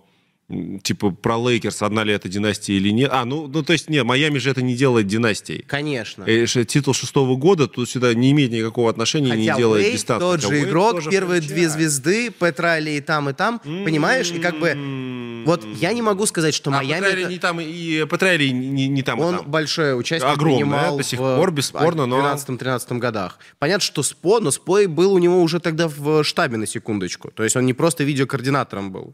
типа 0.50 1.12
про 1.12 1.38
Лейкерс, 1.38 1.82
одна 1.82 2.06
ли 2.06 2.14
это 2.14 2.30
династия 2.30 2.78
или 2.78 2.90
нет. 2.90 3.10
А, 3.12 3.26
ну, 3.26 3.48
ну 3.48 3.64
то 3.64 3.74
есть, 3.74 3.90
нет, 3.90 4.06
Майами 4.06 4.38
же 4.38 4.50
это 4.50 4.62
не 4.62 4.76
делает 4.76 5.06
династией. 5.06 5.64
Конечно. 5.68 6.24
И, 6.24 6.46
титул 6.46 6.94
шестого 6.94 7.36
года 7.36 7.68
тут 7.68 7.90
сюда 7.90 8.14
не 8.14 8.32
имеет 8.32 8.52
никакого 8.52 8.90
отношения, 8.90 9.32
Хотя 9.32 9.42
не 9.42 9.58
делает 9.58 9.84
Уэйд, 9.84 9.94
дистанцию. 9.96 10.32
тот 10.32 10.42
же 10.42 10.64
игрок, 10.64 11.10
первые 11.10 11.42
две 11.42 11.68
звезды, 11.68 12.30
Петрали 12.30 12.92
и 12.92 13.02
там, 13.02 13.30
и 13.30 13.34
там, 13.34 13.60
mm-hmm. 13.64 13.84
понимаешь? 13.84 14.32
И 14.32 14.40
как 14.40 14.58
бы, 14.60 15.44
вот 15.46 15.66
я 15.82 15.92
не 15.92 16.02
могу 16.02 16.26
сказать, 16.26 16.54
что 16.54 16.70
а 16.70 16.76
Майами... 16.76 17.04
Петрали 17.04 17.22
это... 17.24 17.32
не 17.32 17.40
там, 17.40 17.60
и 17.60 18.06
Петрали 18.06 18.48
не, 18.48 18.88
не 18.88 19.04
там, 19.04 19.20
Он 19.20 19.36
и 19.36 19.38
там. 19.40 19.52
большое 19.52 19.96
участие 19.96 20.32
Огромное, 20.32 20.60
принимал 20.60 20.98
до 20.98 21.04
сих 21.04 21.20
пор, 21.20 21.52
бесспорно, 21.52 22.06
но... 22.06 22.22
В 22.22 22.50
12-13 22.50 23.00
годах. 23.00 23.40
Понятно, 23.60 23.82
что 23.82 24.02
Спо, 24.02 24.40
но 24.40 24.52
Спой 24.52 24.88
был 24.88 25.12
у 25.12 25.18
него 25.18 25.42
уже 25.42 25.60
тогда 25.60 25.90
в 25.90 26.24
штабе 26.24 26.56
на 26.56 26.68
секундочку. 26.68 27.32
То 27.32 27.44
есть 27.44 27.58
он 27.58 27.66
не 27.66 27.74
просто 27.74 28.06
видеокоординатором 28.06 28.94
был. 28.94 29.14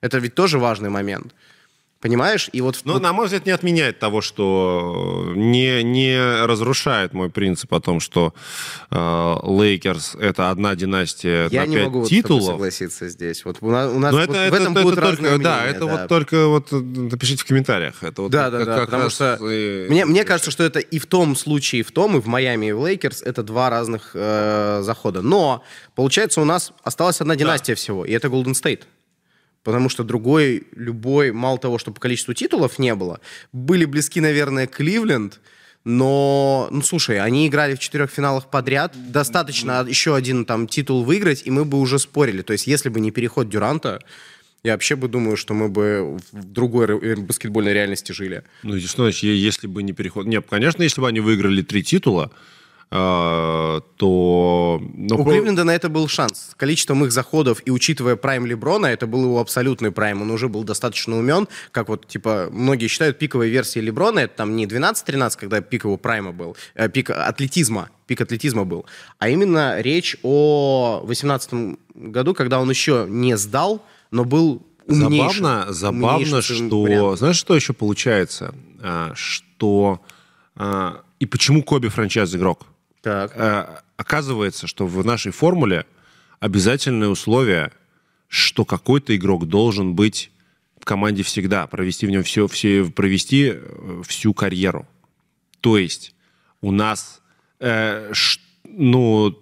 Это 0.00 0.18
ведь 0.18 0.34
тоже 0.34 0.58
важный 0.58 0.90
момент. 0.90 1.34
Понимаешь? 2.00 2.48
И 2.52 2.60
вот... 2.60 2.80
Вот... 2.84 3.02
на 3.02 3.12
мой 3.12 3.26
взгляд, 3.26 3.44
не 3.44 3.50
отменяет 3.50 3.98
того, 3.98 4.20
что 4.20 5.32
не, 5.34 5.82
не 5.82 6.44
разрушает 6.46 7.12
мой 7.12 7.28
принцип 7.28 7.74
о 7.74 7.80
том, 7.80 7.98
что 7.98 8.34
Лейкерс 8.90 10.14
э, 10.14 10.28
это 10.28 10.50
одна 10.50 10.76
династия 10.76 11.48
Я 11.50 11.62
на 11.62 11.66
не 11.66 11.76
5 11.76 11.84
могу 11.86 12.06
титулов. 12.06 12.42
Вот 12.44 12.52
согласиться 12.52 13.08
здесь. 13.08 13.44
Вот 13.44 13.56
у 13.62 13.70
нас, 13.70 13.90
у 13.92 13.98
нас 13.98 14.12
Но 14.12 14.20
вот 14.20 14.30
это, 14.30 14.32
в 14.32 14.36
это, 14.36 14.56
этом 14.56 14.72
это, 14.74 14.82
будут 14.82 14.98
это 14.98 15.08
разные 15.08 15.30
только, 15.32 15.38
мнения, 15.38 15.56
Да, 15.56 15.66
это 15.66 15.80
да. 15.80 15.86
вот 15.86 16.08
только 16.08 16.46
вот 16.46 16.70
напишите 16.70 17.42
в 17.42 17.46
комментариях. 17.46 17.94
Это 18.04 18.22
вот 18.22 18.30
Да, 18.30 18.44
как, 18.44 18.52
да, 18.52 18.64
да, 18.64 18.74
как 18.76 18.84
потому 18.86 19.10
что 19.10 19.38
и- 19.50 19.88
мне, 19.88 20.04
мне 20.04 20.24
кажется, 20.24 20.52
что 20.52 20.62
это 20.62 20.78
и 20.78 21.00
в 21.00 21.06
том 21.06 21.34
случае, 21.34 21.80
и 21.80 21.82
в 21.82 21.90
том, 21.90 22.16
и 22.16 22.20
в 22.20 22.26
Майами, 22.26 22.66
и 22.66 22.72
в 22.72 22.86
Лейкерс 22.86 23.22
это 23.22 23.42
два 23.42 23.70
разных 23.70 24.12
э, 24.14 24.82
захода. 24.84 25.20
Но, 25.20 25.64
получается, 25.96 26.40
у 26.40 26.44
нас 26.44 26.72
осталась 26.84 27.20
одна 27.20 27.34
династия 27.34 27.74
всего, 27.74 28.04
и 28.04 28.12
это 28.12 28.28
Golden 28.28 28.52
State. 28.52 28.82
Потому 29.62 29.88
что 29.88 30.04
другой, 30.04 30.66
любой, 30.74 31.32
мало 31.32 31.58
того, 31.58 31.78
что 31.78 31.90
по 31.90 32.00
количеству 32.00 32.32
титулов 32.34 32.78
не 32.78 32.94
было, 32.94 33.20
были 33.52 33.84
близки, 33.84 34.20
наверное, 34.20 34.66
Кливленд, 34.66 35.40
но, 35.84 36.68
ну, 36.70 36.82
слушай, 36.82 37.18
они 37.18 37.46
играли 37.48 37.74
в 37.74 37.78
четырех 37.78 38.10
финалах 38.10 38.50
подряд, 38.50 38.94
достаточно 39.10 39.84
еще 39.88 40.14
один 40.14 40.44
там 40.44 40.66
титул 40.66 41.04
выиграть, 41.04 41.42
и 41.44 41.50
мы 41.50 41.64
бы 41.64 41.78
уже 41.80 41.98
спорили. 41.98 42.42
То 42.42 42.52
есть, 42.52 42.66
если 42.66 42.88
бы 42.88 43.00
не 43.00 43.10
переход 43.10 43.48
Дюранта, 43.48 44.00
я 44.64 44.72
вообще 44.72 44.96
бы 44.96 45.08
думаю, 45.08 45.36
что 45.36 45.54
мы 45.54 45.68
бы 45.68 46.18
в 46.32 46.44
другой 46.44 46.86
ре- 46.86 47.16
баскетбольной 47.16 47.72
реальности 47.72 48.12
жили. 48.12 48.42
Ну, 48.62 48.78
что 48.80 49.04
значит, 49.04 49.22
если 49.22 49.66
бы 49.66 49.82
не 49.82 49.92
переход... 49.92 50.26
Нет, 50.26 50.46
конечно, 50.50 50.82
если 50.82 51.00
бы 51.00 51.08
они 51.08 51.20
выиграли 51.20 51.62
три 51.62 51.82
титула, 51.82 52.32
э, 52.32 52.57
то... 52.90 54.80
ну, 54.94 55.14
У 55.16 55.24
по- 55.24 55.30
Кливленда 55.30 55.64
на 55.64 55.74
это 55.74 55.88
был 55.88 56.08
шанс. 56.08 56.50
С 56.50 56.54
количеством 56.54 57.04
их 57.04 57.12
заходов 57.12 57.60
и 57.66 57.70
учитывая 57.70 58.16
прайм 58.16 58.46
Леброна, 58.46 58.86
это 58.86 59.06
был 59.06 59.24
его 59.24 59.40
абсолютный 59.40 59.90
прайм. 59.90 60.22
Он 60.22 60.30
уже 60.30 60.48
был 60.48 60.64
достаточно 60.64 61.16
умен, 61.18 61.48
как 61.70 61.88
вот, 61.88 62.06
типа, 62.06 62.48
многие 62.50 62.88
считают 62.88 63.18
пиковой 63.18 63.50
версией 63.50 63.84
Леброна, 63.84 64.20
это 64.20 64.36
там 64.36 64.56
не 64.56 64.66
12-13, 64.66 65.36
когда 65.38 65.60
пик 65.60 65.84
его 65.84 65.96
прайма 65.96 66.32
был, 66.32 66.56
э, 66.74 66.88
пик 66.88 67.10
атлетизма, 67.10 67.90
пик 68.06 68.20
атлетизма 68.20 68.64
был, 68.64 68.86
а 69.18 69.28
именно 69.28 69.80
речь 69.80 70.16
о 70.22 71.02
18 71.04 71.76
году, 71.94 72.34
когда 72.34 72.60
он 72.60 72.70
еще 72.70 73.06
не 73.08 73.36
сдал, 73.36 73.82
но 74.10 74.24
был 74.24 74.62
умнейшим. 74.86 75.44
Забавно, 75.44 75.72
забавно, 75.72 76.16
умнейшим 76.16 76.68
что... 76.68 76.82
вариантом. 76.82 77.16
Знаешь, 77.18 77.36
что 77.36 77.54
еще 77.54 77.72
получается? 77.74 78.54
А, 78.80 79.12
Что... 79.14 80.00
а, 80.56 81.02
И 81.20 81.26
почему 81.26 81.62
Коби 81.62 81.88
франчайз-игрок? 81.88 82.64
Так. 83.08 83.32
Э, 83.34 83.78
Оказывается, 83.96 84.66
что 84.68 84.86
в 84.86 85.04
нашей 85.04 85.32
формуле 85.32 85.84
обязательное 86.40 87.08
условие, 87.08 87.72
что 88.28 88.64
какой-то 88.64 89.16
игрок 89.16 89.46
должен 89.48 89.94
быть 89.94 90.30
в 90.80 90.84
команде 90.84 91.22
всегда, 91.24 91.66
провести 91.66 92.06
в 92.06 92.10
нем 92.10 92.22
все, 92.22 92.46
все 92.46 92.84
провести 92.84 93.52
э, 93.54 94.02
всю 94.06 94.32
карьеру. 94.34 94.86
То 95.60 95.78
есть 95.78 96.14
у 96.60 96.70
нас, 96.70 97.20
э, 97.58 98.10
ш- 98.12 98.40
ну, 98.64 99.36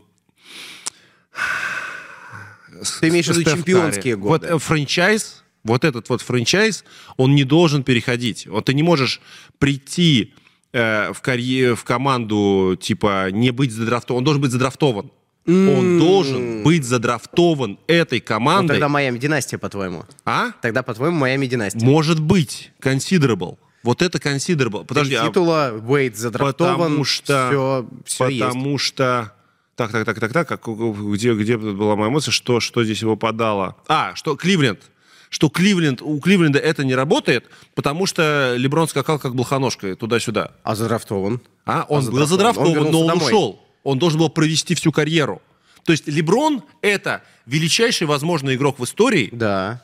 Ты 3.01 3.09
имеешь 3.09 3.27
в 3.27 3.37
виду 3.37 3.51
чемпионские 3.51 4.15
Карри. 4.15 4.23
годы? 4.23 4.29
Вот 4.29 4.45
э, 4.45 4.59
франчайз, 4.59 5.45
вот 5.65 5.85
этот 5.85 6.09
вот 6.09 6.23
франчайз, 6.23 6.85
он 7.17 7.35
не 7.35 7.45
должен 7.45 7.83
переходить. 7.83 8.47
Вот 8.47 8.67
ты 8.67 8.75
не 8.75 8.83
можешь 8.83 9.21
прийти 9.59 10.35
э, 10.77 11.13
в, 11.13 11.21
карье- 11.23 11.75
в 11.75 11.85
команду, 11.85 12.77
типа, 12.81 13.31
не 13.31 13.51
быть 13.51 13.73
задрафтован. 13.73 14.19
Он 14.19 14.25
должен 14.25 14.43
быть 14.43 14.51
задрафтован. 14.53 15.11
Он 15.49 15.99
должен 16.01 16.65
быть 16.65 16.85
задрафтован 16.85 17.79
этой 17.87 18.19
Ну, 18.19 18.25
командой. 18.27 18.69
тогда 18.75 18.89
Майами 18.89 19.19
династия, 19.19 19.59
по-твоему. 19.59 20.05
А? 20.25 20.51
Тогда, 20.61 20.83
по-твоему, 20.83 21.17
Майами 21.19 21.47
династия. 21.47 21.85
Может 21.85 22.21
быть. 22.21 22.73
Considerable. 22.83 23.57
Вот 23.85 24.03
это 24.03 24.19
considerable. 24.19 24.85
Подожди, 24.85 25.15
Три 25.15 25.25
а 25.25 25.29
титула, 25.29 25.73
Уэйд 25.87 26.17
задрафтован, 26.17 26.77
потому 26.77 27.05
что, 27.05 27.49
все, 27.49 27.89
все 28.05 28.29
есть. 28.29 28.43
потому 28.43 28.79
что... 28.79 29.33
Так, 29.77 29.93
так, 29.93 30.05
так, 30.05 30.19
так, 30.19 30.33
так, 30.33 30.49
как, 30.49 30.67
где, 30.67 31.35
где 31.35 31.57
была 31.57 31.95
моя 31.95 32.11
мысль, 32.11 32.33
что, 32.33 32.59
что 32.61 32.83
здесь 32.83 33.03
его 33.03 33.15
подало? 33.15 33.77
А, 33.87 34.15
что 34.17 34.35
Кливленд. 34.35 34.81
Что 35.29 35.49
Кливленд, 35.49 36.03
у 36.03 36.19
Кливленда 36.21 36.59
это 36.59 36.85
не 36.85 36.95
работает, 36.95 37.47
потому 37.75 38.07
что 38.07 38.55
Леброн 38.57 38.87
скакал 38.89 39.19
как 39.19 39.35
блохоножка 39.35 39.97
туда-сюда. 39.97 40.53
А 40.63 40.75
задрафтован? 40.75 41.41
А, 41.65 41.85
он 41.89 42.07
А 42.07 42.11
был 42.11 42.27
задрафтован. 42.27 42.79
Он 42.87 42.91
но 42.93 43.01
он 43.01 43.07
домой. 43.09 43.27
ушел. 43.27 43.63
Он 43.83 43.99
должен 43.99 44.19
был 44.21 44.29
провести 44.31 44.75
всю 44.75 44.93
карьеру. 44.93 45.43
То 45.85 45.93
есть 45.93 46.07
Леброн— 46.09 46.63
это 46.83 47.23
величайший 47.47 48.07
возможный 48.07 48.55
игрок 48.57 48.79
в 48.79 48.85
истории, 48.85 49.29
Да. 49.33 49.83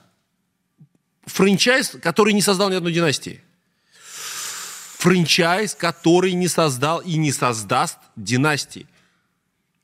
франчайз, 1.27 1.97
который 2.03 2.33
не 2.33 2.41
создал 2.43 2.71
ни 2.71 2.75
одной 2.75 2.93
династии. 2.93 3.41
Франчайз, 4.99 5.75
который 5.75 6.33
не 6.33 6.49
создал 6.49 7.01
и 7.01 7.17
не 7.17 7.33
создаст 7.33 7.99
династии. 8.17 8.87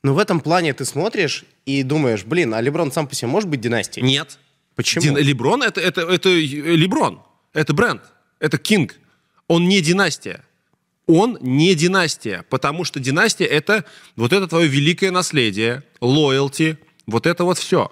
Ну, 0.04 0.14
в 0.14 0.18
этом 0.18 0.40
плане 0.40 0.72
ты 0.74 0.84
смотришь 0.84 1.44
и 1.66 1.82
думаешь, 1.82 2.24
блин, 2.24 2.54
а 2.54 2.60
Леброн 2.60 2.92
сам 2.92 3.08
по 3.08 3.14
себе 3.16 3.28
может 3.28 3.48
быть 3.48 3.60
династией? 3.60 4.06
Нет. 4.06 4.38
Почему? 4.78 5.02
Дин- 5.02 5.16
Леброн 5.16 5.64
это, 5.64 5.80
это, 5.80 6.02
это 6.02 6.28
Леброн. 6.28 7.20
Это 7.52 7.74
бренд. 7.74 8.00
Это 8.38 8.58
Кинг. 8.58 8.94
Он 9.48 9.68
не 9.68 9.80
династия. 9.80 10.44
Он 11.08 11.36
не 11.40 11.74
династия. 11.74 12.44
Потому 12.48 12.84
что 12.84 13.00
династия 13.00 13.44
это 13.44 13.84
вот 14.14 14.32
это 14.32 14.46
твое 14.46 14.68
великое 14.68 15.10
наследие, 15.10 15.82
лоялти, 16.00 16.78
вот 17.08 17.26
это 17.26 17.42
вот 17.42 17.58
все. 17.58 17.90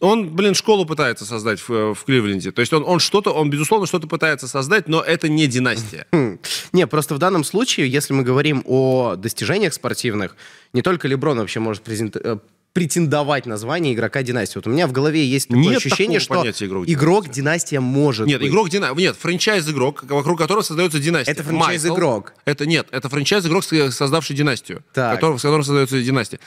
Он, 0.00 0.34
блин, 0.34 0.54
школу 0.54 0.86
пытается 0.86 1.26
создать 1.26 1.60
в, 1.60 1.92
в 1.92 2.04
Кливленде. 2.04 2.52
То 2.52 2.60
есть 2.60 2.72
он, 2.72 2.84
он 2.86 3.00
что-то, 3.00 3.32
он, 3.32 3.50
безусловно, 3.50 3.86
что-то 3.86 4.06
пытается 4.06 4.48
создать, 4.48 4.88
но 4.88 5.02
это 5.02 5.28
не 5.28 5.46
династия. 5.46 6.06
Не, 6.72 6.86
просто 6.86 7.16
в 7.16 7.18
данном 7.18 7.44
случае, 7.44 7.90
если 7.90 8.14
мы 8.14 8.22
говорим 8.22 8.62
о 8.64 9.16
достижениях 9.16 9.74
спортивных, 9.74 10.36
не 10.72 10.80
только 10.80 11.06
Леброн 11.06 11.36
вообще 11.38 11.60
может 11.60 11.82
презент- 11.82 12.16
э, 12.16 12.38
претендовать 12.72 13.46
на 13.46 13.56
звание 13.56 13.94
игрока 13.94 14.22
династии. 14.22 14.58
Вот 14.58 14.66
у 14.66 14.70
меня 14.70 14.86
в 14.86 14.92
голове 14.92 15.24
есть 15.24 15.48
такое 15.48 15.64
Нет 15.64 15.76
ощущение, 15.78 16.20
что 16.20 16.34
игрок 16.44 16.84
игрок 16.86 17.28
династия 17.28 17.80
может 17.80 18.26
Нет, 18.26 18.40
быть. 18.40 18.50
игрок 18.50 18.70
дина... 18.70 18.92
Нет, 18.94 19.16
франчайз-игрок, 19.16 20.04
вокруг 20.04 20.38
которого 20.38 20.62
создается 20.62 20.98
династия. 20.98 21.32
Это 21.32 21.42
франчайз-игрок. 21.42 22.34
Это 22.44 22.66
нет, 22.66 22.86
это 22.90 23.08
франчайз-игрок, 23.08 23.64
создавший 23.64 24.36
династию. 24.36 24.84
Так. 24.92 25.14
Которого, 25.14 25.38
с 25.38 25.42
которым 25.42 25.64
создается 25.64 26.00
династия. 26.00 26.38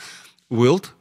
Уилт, 0.49 0.93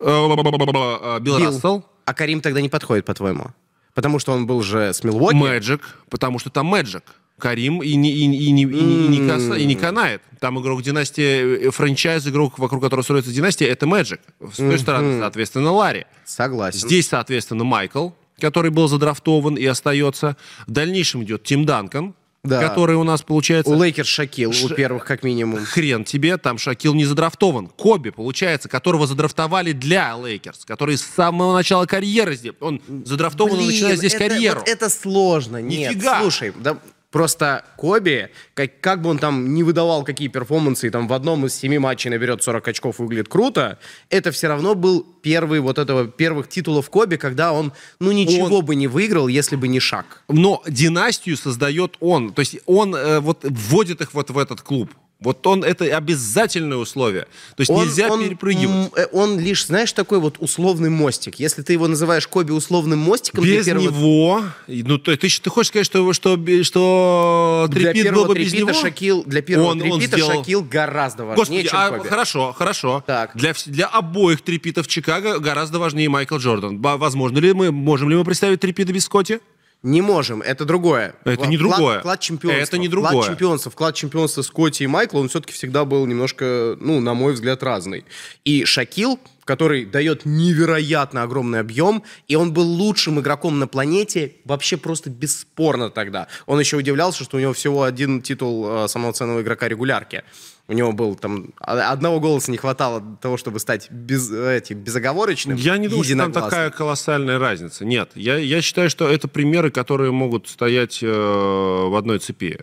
э, 0.00 0.04
Билл 0.04 1.20
Билл. 1.20 1.38
Рассел, 1.38 1.84
А 2.04 2.14
Карим 2.14 2.40
тогда 2.40 2.60
не 2.60 2.68
подходит, 2.68 3.04
по-твоему? 3.04 3.48
Потому 3.94 4.18
что 4.18 4.32
он 4.32 4.46
был 4.46 4.62
же 4.62 4.92
с 4.92 5.02
Милуоки. 5.02 5.34
Мэджик, 5.34 5.96
потому 6.08 6.38
что 6.38 6.50
там 6.50 6.66
Мэджик. 6.66 7.02
Карим 7.38 7.82
и 7.82 7.94
не, 7.94 8.10
и, 8.10 8.24
и 8.24 8.50
не, 8.50 8.62
и 8.62 8.66
и 8.66 9.08
не 9.08 9.18
каса- 9.20 9.58
и 9.58 9.64
не 9.64 9.74
канает. 9.74 10.22
Там 10.40 10.60
игрок 10.60 10.82
династии, 10.82 11.66
э, 11.68 11.70
franchise, 11.70 12.26
игрок, 12.26 12.58
вокруг 12.58 12.82
которого 12.82 13.02
строится 13.02 13.30
династия, 13.32 13.66
это 13.68 13.86
Мэджик. 13.86 14.20
С 14.52 14.56
той 14.56 14.78
стороны, 14.78 15.20
соответственно, 15.20 15.72
Ларри. 15.72 16.04
Согласен. 16.24 16.78
Здесь, 16.80 17.08
соответственно, 17.08 17.64
Майкл, 17.64 18.10
который 18.40 18.70
был 18.70 18.88
задрафтован 18.88 19.54
и 19.56 19.64
остается. 19.64 20.36
В 20.66 20.70
дальнейшем 20.70 21.24
идет 21.24 21.42
Тим 21.42 21.64
Данкан, 21.66 22.14
Да. 22.44 22.60
который 22.60 22.94
у 22.94 23.02
нас 23.02 23.22
получается... 23.22 23.72
У 23.72 23.82
Лейкерс 23.82 24.06
Шакил, 24.06 24.50
у 24.50 24.52
Ш- 24.52 24.74
первых 24.76 25.04
как 25.04 25.24
минимум. 25.24 25.64
Хрен 25.64 26.04
тебе, 26.04 26.36
там 26.36 26.56
Шакил 26.56 26.94
не 26.94 27.04
задрафтован. 27.04 27.66
Коби, 27.66 28.10
получается, 28.10 28.68
которого 28.68 29.08
задрафтовали 29.08 29.72
для 29.72 30.14
Лейкерс, 30.16 30.64
который 30.64 30.96
с 30.96 31.02
самого 31.02 31.52
начала 31.52 31.84
карьеры 31.86 32.36
здесь. 32.36 32.52
Он 32.60 32.80
задрафтован, 33.04 33.54
он 33.54 33.58
Блин, 33.58 33.70
начинает 33.72 33.98
здесь 33.98 34.14
это, 34.14 34.28
карьеру. 34.28 34.60
вот 34.60 34.68
это 34.68 34.88
сложно. 34.88 35.60
Нет, 35.60 35.96
Нифига. 35.96 36.20
слушай, 36.20 36.52
да, 36.60 36.78
просто 37.10 37.64
Коби, 37.76 38.30
как, 38.54 38.80
как 38.80 39.02
бы 39.02 39.10
он 39.10 39.18
там 39.18 39.54
не 39.54 39.62
выдавал 39.62 40.04
какие 40.04 40.28
перформансы, 40.28 40.86
и 40.86 40.90
там 40.90 41.08
в 41.08 41.12
одном 41.12 41.46
из 41.46 41.54
семи 41.54 41.78
матчей 41.78 42.10
наберет 42.10 42.42
40 42.42 42.68
очков, 42.68 42.98
выглядит 42.98 43.28
круто, 43.28 43.78
это 44.10 44.30
все 44.30 44.48
равно 44.48 44.74
был 44.74 45.06
первый 45.22 45.60
вот 45.60 45.78
этого 45.78 46.06
первых 46.06 46.48
титулов 46.48 46.90
Коби, 46.90 47.16
когда 47.16 47.52
он, 47.52 47.72
ну, 48.00 48.12
ничего 48.12 48.58
Он- 48.58 48.64
бы 48.64 48.74
не 48.74 48.86
выиграл, 48.88 49.28
если 49.28 49.56
бы 49.56 49.68
не 49.68 49.80
шаг. 49.80 50.22
Но 50.28 50.62
династию 50.68 51.36
создает 51.36 51.96
он. 52.00 52.32
То 52.32 52.40
есть 52.40 52.58
он 52.66 52.94
э, 52.94 53.20
вот 53.20 53.44
вводит 53.44 54.00
их 54.00 54.14
вот 54.14 54.30
в 54.30 54.38
этот 54.38 54.60
клуб. 54.60 54.90
Вот 55.20 55.44
он, 55.48 55.64
это 55.64 55.84
обязательное 55.96 56.76
условие. 56.76 57.22
То 57.56 57.60
есть 57.62 57.70
Он- 57.70 57.84
нельзя 57.84 58.06
он, 58.08 58.22
перепрыгивать. 58.22 58.92
э, 58.96 59.06
Он 59.10 59.36
лишь, 59.40 59.66
знаешь, 59.66 59.92
такой 59.92 60.20
вот 60.20 60.36
условный 60.38 60.90
мостик. 60.90 61.40
Если 61.40 61.62
ты 61.62 61.72
его 61.72 61.88
называешь 61.88 62.28
Коби 62.28 62.52
условным 62.52 63.00
мостиком 63.00 63.42
Без 63.42 63.66
первого... 63.66 63.82
него, 63.90 64.42
ну 64.68 64.98
ты, 64.98 65.16
ты, 65.16 65.28
ты 65.28 65.50
хочешь 65.50 65.70
сказать, 65.70 65.86
что, 65.86 66.12
что, 66.12 66.38
что 66.62 67.66
Для 67.68 67.92
первого 67.92 68.26
был 68.26 68.34
бы 68.34 68.38
без 68.38 68.52
него? 68.52 68.72
Шакил, 68.72 69.24
для 69.24 69.42
первого 69.42 69.70
Он- 69.70 69.82
он 69.82 69.98
трипита 69.98 70.16
сделал- 70.18 70.38
Шакил 70.44 70.62
гораздо 70.62 71.24
важнее, 71.24 71.62
Господи, 71.62 71.68
чем 71.68 71.78
а, 71.80 71.90
Коби. 71.98 72.08
хорошо, 72.08 72.52
хорошо. 72.56 73.02
Так. 73.04 73.32
Для, 73.34 73.54
для 73.66 73.86
обоих 73.86 74.42
трипитов 74.42 74.86
Чикаго 74.86 75.40
гораздо 75.40 75.80
важнее 75.80 76.08
Майкл 76.08 76.36
Джордан. 76.36 76.80
Возможно 76.80 77.38
ли 77.38 77.52
мы, 77.52 77.72
можем 77.72 78.08
ли 78.08 78.14
мы 78.16 78.24
представить 78.24 78.60
трипита 78.60 78.92
без 78.92 79.06
Скотти? 79.06 79.40
Не 79.84 80.02
можем, 80.02 80.42
это 80.42 80.64
другое. 80.64 81.14
Это 81.24 81.44
Вклад- 81.44 81.48
не 81.48 81.56
другое. 81.56 81.98
Вклад 82.00 82.20
чемпионства. 82.20 82.62
Это 82.62 82.78
не 82.78 82.88
Вклад 82.88 83.10
другое. 83.12 83.28
чемпионства, 83.28 83.70
вклад 83.70 83.94
чемпионства 83.94 84.42
Скотти 84.42 84.82
и 84.82 84.86
Майкла, 84.88 85.20
он 85.20 85.28
все-таки 85.28 85.52
всегда 85.52 85.84
был 85.84 86.04
немножко, 86.06 86.76
ну, 86.80 86.98
на 87.00 87.14
мой 87.14 87.32
взгляд, 87.32 87.62
разный. 87.62 88.04
И 88.44 88.64
Шакил, 88.64 89.20
который 89.44 89.84
дает 89.84 90.26
невероятно 90.26 91.22
огромный 91.22 91.60
объем, 91.60 92.02
и 92.26 92.34
он 92.34 92.52
был 92.52 92.66
лучшим 92.66 93.20
игроком 93.20 93.60
на 93.60 93.68
планете 93.68 94.32
вообще 94.44 94.76
просто 94.76 95.10
бесспорно 95.10 95.90
тогда. 95.90 96.26
Он 96.46 96.58
еще 96.58 96.76
удивлялся, 96.76 97.22
что 97.22 97.36
у 97.36 97.40
него 97.40 97.52
всего 97.52 97.84
один 97.84 98.20
титул 98.20 98.66
э, 98.68 98.88
самого 98.88 99.12
ценного 99.12 99.42
игрока 99.42 99.68
регулярки. 99.68 100.24
У 100.70 100.74
него 100.74 100.92
был 100.92 101.14
там 101.14 101.54
одного 101.60 102.20
голоса 102.20 102.50
не 102.50 102.58
хватало 102.58 103.00
для 103.00 103.16
того, 103.16 103.38
чтобы 103.38 103.58
стать 103.58 103.90
без, 103.90 104.30
эти, 104.30 104.74
безоговорочным. 104.74 105.56
Я 105.56 105.78
не 105.78 105.88
думаю, 105.88 106.04
что 106.04 106.16
там 106.18 106.30
такая 106.30 106.70
колоссальная 106.70 107.38
разница. 107.38 107.86
Нет, 107.86 108.10
я, 108.14 108.36
я 108.36 108.60
считаю, 108.60 108.90
что 108.90 109.08
это 109.08 109.28
примеры, 109.28 109.70
которые 109.70 110.12
могут 110.12 110.46
стоять 110.46 111.02
э, 111.02 111.06
в 111.06 111.96
одной 111.96 112.18
цепи. 112.18 112.60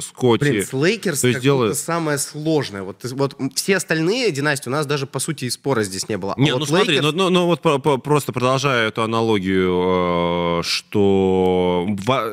Скотти. 0.00 0.40
Блин, 0.40 0.66
с 0.66 0.72
Лейкерс 0.72 1.20
как 1.20 1.40
делает... 1.40 1.76
самое 1.76 2.18
сложное. 2.18 2.82
Вот, 2.82 3.04
вот 3.12 3.36
все 3.54 3.76
остальные 3.76 4.32
династии 4.32 4.68
у 4.68 4.72
нас 4.72 4.84
даже 4.84 5.06
по 5.06 5.20
сути 5.20 5.44
и 5.44 5.50
спора 5.50 5.84
здесь 5.84 6.08
не 6.08 6.18
было. 6.18 6.34
А 6.36 6.40
нет, 6.40 6.54
вот 6.54 6.68
ну 6.68 6.76
Lakers... 6.76 6.78
смотри, 6.78 7.00
ну, 7.00 7.12
ну, 7.12 7.30
ну 7.30 7.46
вот 7.46 7.62
по, 7.62 7.78
по, 7.78 7.96
просто 7.96 8.32
продолжая 8.32 8.88
эту 8.88 9.02
аналогию, 9.02 10.60
э, 10.60 10.62
что 10.64 11.86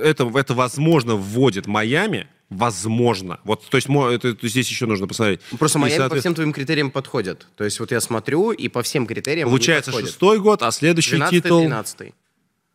это, 0.04 0.32
это 0.34 0.54
возможно 0.56 1.16
вводит 1.16 1.68
Майами 1.68 2.26
Возможно. 2.54 3.40
Вот, 3.44 3.68
то 3.68 3.78
есть 3.78 3.88
это, 3.90 4.28
это, 4.30 4.48
здесь 4.48 4.70
еще 4.70 4.86
нужно 4.86 5.08
посмотреть. 5.08 5.42
Просто 5.58 5.80
Майами 5.80 5.98
соответ... 5.98 6.18
по 6.18 6.22
всем 6.22 6.36
твоим 6.36 6.54
критериям 6.54 6.92
подходят. 6.92 7.48
То 7.56 7.64
есть 7.64 7.80
вот 7.80 7.92
я 7.92 8.00
смотрю, 8.00 8.52
и 8.52 8.68
по 8.68 8.84
всем 8.84 9.06
критериям 9.06 9.50
Получается 9.50 9.92
шестой 9.92 10.40
год, 10.40 10.62
а 10.62 10.72
следующий 10.72 11.18
12 11.18 11.44
титул... 11.44 11.60
12 11.62 12.14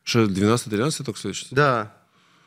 12-13 0.07 1.05
только 1.05 1.20
следующий? 1.20 1.47
Да. 1.51 1.93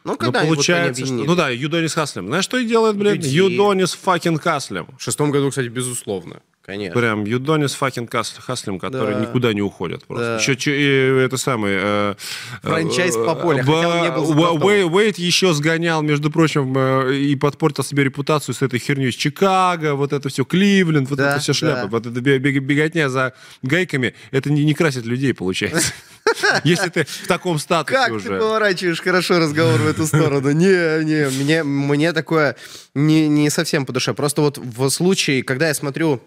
Ну, 0.04 0.18
когда 0.18 0.42
ну, 0.42 0.48
получается, 0.48 1.06
что... 1.06 1.14
Ну 1.14 1.36
да, 1.36 1.50
Юдонис 1.50 1.94
Хаслем. 1.94 2.28
Знаешь, 2.28 2.44
что 2.44 2.58
и 2.58 2.66
делает, 2.66 2.98
блин? 2.98 3.22
Юдонис 3.22 3.94
факин 3.94 4.40
Хаслем. 4.40 4.88
В 4.98 5.04
шестом 5.04 5.32
году, 5.32 5.50
кстати, 5.50 5.68
безусловно. 5.68 6.42
Конечно. 6.64 7.00
Прям 7.00 7.24
Юдонис 7.26 7.74
факин 7.74 8.08
Хаслем, 8.08 8.78
который 8.78 9.16
да. 9.16 9.22
никуда 9.22 9.52
не 9.52 9.64
уходит 9.64 10.06
просто. 10.06 10.38
Да. 10.38 10.54
Еще 10.54 10.56
и, 10.56 11.24
это 11.24 11.38
самое... 11.38 11.80
Э, 11.82 12.16
Франчайз 12.62 13.16
по 13.16 13.34
полю, 13.34 13.64
Уэйт 13.66 15.18
еще 15.18 15.54
сгонял, 15.54 16.04
между 16.04 16.30
прочим, 16.30 16.74
э, 16.78 17.16
и 17.16 17.36
подпортил 17.36 17.84
себе 17.84 18.04
репутацию 18.04 18.54
с 18.54 18.62
этой 18.62 18.80
херней. 18.80 19.12
Чикаго, 19.12 19.96
вот 19.96 20.14
это 20.14 20.30
все, 20.30 20.46
Кливленд, 20.46 21.10
вот 21.10 21.18
да, 21.18 21.32
это 21.32 21.40
все 21.40 21.54
шляпы. 21.54 21.84
Да. 21.84 21.88
Вот 21.88 22.06
эта 22.06 22.22
беготня 22.22 23.10
за 23.10 23.34
гайками, 23.64 24.14
это 24.30 24.52
не, 24.52 24.64
не 24.64 24.76
красит 24.76 25.06
людей, 25.06 25.34
получается. 25.34 25.94
Если 26.64 26.90
ты 26.90 27.06
в 27.06 27.28
таком 27.28 27.58
статусе 27.58 27.98
как 27.98 28.12
уже. 28.12 28.30
Как 28.30 28.38
ты 28.38 28.40
поворачиваешь 28.40 29.02
хорошо 29.02 29.40
разговор 29.40 29.80
в 29.80 29.88
эту 29.88 30.06
сторону? 30.06 30.52
Не, 30.62 31.04
не, 31.04 31.30
мне, 31.30 31.64
мне 31.64 32.14
такое 32.14 32.56
не, 32.94 33.28
не 33.28 33.50
совсем 33.50 33.86
по 33.86 33.94
душе. 33.94 34.14
Просто 34.14 34.42
вот 34.42 34.58
в 34.58 34.90
случае, 34.90 35.44
когда 35.44 35.68
я 35.68 35.74
смотрю 35.74 36.22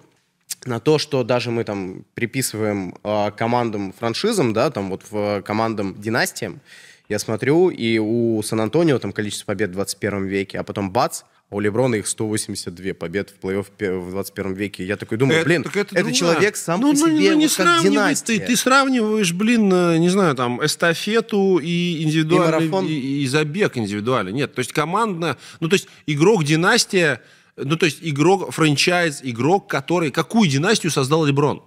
на 0.66 0.80
то, 0.80 0.98
что 0.98 1.24
даже 1.24 1.50
мы 1.50 1.64
там 1.64 2.04
приписываем 2.14 2.94
э, 3.02 3.30
командам 3.36 3.92
франшизам, 3.92 4.52
да, 4.52 4.70
там 4.70 4.90
вот 4.90 5.02
в 5.10 5.42
командам 5.42 5.94
династиям, 6.00 6.60
я 7.08 7.18
смотрю, 7.18 7.68
и 7.70 7.98
у 7.98 8.42
Сан-Антонио 8.42 8.98
там 8.98 9.12
количество 9.12 9.46
побед 9.46 9.70
в 9.70 9.74
21 9.74 10.26
веке, 10.26 10.58
а 10.58 10.62
потом 10.62 10.90
бац, 10.90 11.22
а 11.50 11.56
у 11.56 11.60
Леброна 11.60 11.96
их 11.96 12.06
182 12.06 12.94
побед 12.94 13.30
в 13.30 13.44
плей-офф 13.44 14.00
в 14.00 14.10
21 14.10 14.54
веке. 14.54 14.84
Я 14.84 14.96
такой 14.96 15.18
думаю, 15.18 15.40
это, 15.40 15.46
блин, 15.46 15.66
это, 15.72 15.94
это 15.94 16.12
человек 16.12 16.56
сам 16.56 16.80
ну, 16.80 16.92
по 16.92 16.98
ну, 16.98 17.06
себе 17.06 17.32
ну, 17.32 17.38
не 17.38 17.46
вот 17.46 17.56
как 17.56 17.82
династия. 17.82 18.38
Ты, 18.38 18.46
ты 18.46 18.56
сравниваешь, 18.56 19.32
блин, 19.32 19.70
э, 19.72 19.98
не 19.98 20.08
знаю, 20.08 20.34
там, 20.34 20.64
эстафету 20.64 21.58
и 21.58 22.02
индивидуальный, 22.02 22.88
и, 22.88 22.92
и, 22.92 23.22
и 23.24 23.26
забег 23.26 23.76
индивидуальный. 23.76 24.32
Нет, 24.32 24.54
то 24.54 24.60
есть 24.60 24.72
командно, 24.72 25.36
ну, 25.60 25.68
то 25.68 25.74
есть 25.74 25.88
игрок 26.06 26.44
династия, 26.44 27.20
ну, 27.56 27.76
то 27.76 27.86
есть 27.86 27.98
игрок, 28.02 28.52
франчайз, 28.52 29.20
игрок, 29.22 29.68
который... 29.68 30.10
Какую 30.10 30.48
династию 30.48 30.90
создал 30.90 31.24
Леброн? 31.24 31.62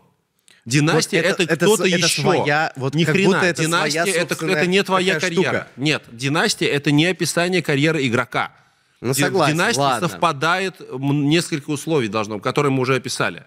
Династия 0.65 1.21
вот 1.21 1.25
это, 1.39 1.43
это 1.43 1.65
кто-то 1.65 1.87
это 1.87 1.97
еще. 1.97 2.21
Своя, 2.21 2.73
вот 2.75 2.93
Ни 2.93 3.05
хрена. 3.05 3.37
Это 3.37 3.63
династия 3.63 4.03
своя, 4.03 4.21
это, 4.21 4.45
это 4.45 4.67
не 4.67 4.83
твоя 4.83 5.17
карьера. 5.17 5.41
Штука. 5.41 5.67
Нет, 5.77 6.03
династия 6.11 6.67
это 6.67 6.91
не 6.91 7.05
описание 7.05 7.61
карьеры 7.61 8.05
игрока. 8.05 8.51
Ну, 8.99 9.13
согласен, 9.13 9.55
Династия 9.55 9.79
ладно. 9.79 10.09
совпадает, 10.09 10.81
несколько 10.99 11.69
условий 11.69 12.09
должно, 12.09 12.39
которые 12.39 12.71
мы 12.71 12.81
уже 12.81 12.95
описали. 12.95 13.45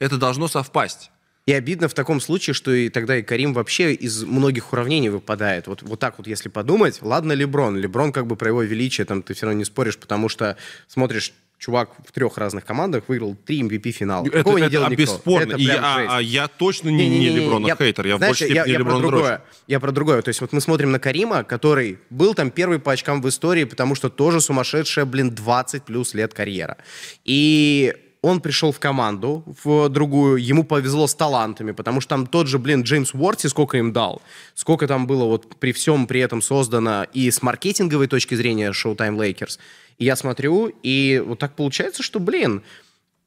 Это 0.00 0.16
должно 0.16 0.48
совпасть. 0.48 1.10
И 1.44 1.52
обидно 1.52 1.88
в 1.88 1.94
таком 1.94 2.20
случае, 2.20 2.54
что 2.54 2.72
и 2.72 2.88
тогда 2.88 3.16
и 3.16 3.22
Карим 3.22 3.54
вообще 3.54 3.94
из 3.94 4.24
многих 4.24 4.72
уравнений 4.72 5.10
выпадает. 5.10 5.68
Вот, 5.68 5.82
вот 5.82 6.00
так 6.00 6.18
вот, 6.18 6.26
если 6.26 6.48
подумать, 6.48 6.98
ладно, 7.02 7.32
Леброн. 7.32 7.76
Леброн 7.76 8.12
как 8.12 8.26
бы 8.26 8.34
про 8.34 8.48
его 8.48 8.62
величие 8.62 9.04
там 9.04 9.22
ты 9.22 9.34
все 9.34 9.46
равно 9.46 9.58
не 9.58 9.64
споришь, 9.64 9.96
потому 9.96 10.28
что 10.28 10.56
смотришь 10.88 11.32
чувак 11.58 11.90
в 12.06 12.12
трех 12.12 12.36
разных 12.38 12.64
командах 12.64 13.04
выиграл 13.08 13.34
три 13.34 13.62
MVP 13.62 13.90
финала. 13.90 14.26
Это, 14.26 14.38
Такого 14.38 14.58
это, 14.58 14.66
не 14.66 14.70
делал 14.70 14.86
это 14.86 14.96
бесспорно. 14.96 15.52
Это 15.52 15.60
я, 15.60 15.80
а, 15.82 16.16
а 16.18 16.22
я 16.22 16.48
точно 16.48 16.90
не, 16.90 17.08
не, 17.08 17.18
не, 17.18 17.30
не 17.30 17.38
Леброна 17.38 17.66
я, 17.66 17.76
хейтер. 17.76 18.06
Я 18.06 18.18
знаешь, 18.18 18.36
в 18.36 18.40
большей 18.40 18.46
степени 18.46 18.68
я, 18.68 18.72
я 18.72 18.78
Леброн 18.78 19.00
про 19.00 19.08
другое. 19.08 19.42
Я 19.66 19.80
про 19.80 19.92
другое. 19.92 20.22
То 20.22 20.28
есть 20.28 20.40
вот 20.40 20.52
мы 20.52 20.60
смотрим 20.60 20.92
на 20.92 20.98
Карима, 20.98 21.44
который 21.44 21.98
был 22.10 22.34
там 22.34 22.50
первый 22.50 22.78
по 22.78 22.92
очкам 22.92 23.22
в 23.22 23.28
истории, 23.28 23.64
потому 23.64 23.94
что 23.94 24.10
тоже 24.10 24.40
сумасшедшая, 24.40 25.06
блин, 25.06 25.30
20 25.30 25.82
плюс 25.84 26.14
лет 26.14 26.34
карьера. 26.34 26.76
И 27.24 27.94
он 28.26 28.40
пришел 28.40 28.72
в 28.72 28.80
команду, 28.80 29.44
в 29.62 29.88
другую, 29.88 30.38
ему 30.38 30.64
повезло 30.64 31.06
с 31.06 31.14
талантами, 31.14 31.70
потому 31.70 32.00
что 32.00 32.10
там 32.10 32.26
тот 32.26 32.48
же, 32.48 32.58
блин, 32.58 32.82
Джеймс 32.82 33.14
Уорти 33.14 33.46
сколько 33.46 33.78
им 33.78 33.92
дал, 33.92 34.20
сколько 34.54 34.88
там 34.88 35.06
было 35.06 35.24
вот 35.26 35.56
при 35.60 35.70
всем 35.70 36.08
при 36.08 36.18
этом 36.18 36.42
создано 36.42 37.04
и 37.12 37.30
с 37.30 37.40
маркетинговой 37.40 38.08
точки 38.08 38.34
зрения 38.34 38.72
Showtime 38.72 39.16
Lakers, 39.16 39.60
и 39.98 40.04
я 40.04 40.16
смотрю, 40.16 40.72
и 40.82 41.22
вот 41.24 41.38
так 41.38 41.54
получается, 41.54 42.02
что, 42.02 42.18
блин, 42.18 42.62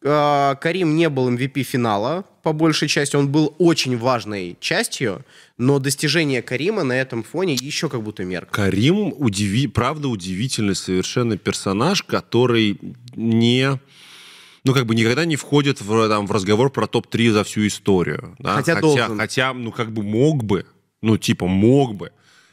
э, 0.03 0.55
Карим 0.59 0.97
не 0.97 1.07
был 1.07 1.29
MVP 1.29 1.63
финала, 1.63 2.25
по 2.43 2.51
большей 2.51 2.89
части, 2.89 3.15
он 3.15 3.29
был 3.29 3.55
очень 3.57 3.97
важной 3.97 4.57
частью, 4.59 5.23
но 5.57 5.79
достижение 5.79 6.41
Карима 6.41 6.83
на 6.83 6.93
этом 6.93 7.23
фоне 7.23 7.53
еще 7.53 7.87
как 7.87 8.03
будто 8.03 8.25
мерк. 8.25 8.51
Карим, 8.51 9.13
удиви... 9.17 9.67
правда, 9.67 10.09
удивительный 10.09 10.75
совершенно 10.75 11.37
персонаж, 11.37 12.03
который 12.03 12.77
не 13.15 13.79
ну, 14.69 14.75
как 14.75 14.85
бы 14.85 14.93
никогда 14.93 15.25
не 15.25 15.35
входит 15.35 15.81
в, 15.81 16.09
там, 16.09 16.27
в 16.27 16.31
разговор 16.31 16.69
про 16.69 16.85
топ-3 16.85 17.31
за 17.31 17.43
всю 17.43 17.65
историю. 17.65 18.35
Да? 18.37 18.53
Хотя, 18.53 18.75
хотя 18.75 18.81
должен. 18.81 19.17
Хотя, 19.17 19.53
ну, 19.53 19.71
как 19.71 19.91
бы 19.91 20.03
мог 20.03 20.43
бы, 20.43 20.67
ну, 21.01 21.17
типа, 21.17 21.47
мог 21.47 21.95
бы. 21.95 22.11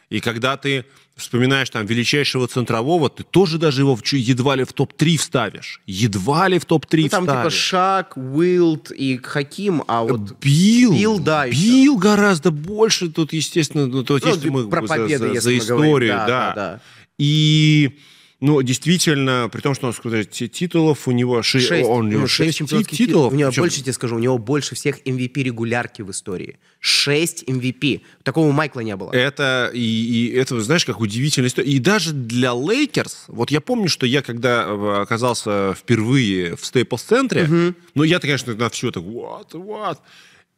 И 0.09 0.21
когда 0.21 0.57
ты 0.57 0.87
вспоминаешь 1.15 1.69
там 1.69 1.85
величайшего 1.85 2.49
центрового, 2.49 3.11
ты 3.11 3.23
тоже 3.23 3.59
даже 3.59 3.83
его 3.83 3.95
в, 3.95 4.03
едва 4.13 4.57
ли 4.57 4.65
в 4.65 4.73
топ-3 4.73 5.19
вставишь. 5.19 5.83
Едва 5.87 6.49
ли 6.49 6.59
в 6.59 6.65
топ-3 6.65 7.03
ну, 7.03 7.09
там 7.11 7.25
типа 7.25 7.33
вставишь. 7.33 7.53
типа 7.53 7.69
Шак, 7.69 8.17
Уилт 8.17 8.91
и 8.93 9.19
Хаким, 9.19 9.83
а 9.87 10.05
вот... 10.05 10.39
Билл. 10.41 10.95
Билл, 10.95 11.19
да. 11.19 11.47
Билл 11.47 11.97
еще. 11.97 11.99
гораздо 11.99 12.51
больше 12.51 13.11
тут, 13.11 13.35
естественно, 13.35 13.87
ну, 13.87 14.05
то, 14.05 14.19
ну, 14.23 14.27
если 14.27 14.49
мы 14.49 14.71
про 14.71 14.81
победы, 14.81 15.29
за, 15.29 15.35
за, 15.35 15.41
за 15.41 15.59
историю, 15.59 16.15
да, 16.15 16.27
да. 16.27 16.27
да, 16.27 16.55
да. 16.55 16.81
И 17.19 17.99
ну, 18.47 18.63
действительно, 18.63 19.49
при 19.51 19.61
том, 19.61 19.75
что 19.75 19.89
он 19.89 19.93
сказать, 19.93 20.31
титулов 20.31 21.09
у 21.09 21.11
него 21.11 21.43
ши... 21.43 21.59
шесть, 21.59 21.89
он, 21.89 22.07
у 22.07 22.09
него 22.09 22.27
шесть 22.29 22.59
чемпионских 22.59 22.97
титулов. 22.97 23.33
У 23.33 23.37
него 23.37 23.51
Причем... 23.51 23.63
больше 23.63 23.83
тебе 23.83 23.93
скажу, 23.93 24.15
у 24.15 24.19
него 24.21 24.39
больше 24.39 24.77
всех 24.77 25.01
MVP 25.05 25.43
регулярки 25.43 26.03
в 26.03 26.13
истории. 26.13 26.61
Шесть 26.79 27.43
MVP. 27.43 28.03
Такого 28.23 28.47
у 28.47 28.53
Майкла 28.53 28.81
не 28.81 28.95
было. 28.95 29.11
Это, 29.11 29.73
и, 29.75 29.81
и 29.81 30.31
это, 30.31 30.61
знаешь, 30.61 30.85
как 30.85 31.01
удивительная 31.01 31.49
история. 31.49 31.69
И 31.69 31.81
даже 31.81 32.13
для 32.13 32.53
Лейкерс, 32.53 33.25
вот 33.27 33.51
я 33.51 33.61
помню, 33.61 33.89
что 33.89 34.07
я, 34.07 34.23
когда 34.23 34.63
э, 34.63 35.03
оказался 35.03 35.75
впервые 35.75 36.55
в 36.55 36.65
Стейплс-центре, 36.65 37.45
угу. 37.45 37.75
ну, 37.97 38.05
я-то, 38.05 38.29
конечно, 38.29 38.55
на 38.55 38.71
все 38.71 38.93
так, 38.93 39.03
what, 39.03 39.51
what. 39.55 39.99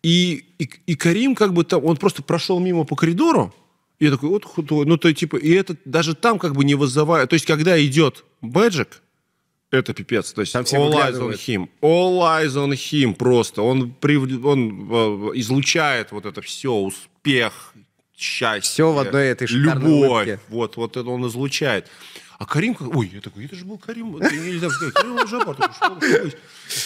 И, 0.02 0.44
и, 0.58 0.70
и 0.84 0.94
Карим 0.94 1.34
как 1.34 1.54
бы 1.54 1.64
там, 1.64 1.82
он 1.86 1.96
просто 1.96 2.22
прошел 2.22 2.60
мимо 2.60 2.84
по 2.84 2.96
коридору, 2.96 3.54
я 4.00 4.10
такой, 4.10 4.28
вот 4.28 4.44
худой. 4.44 4.86
Ну, 4.86 4.96
то 4.96 5.12
типа, 5.12 5.36
и 5.36 5.50
это 5.50 5.76
даже 5.84 6.14
там 6.14 6.38
как 6.38 6.54
бы 6.54 6.64
не 6.64 6.74
вызывает. 6.74 7.30
То 7.30 7.34
есть, 7.34 7.46
когда 7.46 7.82
идет 7.84 8.24
Бэджик, 8.40 9.02
это 9.70 9.92
пипец. 9.92 10.32
То 10.32 10.40
есть, 10.40 10.52
там 10.52 10.64
all 10.64 10.92
eyes 10.92 11.18
on 11.18 11.32
him. 11.32 11.68
All 11.82 12.20
eyes 12.20 12.54
on 12.54 12.70
him 12.70 13.14
просто. 13.14 13.62
Он, 13.62 13.92
прив... 13.92 14.44
он 14.44 14.88
э, 14.90 15.30
излучает 15.34 16.12
вот 16.12 16.26
это 16.26 16.40
все, 16.40 16.72
успех, 16.72 17.74
счастье. 18.16 18.70
Все 18.70 18.92
в 18.92 18.98
одной 18.98 19.26
этой 19.26 19.46
Любовь. 19.48 19.84
Улыбке. 19.84 20.40
Вот, 20.48 20.76
вот 20.76 20.96
это 20.96 21.08
он 21.08 21.26
излучает. 21.26 21.86
А 22.38 22.46
Карим, 22.46 22.76
ой, 22.94 23.10
я 23.12 23.20
такой, 23.20 23.46
это 23.46 23.56
же 23.56 23.64
был 23.64 23.78
Карим, 23.78 24.12
нельзя 24.12 24.70
сказать, 24.70 24.94
Карим 24.94 25.26
Жабар, 25.26 25.56
То 25.56 26.30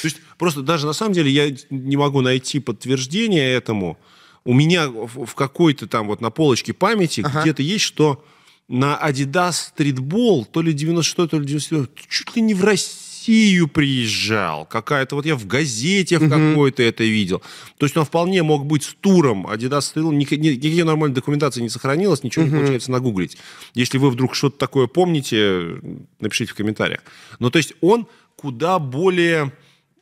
есть 0.02 0.16
просто 0.38 0.62
даже 0.62 0.86
на 0.86 0.94
самом 0.94 1.12
деле 1.12 1.30
я 1.30 1.54
не 1.68 1.96
могу 1.96 2.22
найти 2.22 2.58
подтверждение 2.58 3.52
этому, 3.52 3.98
у 4.44 4.54
меня 4.54 4.88
в 4.88 5.34
какой-то 5.34 5.86
там 5.86 6.08
вот 6.08 6.20
на 6.20 6.30
полочке 6.30 6.72
памяти 6.72 7.22
ага. 7.24 7.42
где-то 7.42 7.62
есть, 7.62 7.84
что 7.84 8.24
на 8.68 8.98
Adidas 9.02 9.52
стритбол, 9.52 10.44
то 10.44 10.62
ли 10.62 10.72
96 10.72 11.30
то 11.30 11.38
ли 11.38 11.46
97 11.46 11.86
чуть 12.08 12.36
ли 12.36 12.42
не 12.42 12.54
в 12.54 12.64
Россию 12.64 13.68
приезжал. 13.68 14.64
Какая-то, 14.66 15.14
вот 15.14 15.26
я 15.26 15.36
в 15.36 15.46
газете 15.46 16.18
в 16.18 16.28
какой-то 16.28 16.82
это 16.82 17.04
видел. 17.04 17.42
То 17.78 17.86
есть 17.86 17.96
он 17.96 18.04
вполне 18.04 18.42
мог 18.42 18.66
быть 18.66 18.82
с 18.84 18.94
туром 18.94 19.46
Adidas 19.46 19.82
стритбол. 19.82 20.12
Никакие 20.12 20.84
нормальной 20.84 21.14
документации 21.14 21.60
не 21.60 21.68
сохранилось, 21.68 22.22
ничего 22.22 22.44
не 22.44 22.50
получается 22.50 22.90
нагуглить. 22.90 23.36
Если 23.74 23.98
вы 23.98 24.10
вдруг 24.10 24.34
что-то 24.34 24.58
такое 24.58 24.86
помните, 24.86 25.80
напишите 26.18 26.52
в 26.52 26.54
комментариях. 26.54 27.00
Ну, 27.38 27.50
то 27.50 27.58
есть 27.58 27.74
он 27.80 28.06
куда 28.36 28.78
более... 28.78 29.52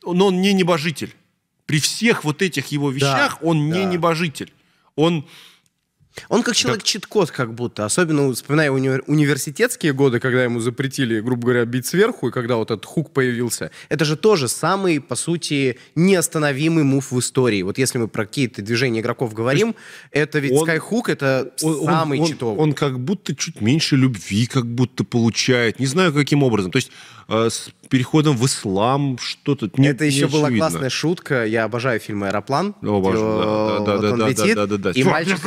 Но 0.03 0.27
он 0.27 0.41
не 0.41 0.53
небожитель. 0.53 1.13
При 1.71 1.79
всех 1.79 2.25
вот 2.25 2.41
этих 2.41 2.67
его 2.67 2.91
вещах 2.91 3.37
да, 3.39 3.47
он 3.47 3.69
да. 3.69 3.77
не 3.77 3.85
небожитель. 3.85 4.51
Он 4.97 5.25
он 6.29 6.43
как 6.43 6.55
человек 6.55 6.83
чит-код 6.83 7.31
как 7.31 7.53
будто, 7.53 7.85
особенно 7.85 8.31
вспоминая 8.33 8.69
уни- 8.71 9.01
университетские 9.07 9.93
годы, 9.93 10.19
когда 10.19 10.43
ему 10.43 10.59
запретили, 10.59 11.19
грубо 11.19 11.43
говоря, 11.43 11.65
бить 11.65 11.85
сверху, 11.85 12.29
и 12.29 12.31
когда 12.31 12.57
вот 12.57 12.71
этот 12.71 12.85
хук 12.85 13.11
появился. 13.11 13.71
Это 13.89 14.05
же 14.05 14.15
тоже 14.15 14.47
самый, 14.47 14.99
по 14.99 15.15
сути, 15.15 15.79
неостановимый 15.95 16.83
мув 16.83 17.11
в 17.11 17.19
истории. 17.19 17.61
Вот 17.61 17.77
если 17.77 17.97
мы 17.97 18.07
про 18.07 18.25
какие-то 18.25 18.61
движения 18.61 18.99
игроков 18.99 19.33
говорим, 19.33 19.75
это 20.11 20.39
ведь 20.39 20.51
он, 20.51 20.67
Skyhook 20.67 21.03
это 21.07 21.51
он, 21.61 21.85
самый 21.85 22.19
он, 22.19 22.27
читовый. 22.27 22.57
Он, 22.57 22.69
он 22.69 22.73
как 22.73 22.99
будто 22.99 23.35
чуть 23.35 23.61
меньше 23.61 23.95
любви 23.95 24.45
как 24.45 24.65
будто 24.65 25.03
получает. 25.03 25.79
Не 25.79 25.85
знаю, 25.85 26.13
каким 26.13 26.43
образом. 26.43 26.71
То 26.71 26.77
есть 26.77 26.91
э, 27.27 27.49
с 27.49 27.69
переходом 27.89 28.37
в 28.37 28.45
ислам 28.45 29.17
что-то 29.17 29.69
не 29.77 29.87
Это 29.87 30.05
еще 30.05 30.25
не 30.25 30.31
была 30.31 30.49
классная 30.49 30.89
шутка. 30.89 31.45
Я 31.45 31.65
обожаю 31.65 31.99
фильмы 31.99 32.27
«Аэроплан». 32.27 32.75
Боже, 32.81 33.19
да, 33.19 33.79
да, 33.79 33.97
да, 33.97 34.15
да, 34.15 34.29
летит, 34.29 34.55
да, 34.55 34.65
да, 34.65 34.77
да, 34.77 34.91
да. 34.91 34.91
И 34.91 35.03
мальчик... 35.03 35.39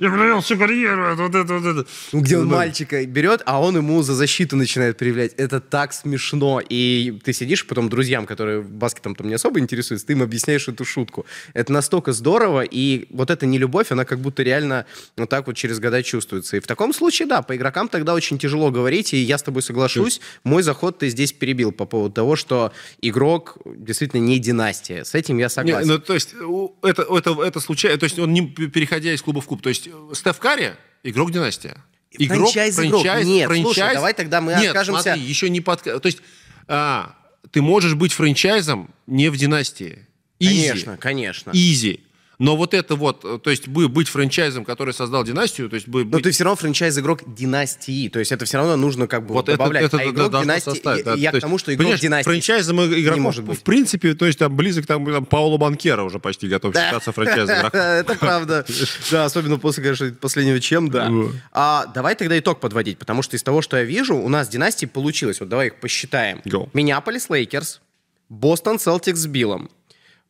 Я 0.00 0.10
провел 0.10 0.40
всю 0.40 0.56
карьеру. 0.56 1.14
Вот 1.14 1.34
это, 1.34 1.54
вот 1.58 1.66
это. 1.66 1.86
Где 2.12 2.38
он 2.38 2.48
да. 2.48 2.56
мальчика 2.56 3.04
берет, 3.04 3.42
а 3.44 3.60
он 3.60 3.76
ему 3.76 4.02
за 4.02 4.14
защиту 4.14 4.56
начинает 4.56 4.96
проявлять. 4.96 5.34
Это 5.36 5.60
так 5.60 5.92
смешно. 5.92 6.62
И 6.66 7.20
ты 7.22 7.34
сидишь, 7.34 7.66
потом 7.66 7.90
друзьям, 7.90 8.24
которые 8.24 8.62
баскетом 8.62 9.14
там 9.14 9.28
не 9.28 9.34
особо 9.34 9.60
интересуются, 9.60 10.06
ты 10.06 10.14
им 10.14 10.22
объясняешь 10.22 10.66
эту 10.68 10.86
шутку. 10.86 11.26
Это 11.52 11.70
настолько 11.72 12.12
здорово, 12.12 12.62
и 12.62 13.06
вот 13.10 13.30
эта 13.30 13.44
нелюбовь, 13.44 13.92
она 13.92 14.06
как 14.06 14.20
будто 14.20 14.42
реально 14.42 14.86
вот 15.18 15.28
так 15.28 15.46
вот 15.46 15.56
через 15.56 15.78
года 15.80 16.02
чувствуется. 16.02 16.56
И 16.56 16.60
в 16.60 16.66
таком 16.66 16.94
случае, 16.94 17.28
да, 17.28 17.42
по 17.42 17.54
игрокам 17.54 17.88
тогда 17.88 18.14
очень 18.14 18.38
тяжело 18.38 18.70
говорить, 18.70 19.12
и 19.12 19.18
я 19.18 19.36
с 19.36 19.42
тобой 19.42 19.60
соглашусь. 19.62 20.22
Мой 20.44 20.62
заход 20.62 20.98
ты 20.98 21.10
здесь 21.10 21.34
перебил 21.34 21.72
по 21.72 21.84
поводу 21.84 22.14
того, 22.14 22.36
что 22.36 22.72
игрок 23.02 23.58
действительно 23.66 24.20
не 24.20 24.38
династия. 24.38 25.04
С 25.04 25.14
этим 25.14 25.36
я 25.36 25.50
согласен. 25.50 25.86
Не, 25.86 25.94
ну, 25.94 25.98
то 25.98 26.14
есть 26.14 26.34
это, 26.82 27.02
это, 27.02 27.42
это 27.42 27.60
случайно, 27.60 27.98
то 27.98 28.04
есть 28.04 28.18
он 28.18 28.32
не 28.32 28.46
переходя 28.46 29.12
из 29.12 29.20
клуба 29.20 29.42
в 29.42 29.46
клуб. 29.46 29.60
То 29.60 29.68
есть 29.68 29.89
Стеф 30.14 30.38
Карри 30.38 30.74
игрок 31.02 31.30
династия. 31.30 31.76
Игрок, 32.12 32.50
франчайз, 32.52 32.74
франчайз, 32.74 33.26
Нет, 33.26 33.46
франчайз. 33.46 33.74
Слушай, 33.74 33.94
давай 33.94 34.14
тогда 34.14 34.40
мы 34.40 34.52
Нет, 34.54 34.68
откажемся... 34.68 35.02
смотри, 35.02 35.22
еще 35.22 35.48
не 35.48 35.60
под... 35.60 35.82
То 35.82 36.00
есть 36.04 36.18
а, 36.66 37.14
ты 37.50 37.62
можешь 37.62 37.94
быть 37.94 38.12
франчайзом 38.12 38.90
не 39.06 39.28
в 39.28 39.36
династии. 39.36 40.06
Изи. 40.40 40.68
Конечно, 40.68 40.96
конечно. 40.96 41.50
Изи. 41.52 42.00
Но 42.40 42.56
вот 42.56 42.72
это 42.72 42.96
вот, 42.96 43.22
э, 43.22 43.38
то 43.38 43.50
есть 43.50 43.68
быть 43.68 44.08
франчайзом, 44.08 44.64
который 44.64 44.94
создал 44.94 45.24
династию, 45.24 45.68
то 45.68 45.74
есть 45.74 45.86
быть... 45.86 46.06
Но 46.10 46.20
ты 46.20 46.30
все 46.30 46.44
равно 46.44 46.56
франчайз-игрок 46.56 47.34
династии, 47.34 48.08
то 48.08 48.18
есть 48.18 48.32
это 48.32 48.46
все 48.46 48.56
равно 48.56 48.76
нужно 48.76 49.06
как 49.06 49.26
бы 49.26 49.34
вот 49.34 49.44
добавлять. 49.44 49.84
Это, 49.84 49.98
это, 49.98 50.08
а 50.08 50.10
игрок 50.10 50.30
да, 50.30 50.42
династии, 50.42 50.70
составить, 50.70 51.04
да, 51.04 51.14
я 51.14 51.32
к 51.32 51.38
тому, 51.38 51.58
что 51.58 51.74
игрок 51.74 51.98
династии 51.98 52.24
франчайзом 52.24 52.80
игроков, 52.80 53.14
не 53.14 53.20
может 53.20 53.44
быть. 53.44 53.58
в 53.58 53.62
принципе, 53.62 54.14
то 54.14 54.24
есть 54.24 54.38
там 54.38 54.56
близок 54.56 54.86
там, 54.86 55.04
там 55.04 55.26
Пауло 55.26 55.58
Банкера 55.58 56.02
уже 56.02 56.18
почти 56.18 56.48
готов 56.48 56.74
считаться 56.74 57.12
франчайзом 57.12 57.56
Это 57.72 58.14
правда. 58.14 58.64
Да, 59.10 59.26
особенно 59.26 59.58
после, 59.58 59.82
конечно, 59.82 60.10
последнего 60.18 60.60
чем, 60.60 60.88
да. 60.88 61.12
А 61.52 61.86
давай 61.94 62.14
тогда 62.14 62.38
итог 62.38 62.58
подводить, 62.58 62.96
потому 62.96 63.20
что 63.20 63.36
из 63.36 63.42
того, 63.42 63.60
что 63.60 63.76
я 63.76 63.84
вижу, 63.84 64.16
у 64.16 64.30
нас 64.30 64.48
династии 64.48 64.86
получилось. 64.86 65.40
Вот 65.40 65.50
давай 65.50 65.66
их 65.66 65.78
посчитаем. 65.78 66.40
Миннеаполис 66.72 67.28
Лейкерс, 67.28 67.82
Бостон 68.30 68.78
Селтикс 68.78 69.20
с 69.20 69.26
Биллом, 69.26 69.68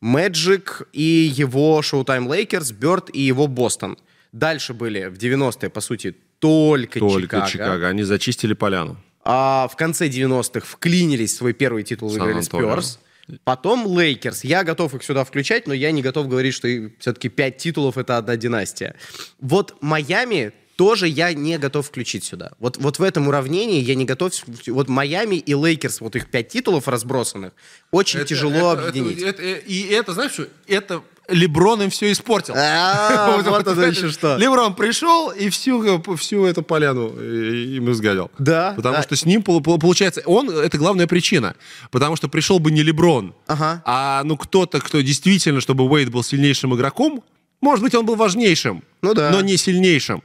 Мэджик 0.01 0.87
и 0.93 1.31
его 1.33 1.79
Showtime 1.81 2.27
Lakers, 2.27 2.73
Бёрд 2.73 3.09
и 3.13 3.21
его 3.21 3.47
Бостон. 3.47 3.97
Дальше 4.31 4.73
были 4.73 5.05
в 5.05 5.13
90-е, 5.13 5.69
по 5.69 5.81
сути, 5.81 6.15
только, 6.39 6.99
только 6.99 7.21
Чикаго. 7.21 7.47
Чикаго. 7.47 7.87
Они 7.87 8.03
зачистили 8.03 8.53
поляну. 8.53 8.97
А 9.23 9.67
в 9.71 9.75
конце 9.75 10.07
90-х 10.07 10.65
вклинились 10.65 11.35
свой 11.35 11.53
первый 11.53 11.83
титул, 11.83 12.09
выиграли 12.09 12.41
Спёрс. 12.41 12.99
Потом 13.43 13.85
Лейкерс. 13.85 14.43
Я 14.43 14.63
готов 14.63 14.95
их 14.95 15.03
сюда 15.03 15.23
включать, 15.23 15.67
но 15.67 15.73
я 15.73 15.91
не 15.91 16.01
готов 16.01 16.27
говорить, 16.27 16.53
что 16.53 16.67
все-таки 16.99 17.29
пять 17.29 17.57
титулов— 17.57 17.97
это 17.99 18.17
одна 18.17 18.35
династия. 18.35 18.95
Вот 19.39 19.75
Майами 19.81 20.53
тоже 20.81 21.07
я 21.07 21.31
не 21.31 21.59
готов 21.59 21.85
включить 21.85 22.23
сюда. 22.23 22.53
Вот, 22.57 22.77
вот 22.77 22.97
в 22.97 23.03
этом 23.03 23.27
уравнении 23.27 23.79
я 23.81 23.93
не 23.93 24.03
готов... 24.03 24.33
Вот 24.65 24.89
Майами 24.89 25.35
и 25.35 25.53
Лейкерс, 25.53 26.01
вот 26.01 26.15
их 26.15 26.27
пять 26.31 26.47
титулов 26.47 26.87
разбросанных, 26.87 27.53
очень 27.91 28.21
это, 28.21 28.29
тяжело 28.29 28.73
это, 28.73 28.87
объединить. 28.87 29.21
Это, 29.21 29.43
это, 29.43 29.59
и 29.67 29.83
это, 29.89 30.13
знаешь, 30.13 30.31
что 30.31 30.47
это 30.65 31.03
Леброн 31.29 31.83
им 31.83 31.91
все 31.91 32.11
испортил. 32.11 32.55
А, 32.57 33.39
вот 33.45 33.67
это 33.67 33.79
еще 33.79 34.09
что. 34.09 34.37
Леброн 34.37 34.73
пришел 34.73 35.29
и 35.29 35.49
всю, 35.49 36.01
всю 36.17 36.45
эту 36.45 36.63
поляну 36.63 37.09
им 37.09 37.91
изгадил. 37.91 38.31
Да. 38.39 38.73
Потому 38.75 39.03
что 39.03 39.15
с 39.15 39.23
ним, 39.23 39.43
получается, 39.43 40.23
он, 40.25 40.49
это 40.49 40.79
главная 40.79 41.05
причина. 41.05 41.55
Потому 41.91 42.15
что 42.15 42.27
пришел 42.27 42.57
бы 42.57 42.71
не 42.71 42.81
Леброн, 42.81 43.35
а 43.47 44.23
ну 44.23 44.35
кто-то, 44.35 44.79
кто 44.79 45.01
действительно, 45.01 45.61
чтобы 45.61 45.87
Уэйд 45.87 46.09
был 46.09 46.23
сильнейшим 46.23 46.73
игроком, 46.73 47.23
может 47.61 47.83
быть, 47.83 47.93
он 47.93 48.03
был 48.07 48.15
важнейшим, 48.15 48.83
ну, 49.03 49.13
да. 49.13 49.29
но 49.29 49.41
не 49.41 49.57
сильнейшим. 49.57 50.23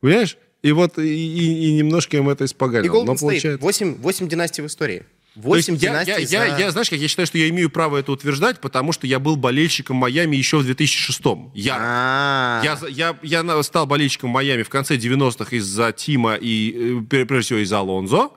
Понимаешь? 0.00 0.36
И 0.62 0.72
вот 0.72 0.98
и, 0.98 1.02
и, 1.02 1.68
и 1.68 1.72
немножко 1.74 2.16
им 2.16 2.28
это 2.28 2.44
испоганило. 2.44 2.94
И 2.94 2.96
Golden 2.96 3.18
получается... 3.18 3.58
8, 3.64 3.96
8 3.96 4.28
династий 4.28 4.62
в 4.62 4.66
истории. 4.66 5.04
8 5.36 5.76
династий 5.76 6.12
я, 6.12 6.18
я, 6.18 6.26
за... 6.26 6.34
я, 6.34 6.58
я, 6.58 6.70
знаешь, 6.72 6.90
как 6.90 6.98
я 6.98 7.06
считаю, 7.06 7.26
что 7.26 7.38
я 7.38 7.48
имею 7.48 7.70
право 7.70 7.96
это 7.96 8.10
утверждать, 8.10 8.60
потому 8.60 8.92
что 8.92 9.06
я 9.06 9.20
был 9.20 9.36
болельщиком 9.36 9.96
Майами 9.96 10.36
еще 10.36 10.58
в 10.58 10.64
2006 10.64 11.20
я, 11.54 11.76
а. 11.78 12.60
я, 12.64 12.78
я, 12.88 13.16
я 13.22 13.62
стал 13.62 13.86
болельщиком 13.86 14.30
Майами 14.30 14.62
в 14.64 14.68
конце 14.68 14.96
90-х 14.96 15.54
из-за 15.56 15.92
Тима 15.92 16.34
и, 16.34 16.98
э, 17.00 17.24
прежде 17.24 17.40
всего, 17.40 17.58
из-за 17.60 17.78
Алонзо. 17.78 18.30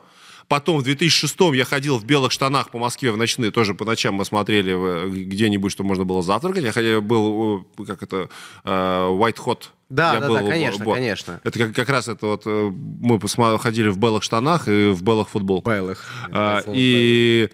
Потом 0.47 0.78
в 0.78 0.84
2006 0.84 1.36
я 1.53 1.66
ходил 1.66 1.97
в 1.97 2.05
белых 2.05 2.32
штанах 2.32 2.70
по 2.70 2.78
Москве 2.78 3.12
в 3.12 3.18
ночные, 3.18 3.51
тоже 3.51 3.74
по 3.74 3.86
ночам 3.86 4.16
мы 4.16 4.26
смотрели 4.26 4.76
э, 4.76 5.09
где-нибудь, 5.09 5.72
что 5.72 5.84
можно 5.84 6.03
было 6.03 6.22
завтракать. 6.22 6.64
Я 6.64 6.72
ходил, 6.72 7.01
был, 7.01 7.66
э, 7.80 7.86
как 7.86 8.03
это, 8.03 8.30
White 8.64 9.38
Hot 9.45 9.64
да, 9.91 10.13
я 10.13 10.19
да, 10.19 10.27
был, 10.27 10.35
да, 10.35 10.43
конечно, 10.47 10.85
бо... 10.85 10.93
конечно. 10.95 11.39
Это 11.43 11.59
как, 11.59 11.75
как 11.75 11.89
раз 11.89 12.07
это 12.07 12.25
вот 12.25 12.43
э, 12.45 12.71
мы 12.71 13.19
ходили 13.59 13.89
в 13.89 13.97
белых 13.97 14.23
штанах 14.23 14.67
и 14.67 14.91
в 14.91 15.03
белых 15.03 15.29
футболках. 15.29 15.73
Белых. 15.73 16.05
А, 16.31 16.63
и 16.67 17.49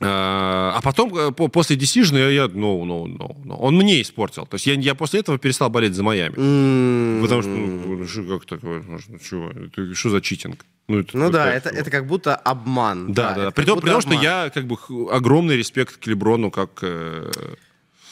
а, 0.00 0.74
а 0.76 0.80
потом, 0.80 1.12
э, 1.16 1.32
после 1.32 1.76
Decision, 1.76 2.32
я, 2.32 2.46
ну, 2.46 2.84
ну, 2.84 3.06
ну, 3.06 3.36
ну, 3.44 3.54
он 3.56 3.74
мне 3.74 4.00
испортил. 4.00 4.46
То 4.46 4.54
есть 4.54 4.66
я, 4.66 4.74
я 4.74 4.94
после 4.94 5.20
этого 5.20 5.38
перестал 5.38 5.70
болеть 5.70 5.94
за 5.94 6.04
Майами. 6.04 6.34
Mm-hmm. 6.34 7.22
Потому 7.22 7.42
что, 7.42 7.50
ну, 7.50 8.06
что, 8.06 8.22
как 8.38 8.46
такое, 8.46 8.82
ну, 8.86 9.18
чего, 9.18 9.50
это, 9.50 9.94
что 9.94 10.10
за 10.10 10.20
читинг? 10.20 10.64
Ну, 10.86 11.00
это, 11.00 11.18
ну 11.18 11.30
да, 11.30 11.52
это, 11.52 11.70
это 11.70 11.90
как 11.90 12.06
будто 12.06 12.36
обман. 12.36 13.12
Да, 13.12 13.34
да, 13.34 13.44
да. 13.46 13.50
При 13.50 13.64
том, 13.64 13.80
при 13.80 13.90
том 13.90 14.00
что 14.00 14.14
я 14.14 14.50
как 14.54 14.66
бы 14.66 14.76
огромный 15.10 15.56
респект 15.56 15.96
к 15.96 16.06
Леброну 16.06 16.52
как... 16.52 16.78
Э, 16.82 17.30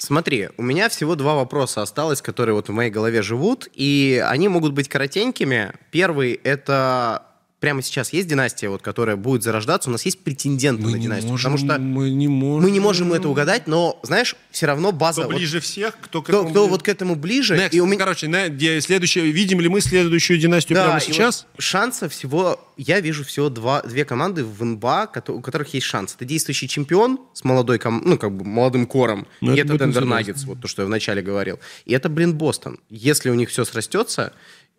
Смотри, 0.07 0.51
у 0.57 0.63
меня 0.63 0.89
всего 0.89 1.17
два 1.17 1.35
вопроса 1.35 1.83
осталось, 1.83 2.23
которые 2.23 2.55
вот 2.55 2.69
в 2.69 2.73
моей 2.73 2.93
голове 2.93 3.23
живут, 3.23 3.67
и 3.75 4.25
они 4.25 4.47
могут 4.47 4.73
быть 4.73 4.89
коротенькими. 4.89 5.73
Первый— 5.91 6.35
это 6.45 7.27
прямо 7.61 7.83
сейчас 7.83 8.13
есть 8.13 8.29
династия, 8.29 8.69
вот, 8.69 8.83
которая 8.83 9.17
будет 9.17 9.43
зарождаться, 9.43 9.89
у 9.89 9.93
нас 9.93 10.05
есть 10.05 10.21
претенденты 10.21 10.83
мы 10.83 10.93
на 10.93 10.99
династию. 10.99 11.31
Можем, 11.31 11.53
потому 11.53 11.73
что 11.73 11.81
мы 11.81 12.11
не 12.11 12.29
можем. 12.29 12.65
Мы 12.65 12.71
не 12.71 12.81
можем 12.81 13.13
это 13.13 13.29
угадать, 13.29 13.67
но, 13.67 13.99
знаешь, 14.03 14.37
все 14.51 14.67
равно 14.67 14.93
база... 14.93 15.23
Кто 15.23 15.31
вот, 15.31 15.39
ближе 15.39 15.61
всех, 15.61 15.99
кто 16.01 16.23
к 16.23 16.29
этому... 16.29 16.45
Кто, 16.45 16.51
кто 16.51 16.69
вот 16.69 16.83
к 16.83 16.89
этому 16.89 17.17
ближе. 17.17 17.57
Next. 17.57 17.71
И 17.73 17.81
у 17.81 17.87
меня... 17.87 17.99
Короче, 17.99 18.29
на, 18.29 18.47
следующее, 18.47 19.31
видим 19.31 19.61
ли 19.61 19.69
мы 19.69 19.81
следующую 19.81 20.39
династию 20.39 20.77
да, 20.77 20.85
прямо 20.85 21.01
сейчас? 21.01 21.47
Вот 21.55 21.63
шансов 21.63 22.13
всего... 22.13 22.61
Я 22.77 23.01
вижу 23.01 23.25
всего 23.25 23.49
два, 23.49 23.81
две 23.83 24.05
команды 24.05 24.45
в 24.45 24.63
НБА, 24.63 25.11
у 25.29 25.41
которых 25.41 25.73
есть 25.73 25.87
шанс. 25.87 26.15
Это 26.15 26.27
действующий 26.27 26.69
чемпион 26.69 27.21
с 27.33 27.43
молодой, 27.43 27.79
ком... 27.79 28.03
ну, 28.05 28.19
как 28.19 28.37
бы 28.37 28.45
молодым 28.45 28.87
кором. 28.87 29.27
Ну, 29.41 29.55
и 29.55 29.59
это, 29.59 29.75
это 29.75 29.87
Денвер 29.87 30.05
Наггетс, 30.05 30.45
вот 30.45 30.61
то, 30.61 30.69
что 30.69 30.83
я 30.83 30.87
вначале 30.87 31.23
говорил. 31.23 31.59
И 31.87 31.95
это, 31.95 32.11
блин, 32.11 32.35
Бостон. 32.35 32.79
Если 32.91 33.31
у 33.31 33.35
них 33.35 33.49
все 33.49 33.65
срастется, 33.65 34.35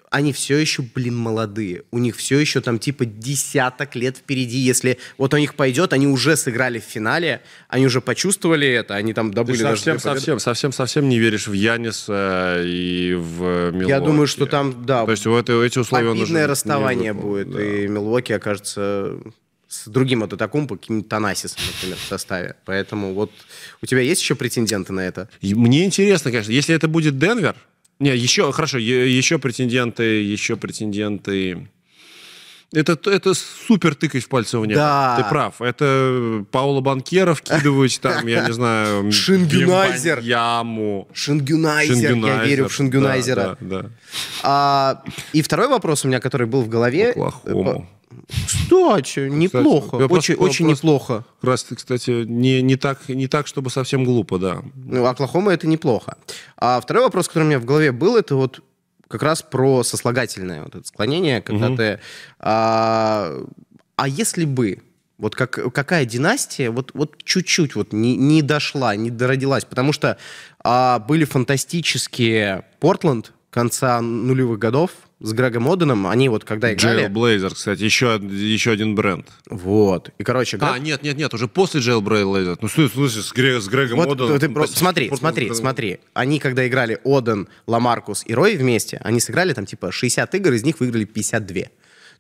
они 0.10 0.32
все 0.32 0.58
еще, 0.58 0.84
блин, 0.84 1.18
молодые. 1.18 1.84
У 1.92 1.98
них 1.98 2.16
все 2.16 2.40
еще 2.40 2.62
там 2.62 2.80
типа 2.80 3.06
десяток 3.06 3.96
лет 3.96 4.18
впереди. 4.18 4.58
Если 4.58 5.00
вот 5.18 5.34
у 5.34 5.38
них 5.38 5.56
пойдет, 5.56 5.92
они 5.92 6.08
уже 6.08 6.38
сыграли 6.38 6.80
в 6.80 6.84
финале, 6.84 7.42
они 7.68 7.86
уже 7.86 8.00
почувствовали 8.00 8.68
это, 8.68 8.96
они 8.96 9.14
там 9.14 9.34
добыли... 9.34 9.58
Ты 9.58 9.64
совсем, 9.64 10.00
совсем, 10.00 10.40
совсем, 10.40 10.72
совсем 10.72 11.10
не 11.10 11.20
веришь 11.20 11.48
в 11.48 11.54
Яниса 11.54 12.62
и 12.64 13.16
в 13.16 13.72
Милуоки. 13.72 13.90
Я 13.90 14.00
думаю, 14.00 14.28
что 14.28 14.46
там, 14.46 14.86
да, 14.86 15.06
То 15.06 15.12
есть 15.12 15.26
в 15.26 15.36
это, 15.36 15.62
эти 15.62 15.80
условия 15.80 16.12
уже 16.12 16.48
расставание 16.48 17.14
будет, 17.14 17.52
да. 17.52 17.62
и 17.62 17.88
Милуоки 17.88 18.32
окажется 18.32 19.20
с 19.68 19.88
другим 19.90 20.22
вот 20.22 20.32
Атакумпо, 20.32 20.78
каким-нибудь 20.78 21.10
Танасисом, 21.10 21.60
например, 21.76 21.98
в 21.98 22.08
составе. 22.08 22.56
Поэтому 22.64 23.14
вот 23.14 23.32
у 23.82 23.86
тебя 23.86 24.00
есть 24.00 24.22
еще 24.22 24.36
претенденты 24.36 24.94
на 24.94 25.02
это? 25.02 25.28
Мне 25.42 25.84
интересно, 25.84 26.32
конечно, 26.32 26.52
если 26.52 26.74
это 26.74 26.88
будет 26.88 27.20
Денвер, 27.20 27.56
не, 28.00 28.16
еще, 28.16 28.52
хорошо, 28.52 28.78
еще 28.78 29.40
претенденты, 29.40 30.22
еще 30.24 30.56
претенденты... 30.56 31.68
это, 32.74 32.98
это 33.10 33.34
супер 33.34 33.96
тыкать 33.96 34.24
в 34.24 34.30
пальцы 34.30 34.60
в 34.60 34.66
небо. 34.66 34.80
Да. 34.80 35.16
Ты 35.18 35.30
прав. 35.30 35.62
Это 35.62 36.46
Паоло 36.52 36.82
Банкеро 36.82 37.34
вкидывать, 37.34 38.00
там, 38.02 38.28
я 38.28 38.46
не 38.46 38.54
знаю... 38.54 39.12
Шингюнайзер. 39.12 40.20
Яму. 40.20 41.08
Шингюнайзер. 41.14 42.16
Я 42.16 42.44
верю 42.44 42.68
в 42.70 42.74
Шингюнайзера. 42.74 43.58
Да, 43.60 43.82
да, 43.82 43.90
А, 44.44 45.04
и 45.34 45.42
второй 45.42 45.68
вопрос 45.68 46.06
у 46.06 46.08
меня, 46.08 46.20
который 46.20 46.46
был 46.46 46.62
в 46.62 46.70
голове. 46.70 47.12
Оклахому. 47.12 47.90
Кстати, 48.46 49.28
неплохо. 49.30 49.98
Кстати, 49.98 50.12
очень, 50.12 50.36
просто, 50.36 50.44
очень 50.44 50.66
просто, 50.66 50.86
неплохо. 50.86 51.26
Раз, 51.42 51.64
кстати, 51.64 52.24
не, 52.26 52.62
не, 52.62 52.76
так, 52.76 53.10
не 53.10 53.28
так, 53.28 53.48
чтобы 53.48 53.70
совсем 53.70 54.06
глупо, 54.06 54.38
да. 54.40 54.62
Ну, 54.76 55.06
Оклахома 55.06 55.52
это 55.52 55.68
неплохо. 55.68 56.18
А 56.58 56.80
второй 56.80 57.04
вопрос, 57.04 57.28
который 57.28 57.44
у 57.44 57.48
меня 57.48 57.60
в 57.60 57.66
голове 57.66 57.92
был, 57.92 58.16
это 58.16 58.36
вот 58.36 58.62
как 59.08 59.24
раз 59.24 59.42
про 59.42 59.84
сослагательное 59.84 60.64
вот 60.64 60.76
это 60.76 60.88
склонение, 60.88 61.42
когда 61.42 61.68
угу. 61.68 61.78
ты... 61.78 62.00
А, 62.40 63.34
а 63.96 64.08
если 64.08 64.46
бы 64.46 64.80
вот 65.18 65.36
как, 65.36 65.74
какая 65.74 66.06
династия 66.06 66.70
вот, 66.70 66.92
вот 66.94 67.24
чуть-чуть 67.24 67.76
вот 67.76 67.92
не, 67.94 68.16
не 68.16 68.42
дошла, 68.42 68.96
не 68.96 69.10
дородилась? 69.10 69.66
Потому 69.66 69.92
что 69.92 70.18
а, 70.64 71.00
были 71.00 71.26
фантастические 71.26 72.66
Портленд 72.80 73.34
конца 73.50 74.02
нулевых 74.02 74.60
годов, 74.60 74.92
с 75.20 75.34
Грегом 75.34 75.70
Оденом, 75.72 76.06
они 76.06 76.30
вот 76.30 76.44
когда 76.44 76.72
играли... 76.74 77.08
Jailblazer, 77.08 77.54
кстати, 77.54 77.82
еще, 77.82 78.20
еще 78.22 78.72
один 78.72 78.94
бренд. 78.94 79.28
Вот. 79.50 80.12
И, 80.20 80.24
короче... 80.24 80.58
Грег... 80.58 80.70
А, 80.72 80.80
нет, 80.80 81.02
нет, 81.02 81.18
нет, 81.18 81.34
уже 81.34 81.48
после 81.48 81.82
Jailblazer. 81.82 82.58
Ну, 82.62 82.68
в 82.68 82.72
смысле, 82.72 83.22
с, 83.24 83.32
Грег, 83.32 83.62
с 83.62 83.68
Грегом 83.68 83.98
вот, 83.98 84.12
Оденом... 84.12 84.40
Ты, 84.40 84.50
просто, 84.50 84.78
смотри, 84.78 85.12
смотри, 85.16 85.54
смотри. 85.54 86.00
Они, 86.14 86.40
когда 86.40 86.68
играли 86.68 87.00
Оден, 87.04 87.48
Ламаркус 87.66 88.24
и 88.28 88.34
Рой 88.34 88.58
вместе, 88.58 89.00
они 89.04 89.20
сыграли 89.20 89.54
там 89.54 89.66
типа 89.66 89.92
60 89.92 90.36
игр, 90.36 90.54
из 90.54 90.64
них 90.64 90.80
выиграли 90.80 91.06
52. 91.06 91.64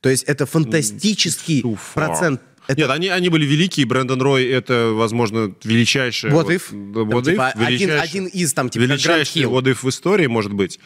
То 0.02 0.10
есть 0.10 0.24
это 0.24 0.46
фантастический 0.46 1.64
процент 1.94 2.42
это... 2.68 2.82
Нет, 2.82 2.90
они, 2.90 3.08
они 3.08 3.30
были 3.30 3.46
великие. 3.46 3.86
Брэндон 3.86 4.22
Рой 4.22 4.46
это, 4.46 4.92
возможно, 4.94 5.54
величайший... 5.64 6.32
What 6.32 6.48
if? 6.48 6.64
Вот, 6.72 7.08
what 7.08 7.22
if? 7.22 7.32
Типа, 7.32 7.48
один, 7.48 7.92
один 7.92 8.26
из 8.26 8.54
там, 8.54 8.70
типа, 8.70 8.84
Величайший 8.84 9.44
what 9.44 9.64
if 9.64 9.78
в 9.84 9.90
истории, 9.90 10.28
может 10.28 10.52
быть 10.52 10.80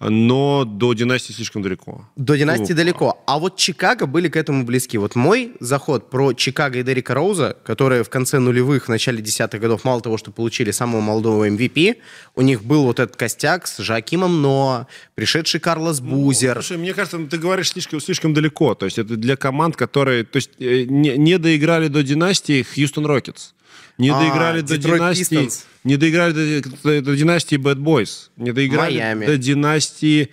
но 0.00 0.64
до 0.64 0.92
династии 0.92 1.32
слишком 1.32 1.62
далеко. 1.62 2.08
До 2.16 2.36
династии 2.36 2.66
Глупо. 2.66 2.74
далеко. 2.74 3.22
А 3.26 3.38
вот 3.38 3.56
Чикаго 3.56 4.06
были 4.06 4.28
к 4.28 4.36
этому 4.36 4.64
близки. 4.64 4.96
Вот 4.96 5.16
мой 5.16 5.52
заход 5.60 6.08
про 6.10 6.32
Чикаго 6.32 6.78
и 6.78 6.82
Дерека 6.82 7.14
Роуза, 7.14 7.56
которые 7.64 8.04
в 8.04 8.08
конце 8.08 8.38
нулевых, 8.38 8.86
в 8.86 8.88
начале 8.88 9.20
десятых 9.20 9.60
годов, 9.60 9.84
мало 9.84 10.00
того, 10.00 10.16
что 10.16 10.30
получили 10.30 10.70
самого 10.70 11.00
молодого 11.00 11.48
MVP, 11.48 11.96
у 12.36 12.42
них 12.42 12.62
был 12.62 12.84
вот 12.84 13.00
этот 13.00 13.16
костяк 13.16 13.66
с 13.66 13.78
Жакимом 13.78 14.40
Но, 14.40 14.86
пришедший 15.14 15.60
Карлос 15.60 16.00
ну, 16.00 16.10
Бузер. 16.10 16.56
Ну, 16.56 16.62
слушай, 16.62 16.78
мне 16.78 16.94
кажется, 16.94 17.18
ты 17.26 17.36
говоришь 17.38 17.70
слишком, 17.70 18.00
слишком 18.00 18.34
далеко. 18.34 18.74
То 18.74 18.86
есть 18.86 18.98
это 18.98 19.16
для 19.16 19.36
команд, 19.36 19.76
которые 19.76 20.24
то 20.24 20.36
есть, 20.36 20.50
э, 20.60 20.84
не, 20.84 21.16
не 21.16 21.38
доиграли 21.38 21.88
до 21.88 22.02
династии 22.02 22.62
Хьюстон 22.62 23.06
Рокетс. 23.06 23.52
Не 23.98 24.10
а, 24.10 24.18
доиграли 24.18 24.60
до 24.60 24.78
династии. 24.78 25.50
Не 25.84 25.96
доиграли 25.96 26.62
до, 26.82 27.02
до 27.02 27.16
династии 27.16 27.58
Bad 27.58 27.76
Boys. 27.76 28.30
Не 28.36 28.52
доиграли 28.52 28.94
Майами. 28.94 29.26
до 29.26 29.36
династии 29.36 30.30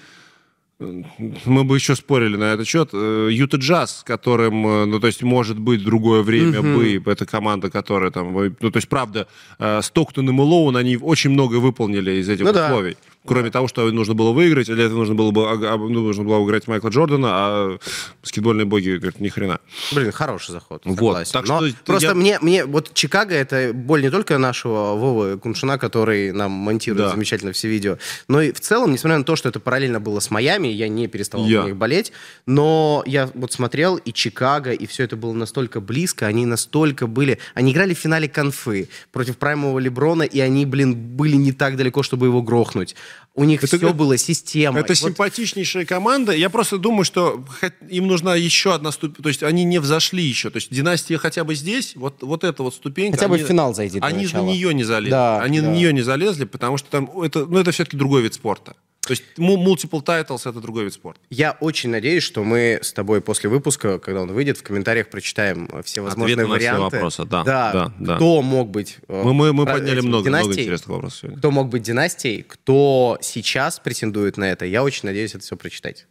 мы 0.78 1.64
бы 1.64 1.78
еще 1.78 1.96
спорили 1.96 2.36
на 2.36 2.54
этот 2.54 2.68
счет. 2.68 2.90
Э, 2.92 3.30
Юта 3.32 3.58
Джаз, 3.58 4.04
которым, 4.06 4.68
э, 4.68 4.86
ну, 4.86 5.00
то 5.00 5.08
есть, 5.08 5.24
может 5.24 5.58
быть, 5.58 5.84
другое 5.84 6.22
время 6.22 6.62
бы, 6.62 7.02
это 7.06 7.26
команда, 7.26 7.70
которая 7.70 8.12
там, 8.12 8.34
ну, 8.34 8.72
то 8.72 8.78
есть, 8.78 8.90
правда, 8.90 9.28
э, 9.58 9.82
Стоктон 9.82 10.30
и 10.30 10.34
Мэлоун, 10.34 10.76
они 10.76 10.98
очень 10.98 11.30
много 11.30 11.56
выполнили 11.56 12.20
из 12.20 12.28
этих 12.28 12.44
ну, 12.44 12.52
условий. 12.52 12.92
Да. 12.92 13.15
Кроме 13.26 13.52
того, 13.52 13.68
что 13.68 13.90
нужно 13.92 14.14
было 14.14 14.32
выиграть, 14.32 14.68
для 14.68 14.86
этого 14.86 15.00
нужно 15.00 15.16
было 15.16 15.32
бы 15.32 15.46
ну, 15.46 16.02
нужно 16.02 16.24
было 16.24 16.44
играть 16.46 16.68
Майкла 16.68 16.90
Джордана, 16.90 17.28
а 17.32 17.78
баскетбольные 18.22 18.66
боги 18.66 18.98
говорят, 18.98 19.20
ни 19.20 19.30
хрена. 19.30 19.60
Блин, 19.92 20.12
хороший 20.12 20.52
заход. 20.52 20.82
Вот. 20.86 21.28
Так 21.32 21.48
Но 21.48 21.68
что 21.68 21.78
просто 21.86 22.10
я... 22.10 22.16
мне, 22.16 22.40
мне, 22.42 22.66
вот 22.66 22.94
Чикаго 22.94 23.34
это 23.34 23.72
боль 23.74 24.02
не 24.02 24.10
только 24.10 24.38
нашего 24.38 24.96
Вовы 24.96 25.38
Куншина, 25.38 25.78
который 25.78 26.32
нам 26.32 26.52
монтирует 26.52 27.06
да. 27.06 27.12
замечательно 27.12 27.52
все 27.52 27.68
видео, 27.68 27.98
но 28.28 28.42
и 28.42 28.52
в 28.52 28.60
целом, 28.60 28.92
несмотря 28.92 29.18
на 29.18 29.24
то, 29.24 29.36
что 29.36 29.50
это 29.50 29.60
параллельно 29.60 30.00
было 30.00 30.20
с 30.20 30.30
Майами, 30.30 30.68
я 30.68 30.88
не 30.88 31.08
переставал 31.08 31.48
я. 31.48 31.62
на 31.62 31.66
них 31.68 31.78
болеть, 31.78 32.12
но 32.46 33.04
я 33.06 33.30
вот 33.34 33.52
смотрел 33.52 33.98
и 33.98 34.12
Чикаго, 34.14 34.72
и 34.72 34.86
все 34.86 35.04
это 35.04 35.16
было 35.16 35.34
настолько 35.34 35.80
близко, 35.82 36.28
они 36.28 36.46
настолько 36.46 37.08
были... 37.08 37.40
Они 37.54 37.72
играли 37.72 37.94
в 37.94 37.98
финале 37.98 38.28
конфы 38.28 38.90
против 39.12 39.38
праймового 39.38 39.80
Леброна, 39.80 40.24
и 40.24 40.40
они, 40.40 40.66
блин, 40.66 40.96
были 40.96 41.36
не 41.36 41.52
так 41.52 41.78
далеко, 41.78 42.04
чтобы 42.04 42.28
его 42.28 42.42
грохнуть. 42.42 42.96
У 43.34 43.44
них 43.44 43.64
это, 43.64 43.78
все 43.78 43.94
было 43.94 44.18
система. 44.18 44.80
Это 44.80 44.94
вот. 44.94 44.98
симпатичнейшая 44.98 45.86
команда. 45.86 46.32
Я 46.32 46.50
просто 46.50 46.78
думаю, 46.78 47.04
что 47.04 47.44
им 47.90 48.08
нужна 48.08 48.36
еще 48.36 48.74
одна 48.74 48.92
ступень. 48.92 49.22
То 49.22 49.30
есть 49.30 49.44
они 49.44 49.66
не 49.66 49.80
взошли 49.80 50.24
еще. 50.24 50.50
То 50.50 50.58
есть 50.58 50.74
династия 50.74 51.18
хотя 51.18 51.44
бы 51.44 51.54
здесь, 51.54 51.96
вот, 51.96 52.24
вот 52.24 52.46
эта 52.46 52.64
вот 52.64 52.74
ступенька. 52.74 53.18
Хотя 53.18 53.28
бы 53.28 53.36
они, 53.36 53.44
в 53.44 53.48
финал 53.48 53.74
зайти 53.74 54.00
Они 54.02 54.24
начала. 54.24 54.44
на 54.44 54.48
нее 54.48 54.74
не 54.74 54.86
залезли. 54.86 55.12
Да, 55.12 55.42
они 55.42 55.60
да. 55.60 55.68
на 55.68 55.74
нее 55.74 55.92
не 55.92 56.02
залезли, 56.02 56.46
потому 56.46 56.78
что 56.78 56.90
там 56.90 57.22
это, 57.22 57.46
ну, 57.46 57.60
это 57.60 57.72
все-таки 57.72 57.98
другой 57.98 58.22
вид 58.22 58.34
спорта. 58.34 58.76
То 59.06 59.12
есть 59.12 59.24
multiple 59.38 60.04
titles— 60.04 60.42
это 60.50 60.60
другой 60.60 60.86
вид 60.86 60.94
спорта. 60.94 61.20
Я 61.30 61.58
очень 61.60 61.90
надеюсь, 61.90 62.24
что 62.24 62.44
мы 62.44 62.80
с 62.82 62.92
тобой 62.92 63.22
после 63.22 63.50
выпуска, 63.50 64.00
когда 64.00 64.22
он 64.22 64.32
выйдет, 64.32 64.58
в 64.58 64.64
комментариях 64.64 65.10
прочитаем 65.10 65.70
все 65.84 66.02
возможные 66.02 66.34
Ответы 66.34 66.50
варианты. 66.50 66.82
На 66.82 66.88
все 66.90 66.98
вопросы, 66.98 67.26
да. 67.26 67.44
Да, 67.44 67.94
да 68.00 68.16
кто 68.16 68.36
да. 68.38 68.42
мог 68.42 68.70
быть... 68.70 68.98
Э, 69.08 69.22
мы, 69.24 69.34
мы, 69.34 69.54
мы 69.54 69.66
подняли 69.66 70.02
много, 70.02 70.30
много 70.30 70.54
интересных 70.54 70.90
вопросов 70.90 71.20
сегодня. 71.20 71.38
Кто 71.38 71.52
мог 71.52 71.70
быть 71.70 71.84
династией, 71.84 72.44
кто 72.44 73.18
сейчас 73.22 73.80
претендует 73.80 74.38
на 74.38 74.46
это. 74.46 74.66
Я 74.66 74.84
очень 74.84 75.02
надеюсь 75.04 75.36
это 75.36 75.44
все 75.44 75.56
прочитать. 75.56 76.08